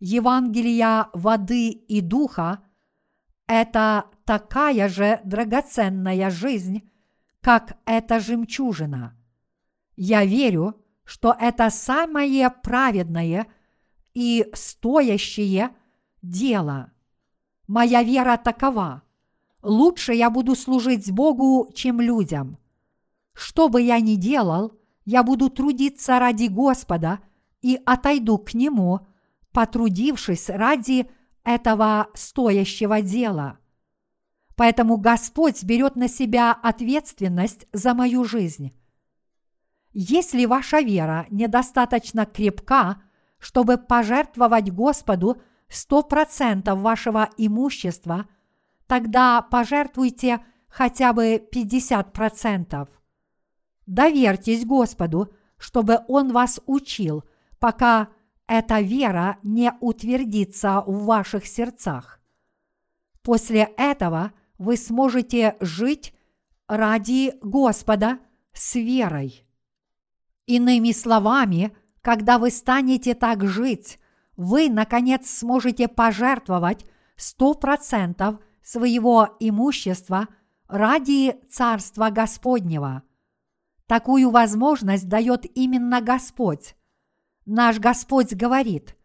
Евангелия 0.00 1.08
воды 1.14 1.70
и 1.70 2.02
духа– 2.02 2.62
это 3.46 4.04
такая 4.26 4.90
же 4.90 5.18
драгоценная 5.24 6.28
жизнь, 6.28 6.90
как 7.40 7.78
эта 7.84 8.20
жемчужина. 8.20 9.16
Я 9.96 10.24
верю, 10.24 10.76
что 11.04 11.34
это 11.38 11.70
самое 11.70 12.50
праведное 12.50 13.46
и 14.14 14.46
стоящее 14.52 15.70
дело. 16.22 16.92
Моя 17.66 18.02
вера 18.02 18.36
такова. 18.36 19.02
Лучше 19.62 20.12
я 20.14 20.30
буду 20.30 20.54
служить 20.54 21.10
Богу, 21.10 21.70
чем 21.74 22.00
людям. 22.00 22.58
Что 23.32 23.68
бы 23.68 23.82
я 23.82 24.00
ни 24.00 24.14
делал, 24.16 24.72
я 25.04 25.22
буду 25.22 25.48
трудиться 25.48 26.18
ради 26.18 26.46
Господа 26.46 27.20
и 27.62 27.80
отойду 27.86 28.38
к 28.38 28.54
Нему, 28.54 29.00
потрудившись 29.52 30.48
ради 30.48 31.10
этого 31.44 32.08
стоящего 32.14 33.00
дела. 33.02 33.57
Поэтому 34.58 34.96
Господь 34.96 35.62
берет 35.62 35.94
на 35.94 36.08
себя 36.08 36.50
ответственность 36.50 37.68
за 37.72 37.94
мою 37.94 38.24
жизнь. 38.24 38.76
Если 39.92 40.46
ваша 40.46 40.80
вера 40.80 41.26
недостаточно 41.30 42.26
крепка, 42.26 43.00
чтобы 43.38 43.78
пожертвовать 43.78 44.72
Господу 44.72 45.40
100% 45.68 46.74
вашего 46.74 47.30
имущества, 47.36 48.26
тогда 48.88 49.42
пожертвуйте 49.42 50.44
хотя 50.68 51.12
бы 51.12 51.36
50%. 51.36 52.88
Доверьтесь 53.86 54.66
Господу, 54.66 55.32
чтобы 55.56 56.00
Он 56.08 56.32
вас 56.32 56.58
учил, 56.66 57.22
пока 57.60 58.08
эта 58.48 58.80
вера 58.80 59.38
не 59.44 59.72
утвердится 59.80 60.82
в 60.84 61.04
ваших 61.04 61.46
сердцах. 61.46 62.20
После 63.22 63.62
этого– 63.76 64.32
вы 64.58 64.76
сможете 64.76 65.56
жить 65.60 66.14
ради 66.66 67.34
Господа 67.40 68.18
с 68.52 68.74
верой. 68.74 69.44
Иными 70.46 70.92
словами, 70.92 71.72
когда 72.02 72.38
вы 72.38 72.50
станете 72.50 73.14
так 73.14 73.44
жить, 73.46 73.98
вы, 74.36 74.68
наконец, 74.68 75.30
сможете 75.30 75.88
пожертвовать 75.88 76.84
100% 77.16 78.38
своего 78.62 79.36
имущества 79.40 80.28
ради 80.68 81.36
Царства 81.50 82.10
Господнего. 82.10 83.02
Такую 83.86 84.30
возможность 84.30 85.08
дает 85.08 85.46
именно 85.56 86.00
Господь. 86.00 86.76
Наш 87.46 87.78
Господь 87.78 88.34
говорит, 88.34 88.96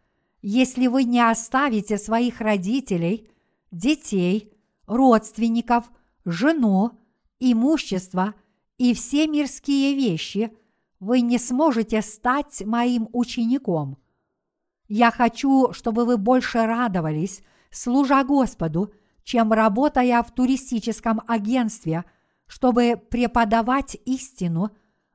если 0.42 0.88
вы 0.88 1.06
не 1.06 1.22
оставите 1.22 1.98
своих 1.98 2.42
родителей, 2.42 3.30
детей, 3.72 4.53
родственников, 4.88 5.92
жену, 6.26 7.00
имущество 7.40 8.36
и 8.78 8.94
все 8.94 9.28
мирские 9.28 9.96
вещи, 9.96 10.56
вы 11.00 11.22
не 11.22 11.38
сможете 11.38 12.02
стать 12.02 12.64
моим 12.66 13.10
учеником. 13.12 13.98
Я 14.88 15.12
хочу, 15.12 15.74
чтобы 15.74 16.06
вы 16.06 16.18
больше 16.18 16.66
радовались, 16.66 17.42
служа 17.72 18.24
Господу, 18.24 18.94
чем 19.24 19.52
работая 19.54 20.22
в 20.22 20.32
туристическом 20.32 21.22
агентстве, 21.28 22.06
чтобы 22.48 23.02
преподавать 23.10 23.98
истину, 24.06 24.72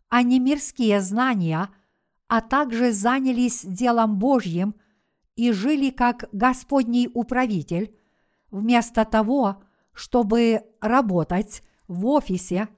а 0.09 0.23
не 0.23 0.41
мирские 0.41 1.01
знания, 1.01 1.69
а 2.27 2.41
также 2.41 2.93
занялись 2.93 3.65
делом 3.65 4.19
Божьим 4.19 4.75
и 5.37 5.53
жили 5.53 5.91
как 5.91 6.29
Господний 6.33 7.11
управитель, 7.13 7.95
вместо 8.51 9.05
того, 9.05 9.63
чтобы 9.93 10.63
работать 10.81 11.63
в 11.87 12.07
офисе 12.07 12.69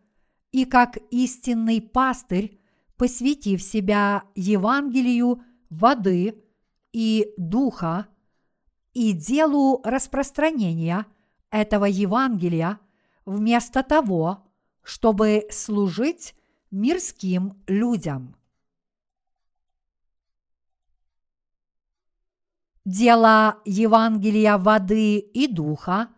и 0.53 0.65
как 0.65 0.99
истинный 1.11 1.81
пастырь, 1.81 2.59
посвятив 2.97 3.63
себя 3.63 4.25
Евангелию 4.35 5.43
воды 5.69 6.43
и 6.93 7.33
духа 7.37 8.09
и 8.93 9.13
делу 9.13 9.81
распространения 9.85 11.07
этого 11.51 11.85
Евангелия 11.85 12.79
вместо 13.25 13.83
того, 13.83 14.47
чтобы 14.83 15.47
служить 15.51 16.35
мирским 16.71 17.63
людям. 17.67 18.35
Дело 22.85 23.61
Евангелия 23.67 24.57
воды 24.57 25.19
и 25.19 25.47
духа 25.47 26.09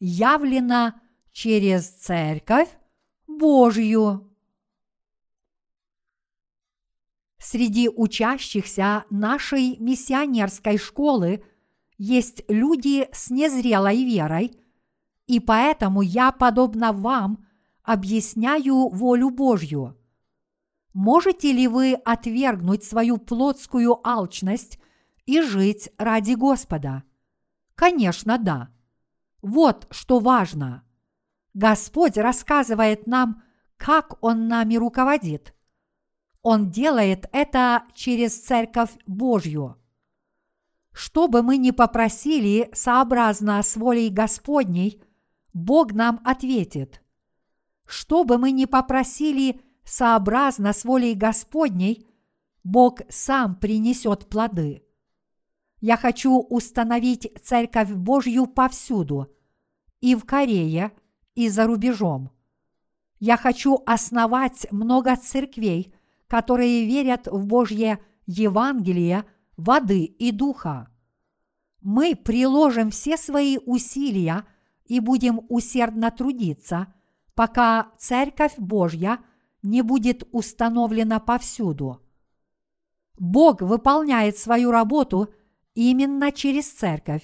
явлено 0.00 0.94
через 1.30 1.88
Церковь 1.88 2.70
Божью. 3.26 4.26
Среди 7.38 7.88
учащихся 7.88 9.04
нашей 9.10 9.76
миссионерской 9.76 10.78
школы 10.78 11.44
есть 11.98 12.42
люди 12.48 13.08
с 13.12 13.30
незрелой 13.30 14.02
верой, 14.04 14.58
и 15.26 15.38
поэтому 15.38 16.00
я, 16.00 16.32
подобно 16.32 16.92
вам, 16.92 17.46
объясняю 17.82 18.88
волю 18.88 19.30
Божью. 19.30 19.96
Можете 20.94 21.52
ли 21.52 21.68
вы 21.68 21.92
отвергнуть 21.92 22.84
свою 22.84 23.18
плотскую 23.18 24.00
алчность 24.06 24.80
и 25.26 25.42
жить 25.42 25.90
ради 25.98 26.32
Господа? 26.32 27.02
Конечно, 27.74 28.38
да. 28.38 28.70
Вот 29.42 29.86
что 29.90 30.18
важно. 30.18 30.84
Господь 31.52 32.16
рассказывает 32.16 33.06
нам, 33.06 33.42
как 33.76 34.22
Он 34.22 34.48
нами 34.48 34.76
руководит. 34.76 35.54
Он 36.42 36.70
делает 36.70 37.28
это 37.32 37.84
через 37.94 38.40
Церковь 38.40 38.92
Божью. 39.06 39.76
Что 40.92 41.28
бы 41.28 41.42
мы 41.42 41.58
ни 41.58 41.72
попросили 41.72 42.70
сообразно 42.72 43.62
с 43.62 43.76
волей 43.76 44.08
Господней, 44.08 45.02
Бог 45.52 45.92
нам 45.92 46.20
ответит. 46.24 47.02
Что 47.86 48.24
бы 48.24 48.38
мы 48.38 48.50
ни 48.50 48.64
попросили 48.64 49.60
сообразно 49.84 50.72
с 50.72 50.84
волей 50.84 51.14
Господней, 51.14 52.06
Бог 52.64 53.00
сам 53.08 53.56
принесет 53.56 54.28
плоды. 54.28 54.85
Я 55.86 55.96
хочу 55.96 56.40
установить 56.40 57.32
Церковь 57.44 57.92
Божью 57.92 58.46
повсюду, 58.46 59.32
и 60.00 60.16
в 60.16 60.24
Корее, 60.24 60.90
и 61.36 61.48
за 61.48 61.64
рубежом. 61.68 62.32
Я 63.20 63.36
хочу 63.36 63.84
основать 63.86 64.66
много 64.72 65.14
церквей, 65.14 65.94
которые 66.26 66.86
верят 66.86 67.28
в 67.28 67.46
Божье 67.46 68.00
Евангелие 68.26 69.26
воды 69.56 70.02
и 70.02 70.32
духа. 70.32 70.88
Мы 71.82 72.16
приложим 72.16 72.90
все 72.90 73.16
свои 73.16 73.56
усилия 73.56 74.44
и 74.86 74.98
будем 74.98 75.42
усердно 75.48 76.10
трудиться, 76.10 76.92
пока 77.36 77.92
Церковь 77.96 78.58
Божья 78.58 79.20
не 79.62 79.82
будет 79.82 80.26
установлена 80.32 81.20
повсюду. 81.20 82.02
Бог 83.20 83.62
выполняет 83.62 84.36
свою 84.36 84.72
работу 84.72 85.32
именно 85.76 86.32
через 86.32 86.68
Церковь, 86.72 87.22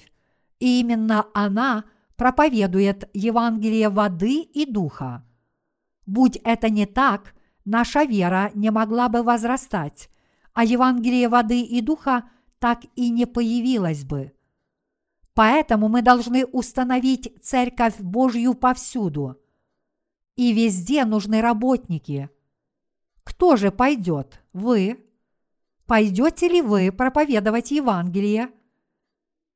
и 0.59 0.79
именно 0.79 1.25
она 1.33 1.83
проповедует 2.15 3.09
Евангелие 3.13 3.89
воды 3.89 4.41
и 4.41 4.65
духа. 4.65 5.25
Будь 6.05 6.37
это 6.37 6.69
не 6.69 6.85
так, 6.85 7.33
наша 7.65 8.03
вера 8.03 8.51
не 8.53 8.71
могла 8.71 9.09
бы 9.09 9.23
возрастать, 9.23 10.09
а 10.53 10.63
Евангелие 10.63 11.27
воды 11.27 11.61
и 11.61 11.81
духа 11.81 12.29
так 12.59 12.83
и 12.95 13.09
не 13.09 13.25
появилось 13.25 14.05
бы. 14.05 14.31
Поэтому 15.33 15.89
мы 15.89 16.03
должны 16.03 16.45
установить 16.45 17.33
Церковь 17.41 17.99
Божью 17.99 18.53
повсюду. 18.53 19.41
И 20.35 20.53
везде 20.53 21.05
нужны 21.05 21.41
работники. 21.41 22.29
Кто 23.23 23.55
же 23.55 23.71
пойдет? 23.71 24.41
Вы? 24.53 25.03
Пойдете 25.85 26.47
ли 26.47 26.61
вы 26.61 26.91
проповедовать 26.91 27.71
Евангелие? 27.71 28.49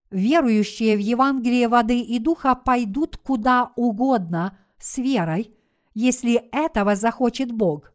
Верующие 0.09 0.95
в 0.95 0.99
Евангелие 0.99 1.67
воды 1.67 1.99
и 1.99 2.19
духа 2.19 2.55
пойдут 2.55 3.17
куда 3.17 3.71
угодно 3.75 4.57
с 4.79 4.97
верой, 4.97 5.53
если 5.93 6.35
этого 6.51 6.95
захочет 6.95 7.51
Бог. 7.51 7.93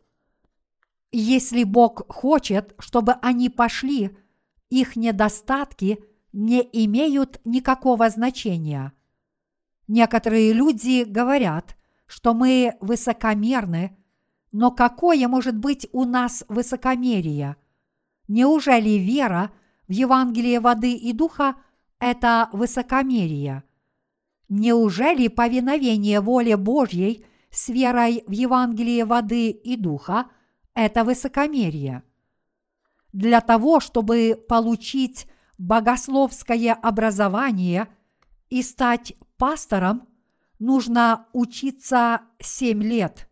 Если 1.11 1.65
Бог 1.65 2.11
хочет, 2.13 2.75
чтобы 2.79 3.13
они 3.23 3.51
пошли, 3.51 4.17
их 4.71 4.97
недостатки 4.97 6.03
не 6.33 6.61
имеют 6.73 7.41
никакого 7.45 8.09
значения. 8.09 8.93
Некоторые 9.89 10.55
люди 10.55 11.05
говорят, 11.05 11.77
что 12.07 12.33
мы 12.33 12.75
высокомерны, 12.81 13.97
но 14.51 14.71
какое 14.71 15.29
может 15.29 15.57
быть 15.57 15.87
у 15.93 16.05
нас 16.05 16.45
высокомерие? 16.49 17.57
Неужели 18.35 18.93
вера 18.93 19.53
в 19.89 19.93
Евангелие 19.93 20.59
воды 20.59 20.95
и 20.95 21.13
духа– 21.13 21.57
это 22.01 22.49
высокомерие? 22.55 23.63
Неужели 24.49 25.29
повиновение 25.29 26.19
воле 26.23 26.57
Божьей 26.57 27.27
с 27.51 27.69
верой 27.69 28.25
в 28.27 28.31
Евангелие 28.31 29.05
воды 29.05 29.51
и 29.51 29.77
духа– 29.77 30.31
это 30.75 31.05
высокомерие. 31.05 32.05
Для 33.13 33.43
того, 33.43 33.81
чтобы 33.81 34.43
получить 34.49 35.27
богословское 35.59 36.73
образование 36.73 37.87
и 38.49 38.63
стать 38.63 39.13
пастором, 39.37 40.09
нужно 40.59 41.27
учиться 41.35 42.23
семь 42.41 42.83
лет. 42.83 43.29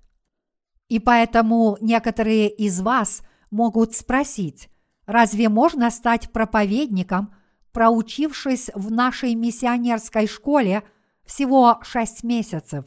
И 0.89 0.99
поэтому 0.99 1.79
некоторые 1.81 2.51
из 2.51 2.83
вас 2.83 3.23
могут 3.51 3.95
спросить, 3.95 4.69
разве 5.11 5.49
можно 5.49 5.91
стать 5.91 6.31
проповедником, 6.31 7.35
проучившись 7.73 8.71
в 8.75 8.93
нашей 8.93 9.35
миссионерской 9.35 10.29
школе 10.29 10.85
всего 11.25 11.81
шесть 11.83 12.23
месяцев? 12.23 12.85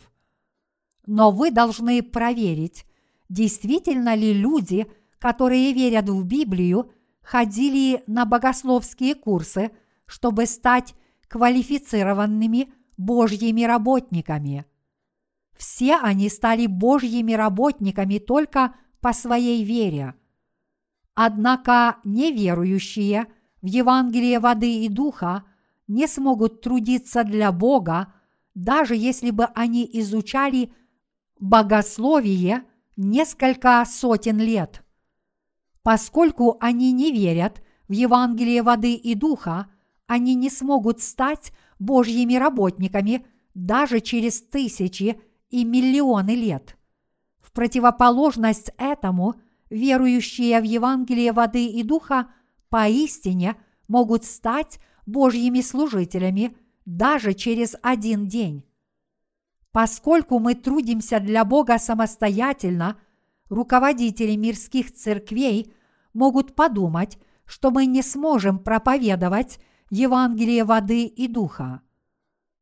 Но 1.05 1.31
вы 1.31 1.51
должны 1.51 2.01
проверить, 2.01 2.85
действительно 3.27 4.15
ли 4.15 4.33
люди, 4.33 4.87
которые 5.19 5.73
верят 5.73 6.07
в 6.07 6.23
Библию, 6.23 6.91
ходили 7.21 8.03
на 8.07 8.25
богословские 8.25 9.15
курсы, 9.15 9.71
чтобы 10.05 10.45
стать 10.45 10.95
квалифицированными 11.27 12.73
Божьими 12.95 13.63
работниками. 13.63 14.65
Все 15.57 15.97
они 15.97 16.29
стали 16.29 16.67
Божьими 16.67 17.33
работниками 17.33 18.17
только 18.17 18.75
по 19.01 19.11
своей 19.11 19.65
вере. 19.65 20.15
Однако 21.15 21.97
неверующие 22.03 23.27
в 23.61 23.67
Евангелие 23.67 24.39
воды 24.39 24.83
и 24.83 24.89
духа 24.89 25.43
не 25.87 26.07
смогут 26.07 26.61
трудиться 26.61 27.23
для 27.23 27.51
Бога, 27.51 28.13
даже 28.55 28.95
если 28.95 29.31
бы 29.31 29.45
они 29.53 29.89
изучали 29.93 30.73
богословие– 31.39 32.63
несколько 32.95 33.83
сотен 33.85 34.39
лет. 34.39 34.83
Поскольку 35.81 36.57
они 36.59 36.91
не 36.91 37.11
верят 37.11 37.61
в 37.87 37.91
Евангелие 37.91 38.63
воды 38.63 38.93
и 38.93 39.15
духа, 39.15 39.67
они 40.07 40.35
не 40.35 40.49
смогут 40.49 41.01
стать 41.01 41.51
Божьими 41.79 42.35
работниками 42.35 43.25
даже 43.53 43.99
через 43.99 44.41
тысячи 44.41 45.19
и 45.49 45.63
миллионы 45.65 46.35
лет. 46.35 46.77
В 47.41 47.51
противоположность 47.51 48.71
этому, 48.77 49.35
верующие 49.73 50.61
в 50.61 50.63
Евангелие 50.63 51.31
воды 51.31 51.65
и 51.65 51.83
духа 51.83 52.27
поистине 52.69 53.55
могут 53.87 54.23
стать 54.23 54.79
Божьими 55.05 55.61
служителями 55.61 56.55
даже 56.85 57.33
через 57.33 57.75
один 57.81 58.27
день. 58.27 58.63
Поскольку 59.71 60.37
мы 60.37 60.53
трудимся 60.53 61.19
для 61.19 61.43
Бога 61.43 61.79
самостоятельно, 61.79 62.97
руководители 63.49 64.35
мирских 64.35 64.93
церквей 64.93 65.73
могут 66.13 66.55
подумать, 66.55 67.17
что 67.45 67.71
мы 67.71 67.87
не 67.87 68.03
сможем 68.03 68.59
проповедовать 68.59 69.59
Евангелие 69.89 70.63
воды 70.63 71.05
и 71.05 71.27
духа. 71.27 71.81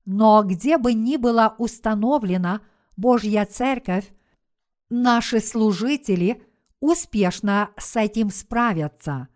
Но 0.06 0.44
где 0.44 0.78
бы 0.78 0.94
ни 0.94 1.18
была 1.18 1.56
установлена 1.58 2.62
Божья 2.96 3.46
церковь, 3.46 4.12
наши 4.90 5.42
служители 5.42 6.42
успешно 6.82 7.70
с 7.78 7.96
этим 7.96 8.30
справятся. 8.30 9.30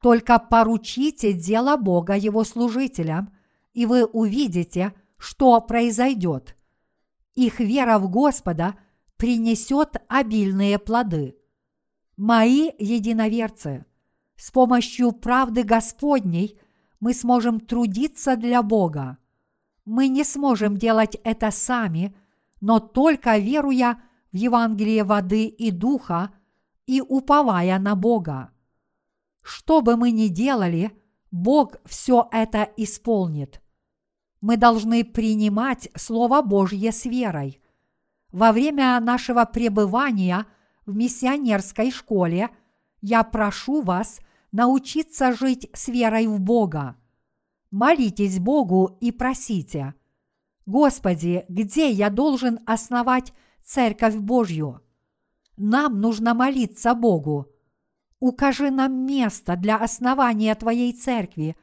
Только 0.00 0.38
поручите 0.38 1.32
дело 1.32 1.76
Бога 1.76 2.14
его 2.14 2.44
служителям, 2.44 3.34
и 3.72 3.86
вы 3.86 4.04
увидите, 4.04 4.94
что 5.18 5.60
произойдет– 5.60 6.56
их 7.34 7.58
вера 7.58 7.98
в 7.98 8.08
Господа 8.08 8.76
принесет 9.16 9.96
обильные 10.08 10.78
плоды. 10.78 11.36
Мои 12.16 12.70
единоверцы, 12.78 13.86
с 14.36 14.50
помощью 14.52 15.12
правды 15.12 15.64
Господней 15.64 16.60
мы 17.00 17.12
сможем 17.12 17.58
трудиться 17.58 18.36
для 18.36 18.62
Бога. 18.62 19.18
Мы 19.84 20.08
не 20.08 20.24
сможем 20.24 20.76
делать 20.76 21.16
это 21.24 21.50
сами, 21.50 22.16
но 22.60 22.78
только 22.78 23.36
веруя 23.38 24.00
в 24.34 24.36
Евангелие 24.36 25.04
воды 25.04 25.46
и 25.46 25.70
духа 25.70 26.34
и 26.86 27.00
уповая 27.00 27.78
на 27.78 27.94
Бога. 27.94 28.50
Что 29.42 29.80
бы 29.80 29.96
мы 29.96 30.10
ни 30.10 30.26
делали, 30.26 30.90
Бог 31.30 31.76
все 31.84 32.28
это 32.32 32.68
исполнит. 32.76 33.62
Мы 34.40 34.56
должны 34.56 35.04
принимать 35.04 35.88
Слово 35.94 36.42
Божье 36.42 36.90
с 36.90 37.04
верой. 37.04 37.62
Во 38.32 38.50
время 38.50 38.98
нашего 38.98 39.44
пребывания 39.44 40.46
в 40.84 40.96
миссионерской 40.96 41.92
школе 41.92 42.50
я 43.00 43.22
прошу 43.22 43.82
вас 43.82 44.18
научиться 44.50 45.32
жить 45.32 45.70
с 45.74 45.86
верой 45.86 46.26
в 46.26 46.40
Бога. 46.40 46.96
Молитесь 47.70 48.40
Богу 48.40 48.98
и 49.00 49.12
просите, 49.12 49.94
Господи, 50.66 51.44
где 51.48 51.88
я 51.88 52.10
должен 52.10 52.58
основать 52.66 53.32
Церковь 53.64 54.16
Божью? 54.16 54.82
Нам 55.56 56.00
нужно 56.00 56.34
молиться 56.34 56.94
Богу. 56.94 57.48
Укажи 58.20 58.70
нам 58.70 59.06
место 59.06 59.56
для 59.56 59.76
основания 59.76 60.54
Твоей 60.54 60.92
Церкви 60.92 61.56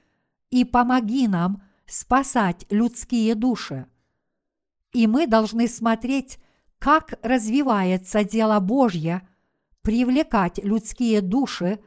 и 0.50 0.66
помоги 0.66 1.28
нам 1.28 1.62
спасать 1.86 2.66
людские 2.70 3.36
души. 3.36 3.86
И 4.94 5.06
мы 5.06 5.28
должны 5.28 5.68
смотреть, 5.68 6.40
как 6.80 7.20
развивается 7.22 8.24
дело 8.24 8.60
Божье, 8.60 9.28
привлекать 9.84 10.58
людские 10.64 11.22
души 11.22 11.80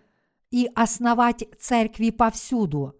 и 0.51 0.71
основать 0.75 1.45
церкви 1.59 2.11
повсюду. 2.11 2.95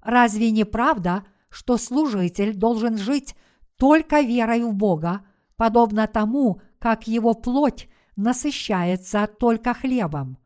Разве 0.00 0.52
не 0.52 0.64
правда, 0.64 1.24
что 1.48 1.76
служитель 1.76 2.54
должен 2.54 2.96
жить 2.96 3.34
только 3.76 4.20
верой 4.20 4.62
в 4.62 4.72
Бога, 4.72 5.26
подобно 5.56 6.06
тому, 6.06 6.60
как 6.78 7.06
его 7.06 7.34
плоть 7.34 7.88
насыщается 8.16 9.26
только 9.26 9.74
хлебом. 9.74 10.38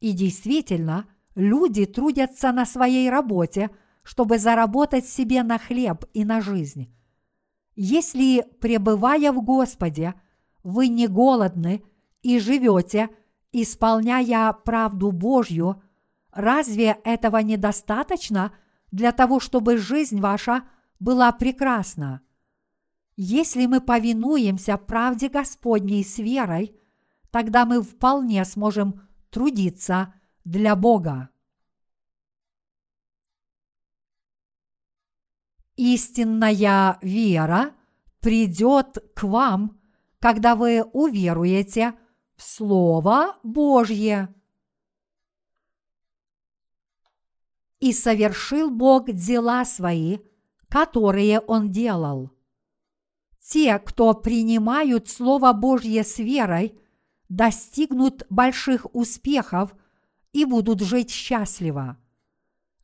И 0.00 0.12
действительно, 0.12 1.06
люди 1.34 1.86
трудятся 1.86 2.52
на 2.52 2.66
своей 2.66 3.10
работе, 3.10 3.70
чтобы 4.02 4.38
заработать 4.38 5.06
себе 5.06 5.42
на 5.42 5.58
хлеб 5.58 6.04
и 6.14 6.24
на 6.24 6.40
жизнь. 6.40 6.92
Если, 7.76 8.44
пребывая 8.60 9.32
в 9.32 9.42
Господе, 9.42 10.14
вы 10.62 10.88
не 10.88 11.06
голодны 11.06 11.82
и 12.22 12.38
живете, 12.38 13.08
исполняя 13.52 14.52
правду 14.52 15.12
Божью, 15.12 15.82
разве 16.32 16.98
этого 17.04 17.38
недостаточно 17.38 18.52
для 18.90 19.12
того, 19.12 19.40
чтобы 19.40 19.76
жизнь 19.76 20.20
ваша 20.20 20.64
была 20.98 21.32
прекрасна? 21.32 22.20
Если 23.22 23.66
мы 23.66 23.82
повинуемся 23.82 24.78
правде 24.78 25.28
Господней 25.28 26.02
с 26.02 26.16
верой, 26.16 26.74
тогда 27.30 27.66
мы 27.66 27.82
вполне 27.82 28.42
сможем 28.46 29.06
трудиться 29.28 30.14
для 30.46 30.74
Бога. 30.74 31.28
Истинная 35.76 36.96
вера 37.02 37.74
придет 38.20 38.96
к 39.14 39.24
вам, 39.24 39.78
когда 40.18 40.56
вы 40.56 40.82
уверуете 40.82 41.92
в 42.36 42.42
Слово 42.42 43.38
Божье. 43.42 44.34
И 47.80 47.92
совершил 47.92 48.70
Бог 48.70 49.10
дела 49.10 49.66
свои, 49.66 50.20
которые 50.70 51.40
Он 51.40 51.70
делал– 51.70 52.30
те, 53.50 53.80
кто 53.80 54.14
принимают 54.14 55.08
Слово 55.08 55.52
Божье 55.52 56.04
с 56.04 56.20
верой, 56.20 56.78
достигнут 57.28 58.24
больших 58.30 58.86
успехов 58.94 59.74
и 60.32 60.44
будут 60.44 60.80
жить 60.82 61.10
счастливо. 61.10 61.96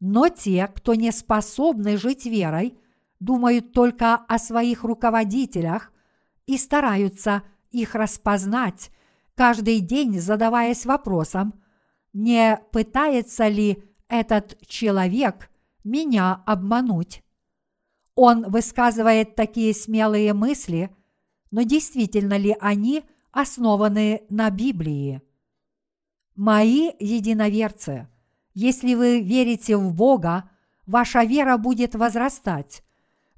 Но 0.00 0.28
те, 0.28 0.66
кто 0.66 0.96
не 0.96 1.12
способны 1.12 1.96
жить 1.96 2.26
верой, 2.26 2.76
думают 3.20 3.72
только 3.72 4.16
о 4.16 4.40
своих 4.40 4.82
руководителях 4.82 5.92
и 6.46 6.58
стараются 6.58 7.44
их 7.70 7.94
распознать, 7.94 8.90
каждый 9.36 9.78
день 9.78 10.18
задаваясь 10.18 10.84
вопросом, 10.84 11.62
не 12.12 12.60
пытается 12.72 13.46
ли 13.46 13.84
этот 14.08 14.58
человек 14.66 15.48
меня 15.84 16.42
обмануть. 16.44 17.22
Он 18.16 18.50
высказывает 18.50 19.36
такие 19.36 19.74
смелые 19.74 20.32
мысли, 20.32 20.90
но 21.50 21.62
действительно 21.62 22.38
ли 22.38 22.56
они 22.60 23.04
основаны 23.30 24.22
на 24.30 24.48
Библии? 24.48 25.20
Мои 26.34 26.90
единоверцы, 26.98 28.08
если 28.54 28.94
вы 28.94 29.20
верите 29.20 29.76
в 29.76 29.92
Бога, 29.92 30.50
ваша 30.86 31.24
вера 31.24 31.58
будет 31.58 31.94
возрастать. 31.94 32.82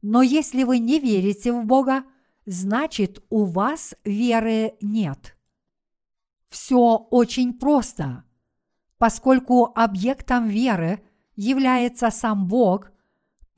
Но 0.00 0.22
если 0.22 0.62
вы 0.62 0.78
не 0.78 1.00
верите 1.00 1.52
в 1.52 1.64
Бога, 1.64 2.04
значит 2.46 3.20
у 3.30 3.46
вас 3.46 3.96
веры 4.04 4.74
нет. 4.80 5.36
Все 6.48 6.96
очень 7.10 7.52
просто. 7.52 8.22
Поскольку 8.96 9.72
объектом 9.74 10.46
веры 10.46 11.02
является 11.34 12.12
сам 12.12 12.46
Бог– 12.46 12.92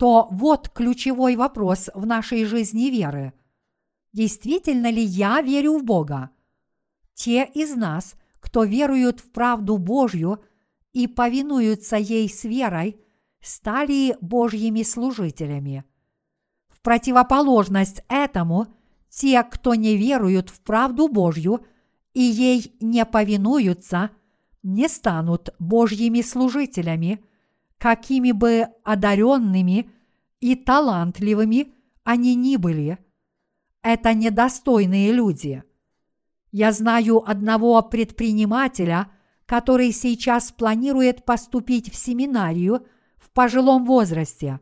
то 0.01 0.29
вот 0.31 0.71
ключевой 0.71 1.37
вопрос 1.37 1.91
в 1.93 2.07
нашей 2.07 2.47
жизни 2.47 2.89
веры. 2.89 3.35
Действительно 4.15 4.91
ли 4.91 5.03
я 5.03 5.43
верю 5.43 5.79
в 5.79 5.85
Бога? 5.85 6.31
Те 7.13 7.45
из 7.45 7.77
нас, 7.77 8.15
кто 8.41 8.65
веруют 8.65 9.21
в 9.21 9.31
правду 9.31 9.77
Божью 9.77 10.43
и 10.95 11.07
повинуются 11.07 11.97
ей 11.97 12.31
с 12.31 12.45
верой, 12.45 12.99
стали 13.43 14.17
Божьими 14.23 14.85
служителями. 14.85 15.85
В 16.71 16.81
противоположность 16.81 18.03
этому, 18.09 18.69
те, 19.11 19.43
кто 19.43 19.75
не 19.75 19.99
веруют 19.99 20.49
в 20.49 20.63
правду 20.63 21.09
Божью 21.09 21.61
и 22.15 22.23
ей 22.23 22.75
не 22.81 23.05
повинуются, 23.05 24.13
не 24.63 24.89
станут 24.89 25.51
Божьими 25.59 26.23
служителями– 26.23 27.23
какими 27.81 28.33
бы 28.33 28.69
одаренными 28.85 29.91
и 30.39 30.55
талантливыми 30.55 31.73
они 32.05 32.35
ни 32.35 32.57
были. 32.57 32.99
Это 33.83 34.13
недостойные 34.13 35.13
люди. 35.13 35.65
Я 36.53 36.73
знаю 36.73 37.29
одного 37.29 37.81
предпринимателя, 37.83 39.11
который 39.47 39.93
сейчас 39.93 40.53
планирует 40.53 41.25
поступить 41.25 41.91
в 41.91 41.97
семинарию 41.97 42.87
в 43.17 43.31
пожилом 43.31 43.87
возрасте, 43.87 44.61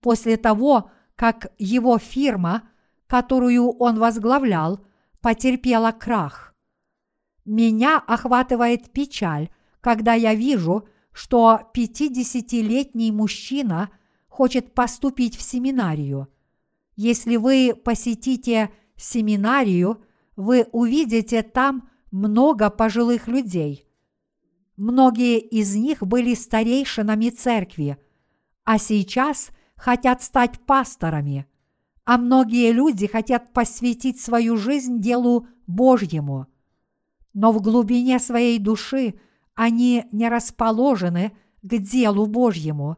после 0.00 0.36
того, 0.36 0.90
как 1.16 1.52
его 1.58 1.96
фирма, 1.98 2.68
которую 3.06 3.70
он 3.78 3.98
возглавлял, 3.98 4.84
потерпела 5.22 5.92
крах. 5.92 6.54
Меня 7.46 7.96
охватывает 8.06 8.92
печаль, 8.92 9.48
когда 9.80 10.12
я 10.12 10.34
вижу, 10.34 10.86
что 11.18 11.62
50-летний 11.74 13.10
мужчина 13.10 13.90
хочет 14.28 14.72
поступить 14.72 15.36
в 15.36 15.42
семинарию. 15.42 16.28
Если 16.94 17.34
вы 17.34 17.74
посетите 17.74 18.70
семинарию, 18.94 20.00
вы 20.36 20.68
увидите 20.70 21.42
там 21.42 21.88
много 22.12 22.70
пожилых 22.70 23.26
людей. 23.26 23.84
Многие 24.76 25.40
из 25.40 25.74
них 25.74 26.04
были 26.04 26.34
старейшинами 26.34 27.30
церкви, 27.30 27.98
а 28.62 28.78
сейчас 28.78 29.50
хотят 29.74 30.22
стать 30.22 30.60
пасторами, 30.66 31.46
а 32.04 32.16
многие 32.16 32.70
люди 32.70 33.08
хотят 33.08 33.52
посвятить 33.52 34.20
свою 34.20 34.56
жизнь 34.56 35.00
делу 35.00 35.48
Божьему. 35.66 36.46
Но 37.34 37.50
в 37.50 37.60
глубине 37.60 38.20
своей 38.20 38.60
души– 38.60 39.18
они 39.58 40.04
не 40.12 40.28
расположены 40.28 41.32
к 41.62 41.78
делу 41.78 42.26
Божьему, 42.26 42.96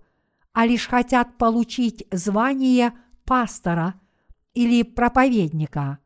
а 0.52 0.66
лишь 0.66 0.88
хотят 0.88 1.38
получить 1.38 2.04
звание 2.12 2.92
пастора 3.24 3.94
или 4.52 4.82
проповедника. 4.82 6.00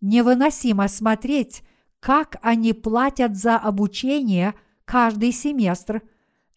Невыносимо 0.00 0.88
смотреть, 0.88 1.62
как 2.00 2.36
они 2.42 2.72
платят 2.72 3.36
за 3.36 3.58
обучение 3.58 4.56
каждый 4.84 5.30
семестр 5.30 6.02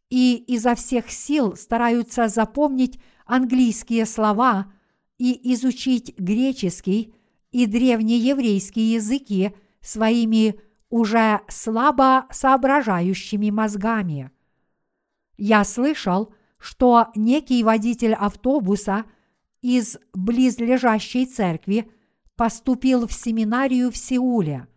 и 0.09 0.43
изо 0.47 0.73
всех 0.73 1.11
сил 1.11 1.55
стараются 1.55 2.27
запомнить 2.27 2.99
английские 3.27 4.07
слова 4.07 4.73
и 5.19 5.53
изучить 5.53 6.17
греческий 6.17 7.13
и 7.51 7.67
древнееврейский 7.67 8.95
языки 8.95 9.53
своими 9.81 10.59
уже 10.93 11.41
слабо 11.47 12.27
соображающими 12.29 13.49
мозгами. 13.49 14.29
Я 15.37 15.63
слышал, 15.63 16.31
что 16.59 17.07
некий 17.15 17.63
водитель 17.63 18.13
автобуса 18.13 19.05
из 19.63 19.97
близлежащей 20.13 21.25
церкви 21.25 21.91
поступил 22.35 23.07
в 23.07 23.11
семинарию 23.11 23.89
в 23.89 23.97
Сеуле, 23.97 24.67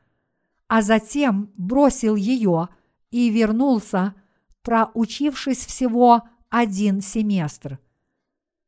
а 0.69 0.81
затем 0.81 1.51
бросил 1.59 2.17
ее 2.17 2.71
и 3.11 3.29
вернулся, 3.29 4.14
проучившись 4.62 5.67
всего 5.67 6.23
один 6.49 7.03
семестр. 7.03 7.79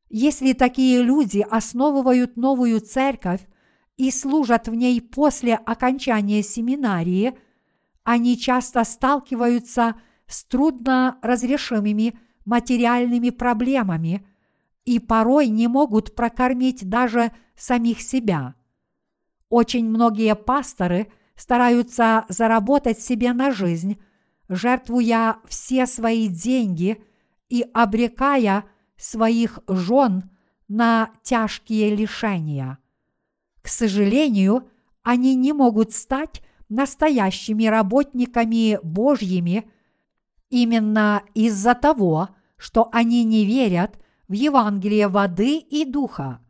Если 0.07 0.53
такие 0.53 1.01
люди 1.01 1.43
основывают 1.49 2.37
новую 2.37 2.79
церковь 2.79 3.41
и 3.99 4.11
служат 4.11 4.69
в 4.69 4.73
ней 4.73 5.01
после 5.01 5.55
окончания 5.55 6.41
семинарии, 6.41 7.37
они 8.05 8.39
часто 8.39 8.85
сталкиваются 8.85 9.95
с 10.25 10.45
трудно 10.45 11.19
разрешимыми 11.21 12.17
материальными 12.45 13.29
проблемами 13.29 14.25
и 14.85 14.99
порой 14.99 15.49
не 15.49 15.67
могут 15.67 16.15
прокормить 16.15 16.87
даже 16.87 17.33
самих 17.57 18.01
себя. 18.01 18.55
Очень 19.49 19.89
многие 19.89 20.33
пасторы 20.33 21.11
стараются 21.35 22.23
заработать 22.29 23.01
себе 23.01 23.33
на 23.33 23.51
жизнь, 23.51 23.99
жертвуя 24.47 25.39
все 25.45 25.85
свои 25.85 26.29
деньги 26.29 27.03
и 27.49 27.65
обрекая 27.73 28.63
своих 28.95 29.59
жен 29.67 30.29
на 30.69 31.09
тяжкие 31.21 31.93
лишения. 31.93 32.79
К 33.61 33.67
сожалению, 33.67 34.69
они 35.03 35.35
не 35.35 35.53
могут 35.53 35.93
стать 35.93 36.41
настоящими 36.69 37.65
работниками 37.65 38.79
Божьими 38.83 39.69
именно 40.49 41.23
из-за 41.33 41.75
того, 41.75 42.29
что 42.57 42.89
они 42.91 43.23
не 43.23 43.45
верят 43.45 43.99
в 44.27 44.33
Евангелие 44.33 45.07
воды 45.07 45.57
и 45.57 45.85
духа. 45.85 46.41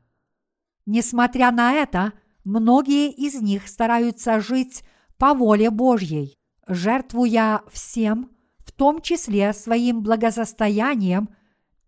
Несмотря 0.86 1.52
на 1.52 1.74
это, 1.74 2.14
многие 2.44 3.12
из 3.12 3.42
них 3.42 3.68
стараются 3.68 4.40
жить 4.40 4.84
по 5.18 5.34
воле 5.34 5.70
Божьей, 5.70 6.38
жертвуя 6.68 7.62
всем, 7.72 8.32
в 8.60 8.72
том 8.72 9.02
числе 9.02 9.54
своим 9.54 10.02
благосостоянием 10.02 11.30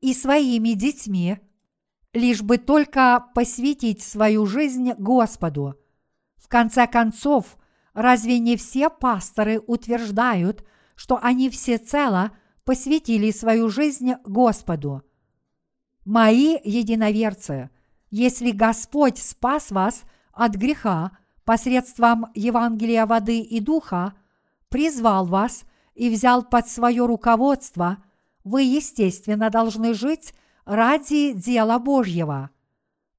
и 0.01 0.13
своими 0.13 0.69
детьми, 0.73 1.39
лишь 2.13 2.41
бы 2.41 2.57
только 2.57 3.25
посвятить 3.33 4.01
свою 4.01 4.45
жизнь 4.45 4.93
Господу. 4.93 5.75
В 6.37 6.47
конце 6.47 6.87
концов, 6.87 7.57
разве 7.93 8.39
не 8.39 8.57
все 8.57 8.89
пасторы 8.89 9.61
утверждают, 9.65 10.65
что 10.95 11.19
они 11.21 11.49
всецело 11.49 12.31
посвятили 12.65 13.31
свою 13.31 13.69
жизнь 13.69 14.13
Господу? 14.25 15.03
Мои 16.03 16.57
единоверцы, 16.63 17.69
если 18.09 18.51
Господь 18.51 19.17
спас 19.17 19.71
вас 19.71 20.03
от 20.33 20.55
греха 20.55 21.17
посредством 21.45 22.27
Евангелия 22.33 23.05
воды 23.05 23.39
и 23.39 23.59
духа, 23.59 24.13
призвал 24.69 25.25
вас 25.25 25.63
и 25.95 26.09
взял 26.09 26.43
под 26.43 26.67
свое 26.67 27.05
руководство, 27.05 28.03
вы, 28.43 28.63
естественно, 28.63 29.49
должны 29.49 29.93
жить 29.93 30.33
ради 30.65 31.33
дела 31.33 31.79
Божьего. 31.79 32.49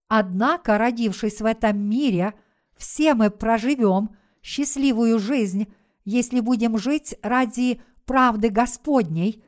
Однако, 0.08 0.78
родившись 0.78 1.40
в 1.40 1.44
этом 1.44 1.78
мире, 1.78 2.34
все 2.76 3.14
мы 3.14 3.30
проживем 3.30 4.16
счастливую 4.42 5.18
жизнь, 5.18 5.72
если 6.04 6.40
будем 6.40 6.78
жить 6.78 7.14
ради 7.22 7.80
правды 8.04 8.48
Господней, 8.48 9.42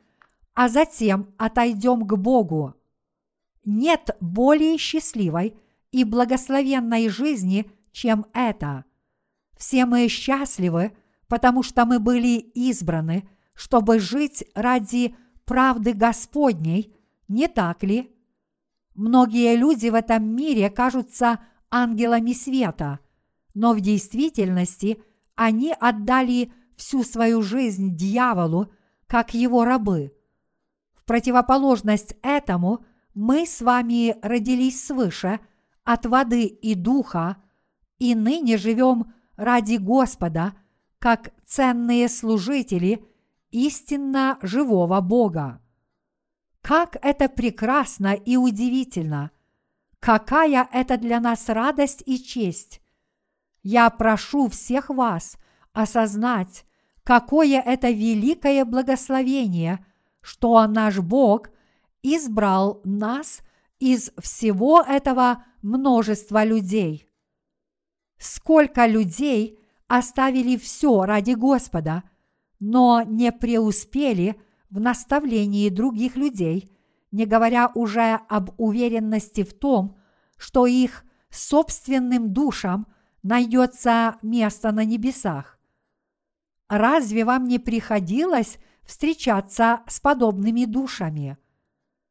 а 0.53 0.69
затем 0.69 1.33
отойдем 1.37 2.07
к 2.07 2.15
Богу. 2.17 2.73
Нет 3.65 4.15
более 4.21 4.77
счастливой 4.77 5.57
и 5.91 6.03
благословенной 6.03 7.09
жизни, 7.09 7.69
чем 7.91 8.25
это. 8.33 8.85
Все 9.57 9.85
мы 9.85 10.07
счастливы, 10.07 10.95
потому 11.27 11.63
что 11.63 11.85
мы 11.85 11.99
были 11.99 12.39
избраны, 12.39 13.27
чтобы 13.53 13.99
жить 13.99 14.45
ради 14.53 15.15
правды 15.45 15.93
Господней, 15.93 16.93
не 17.27 17.47
так 17.47 17.83
ли? 17.83 18.11
Многие 18.93 19.55
люди 19.55 19.89
в 19.89 19.95
этом 19.95 20.23
мире 20.23 20.69
кажутся 20.69 21.39
ангелами 21.69 22.33
света, 22.33 22.99
но 23.53 23.73
в 23.73 23.81
действительности 23.81 25.03
они 25.35 25.73
отдали 25.77 26.51
всю 26.77 27.03
свою 27.03 27.41
жизнь 27.41 27.95
дьяволу, 27.95 28.71
как 29.07 29.33
его 29.33 29.65
рабы. 29.65 30.13
В 30.93 31.03
противоположность 31.05 32.15
этому 32.21 32.85
мы 33.13 33.45
с 33.45 33.61
вами 33.61 34.17
родились 34.21 34.85
свыше 34.85 35.39
от 35.83 36.05
воды 36.05 36.45
и 36.45 36.75
духа, 36.75 37.37
и 37.99 38.15
ныне 38.15 38.57
живем 38.57 39.13
ради 39.35 39.75
Господа, 39.75 40.53
как 40.99 41.33
ценные 41.45 42.09
служители 42.09 43.05
истинно 43.51 44.37
живого 44.41 44.99
Бога. 45.01 45.61
Как 46.65 46.97
это 47.03 47.29
прекрасно 47.29 48.15
и 48.15 48.37
удивительно! 48.37 49.29
Какая 49.99 50.67
это 50.73 50.97
для 50.97 51.19
нас 51.19 51.47
радость 51.47 52.01
и 52.07 52.17
честь! 52.17 52.81
Я 53.61 53.87
прошу 53.91 54.49
всех 54.49 54.89
вас 54.89 55.37
осознать, 55.73 56.65
какое 57.03 57.61
это 57.61 57.91
великое 57.91 58.65
благословение, 58.65 59.85
что 60.21 60.65
наш 60.65 60.97
Бог 60.97 61.51
избрал 62.01 62.81
нас 62.83 63.41
из 63.77 64.11
всего 64.17 64.81
этого 64.81 65.45
множества 65.61 66.43
людей. 66.43 67.07
Сколько 68.17 68.87
людей 68.87 69.59
оставили 69.85 70.57
все 70.57 71.05
ради 71.05 71.33
Господа, 71.33 72.01
но 72.59 73.03
не 73.03 73.31
преуспели 73.31 74.41
в 74.69 74.79
наставлении 74.79 75.69
других 75.69 76.15
людей, 76.15 76.71
не 77.11 77.25
говоря 77.25 77.71
уже 77.75 78.19
об 78.27 78.59
уверенности 78.59 79.43
в 79.43 79.53
том, 79.53 79.97
что 80.37 80.65
их 80.65 81.03
собственным 81.29 82.33
душам 82.33 82.87
найдется 83.23 84.17
место 84.21 84.71
на 84.71 84.83
небесах. 84.83 85.59
Разве 86.67 87.25
вам 87.25 87.45
не 87.45 87.59
приходилось 87.59 88.57
встречаться 88.83 89.81
с 89.87 89.99
подобными 89.99 90.65
душами? 90.65 91.37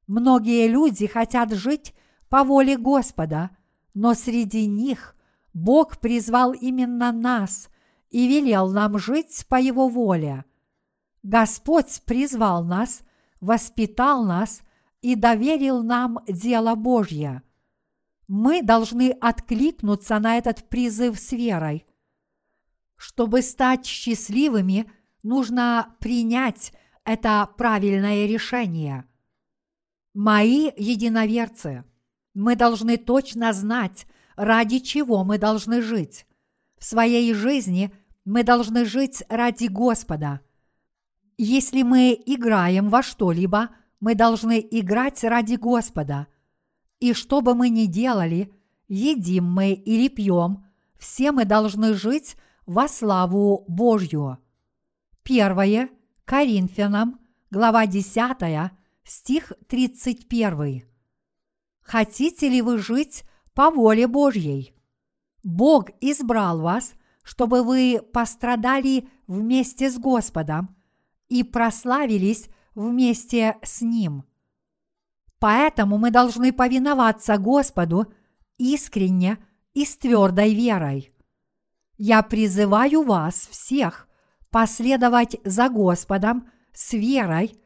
Многие 0.07 0.69
люди 0.69 1.07
хотят 1.07 1.53
жить 1.53 1.95
по 2.29 2.45
воле 2.45 2.77
Господа, 2.77 3.51
но 3.95 4.15
среди 4.15 4.67
них 4.67 5.17
Бог 5.53 5.99
призвал 5.99 6.53
именно 6.53 7.13
нас 7.13 7.69
и 8.11 8.29
велел 8.29 8.71
нам 8.71 8.99
жить 8.99 9.45
по 9.49 9.61
Его 9.61 9.89
воле– 9.89 10.45
Господь 11.25 12.03
призвал 12.05 12.63
нас, 12.65 13.03
воспитал 13.41 14.27
нас 14.27 14.63
и 15.01 15.15
доверил 15.17 15.83
нам 15.83 16.19
дело 16.29 16.75
Божье. 16.75 17.43
Мы 18.29 18.63
должны 18.63 19.11
откликнуться 19.11 20.19
на 20.19 20.37
этот 20.37 20.69
призыв 20.69 21.19
с 21.19 21.33
верой. 21.33 21.87
Чтобы 22.97 23.41
стать 23.41 23.87
счастливыми, 23.87 24.91
нужно 25.23 25.97
принять 25.99 26.75
это 27.05 27.49
правильное 27.57 28.27
решение. 28.27 29.07
Мои 30.13 30.71
единоверцы, 30.77 31.85
мы 32.35 32.55
должны 32.55 32.99
точно 32.99 33.55
знать, 33.55 34.07
ради 34.37 34.79
чего 34.79 35.25
мы 35.25 35.39
должны 35.39 35.81
жить. 35.81 36.27
В 36.79 36.85
своей 36.85 37.33
жизни 37.33 37.95
мы 38.27 38.43
должны 38.43 38.85
жить 38.85 39.23
ради 39.31 39.69
Господа– 39.69 40.41
если 41.37 41.83
мы 41.83 42.21
играем 42.27 42.89
во 42.89 43.03
что-либо, 43.03 43.71
мы 44.01 44.15
должны 44.15 44.61
играть 44.71 45.25
ради 45.25 45.55
Господа. 45.55 46.27
И 47.01 47.13
что 47.13 47.41
бы 47.41 47.55
мы 47.55 47.69
ни 47.69 47.87
делали, 47.87 48.53
едим 48.89 49.45
мы 49.45 49.73
или 49.73 50.09
пьем, 50.09 50.65
все 50.99 51.33
мы 51.33 51.45
должны 51.45 51.95
жить 51.95 52.37
во 52.67 52.89
славу 52.89 53.65
Божью. 53.69 54.39
Первое 55.23 55.91
Коринфянам, 56.25 57.19
глава 57.51 57.87
10, 57.87 58.73
стих 59.05 59.53
31. 59.69 60.85
Хотите 61.81 62.49
ли 62.49 62.63
вы 62.63 62.79
жить 62.79 63.25
по 63.55 63.71
воле 63.71 64.07
Божьей? 64.07 64.75
Бог 65.43 65.91
избрал 66.01 66.61
вас, 66.61 66.95
чтобы 67.23 67.63
вы 67.63 68.01
пострадали 68.13 69.09
вместе 69.27 69.91
с 69.91 69.99
Господом– 69.99 70.74
и 71.35 71.43
прославились 71.43 72.49
вместе 72.77 73.57
с 73.65 73.83
Ним. 73.83 74.23
Поэтому 75.41 75.99
мы 75.99 76.13
должны 76.13 76.53
повиноваться 76.53 77.39
Господу 77.39 78.07
искренне 78.57 79.39
и 79.73 79.85
с 79.85 79.97
твердой 79.97 80.55
верой. 80.55 81.13
Я 81.99 82.23
призываю 82.23 83.03
вас 83.03 83.49
всех 83.51 84.09
последовать 84.51 85.41
за 85.45 85.69
Господом 85.69 86.49
с 86.73 86.93
верой 86.93 87.59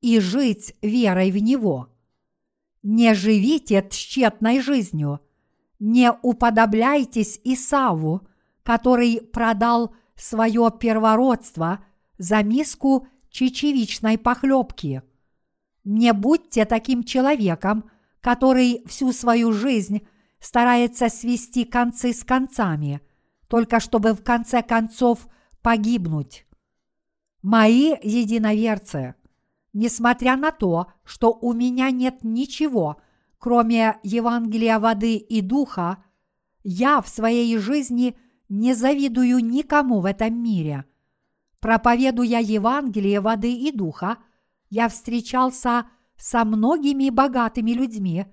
и 0.00 0.18
жить 0.18 0.74
верой 0.80 1.30
в 1.30 1.36
Него. 1.36 1.90
Не 2.82 3.12
живите 3.12 3.86
тщетной 3.90 4.62
жизнью. 4.62 5.20
Не 5.78 6.10
уподобляйтесь 6.22 7.38
Исаву, 7.44 8.26
который 8.62 9.20
продал 9.20 9.94
свое 10.16 10.72
первородство 10.80 11.84
за 12.20 12.42
миску 12.42 13.08
чечевичной 13.30 14.18
похлебки. 14.18 15.02
Не 15.84 16.12
будьте 16.12 16.66
таким 16.66 17.02
человеком, 17.02 17.90
который 18.20 18.84
всю 18.86 19.12
свою 19.12 19.52
жизнь 19.52 20.06
старается 20.38 21.08
свести 21.08 21.64
концы 21.64 22.12
с 22.12 22.22
концами, 22.22 23.00
только 23.48 23.80
чтобы 23.80 24.12
в 24.12 24.22
конце 24.22 24.62
концов 24.62 25.28
погибнуть. 25.62 26.46
Мои 27.40 27.94
единоверцы, 28.02 29.14
несмотря 29.72 30.36
на 30.36 30.50
то, 30.50 30.92
что 31.04 31.32
у 31.32 31.54
меня 31.54 31.90
нет 31.90 32.22
ничего, 32.22 33.00
кроме 33.38 33.98
Евангелия 34.02 34.78
воды 34.78 35.16
и 35.16 35.40
духа, 35.40 36.04
я 36.64 37.00
в 37.00 37.08
своей 37.08 37.56
жизни 37.56 38.14
не 38.50 38.74
завидую 38.74 39.38
никому 39.38 40.00
в 40.00 40.04
этом 40.04 40.34
мире. 40.34 40.84
Проповедуя 41.60 42.40
Евангелие 42.40 43.20
воды 43.20 43.52
и 43.52 43.70
духа, 43.70 44.16
я 44.70 44.88
встречался 44.88 45.86
со 46.16 46.44
многими 46.44 47.10
богатыми 47.10 47.72
людьми, 47.72 48.26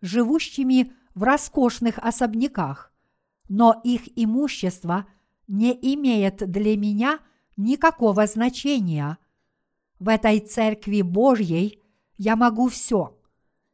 живущими 0.00 0.92
в 1.14 1.24
роскошных 1.24 1.98
особняках, 1.98 2.92
но 3.48 3.80
их 3.82 4.02
имущество 4.14 5.06
не 5.48 5.72
имеет 5.94 6.48
для 6.50 6.76
меня 6.76 7.18
никакого 7.56 8.26
значения. 8.26 9.18
В 9.98 10.08
этой 10.08 10.38
церкви 10.38 11.02
Божьей 11.02 11.82
я 12.16 12.36
могу 12.36 12.68
все. 12.68 13.18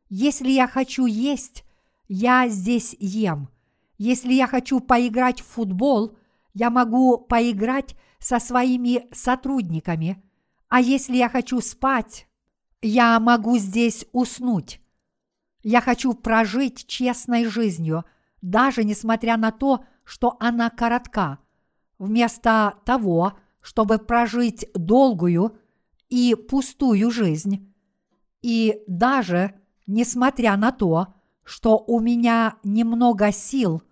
Если 0.09 0.51
я 0.51 0.66
хочу 0.66 1.05
есть, 1.05 1.64
я 2.09 2.48
здесь 2.48 2.97
ем. 2.98 3.48
Если 3.98 4.32
я 4.32 4.47
хочу 4.47 4.81
поиграть 4.81 5.40
в 5.40 5.47
футбол, 5.47 6.16
я 6.55 6.70
могу 6.70 7.18
поиграть 7.18 7.97
со 8.25 8.41
своими 8.41 9.07
сотрудниками. 9.13 10.23
А 10.71 10.81
если 10.81 11.15
я 11.15 11.29
хочу 11.29 11.61
спать, 11.61 12.27
я 12.81 13.21
могу 13.21 13.59
здесь 13.59 14.07
уснуть. 14.13 14.81
Я 15.63 15.83
хочу 15.83 16.15
прожить 16.15 16.87
честной 16.87 17.45
жизнью, 17.45 18.07
даже 18.41 18.83
несмотря 18.83 19.37
на 19.37 19.53
то, 19.53 19.85
что 20.05 20.39
она 20.41 20.71
коротка, 20.71 21.39
вместо 21.99 22.79
того, 22.87 23.35
чтобы 23.61 23.99
прожить 23.99 24.71
долгую 24.73 25.59
и 26.09 26.35
пустую 26.35 27.11
жизнь. 27.11 27.75
И 28.41 28.83
даже 28.87 29.55
несмотря 29.87 30.57
на 30.57 30.73
то, 30.73 31.09
что 31.43 31.77
у 31.77 32.01
меня 32.01 32.57
немного 32.65 33.33
сил, 33.33 33.83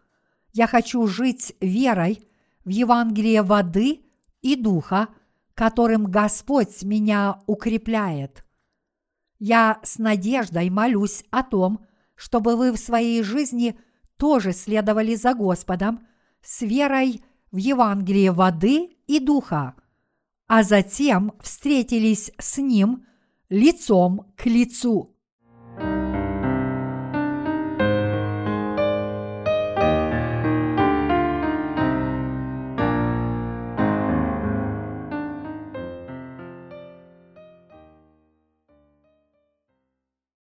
я 0.55 0.67
хочу 0.67 1.07
жить 1.07 1.55
верой 1.61 2.27
в 2.65 2.71
Евангелие 2.71 3.43
воды 3.43 4.07
и 4.43 4.57
духа, 4.57 5.09
которым 5.55 6.05
Господь 6.05 6.83
меня 6.83 7.41
укрепляет. 7.47 8.45
Я 9.39 9.81
с 9.83 9.99
надеждой 9.99 10.71
молюсь 10.71 11.25
о 11.31 11.43
том, 11.43 11.85
чтобы 12.15 12.57
вы 12.57 12.73
в 12.73 12.79
своей 12.79 13.23
жизни 13.23 13.79
тоже 14.17 14.53
следовали 14.53 15.15
за 15.15 15.35
Господом 15.35 16.07
с 16.43 16.63
верой 16.63 17.25
в 17.51 17.57
Евангелие 17.57 18.33
воды 18.33 18.97
и 19.07 19.19
духа, 19.19 19.75
а 20.47 20.63
затем 20.63 21.35
встретились 21.41 22.31
с 22.39 22.59
Ним 22.59 23.07
лицом 23.49 24.33
к 24.37 24.47
лицу. 24.47 25.12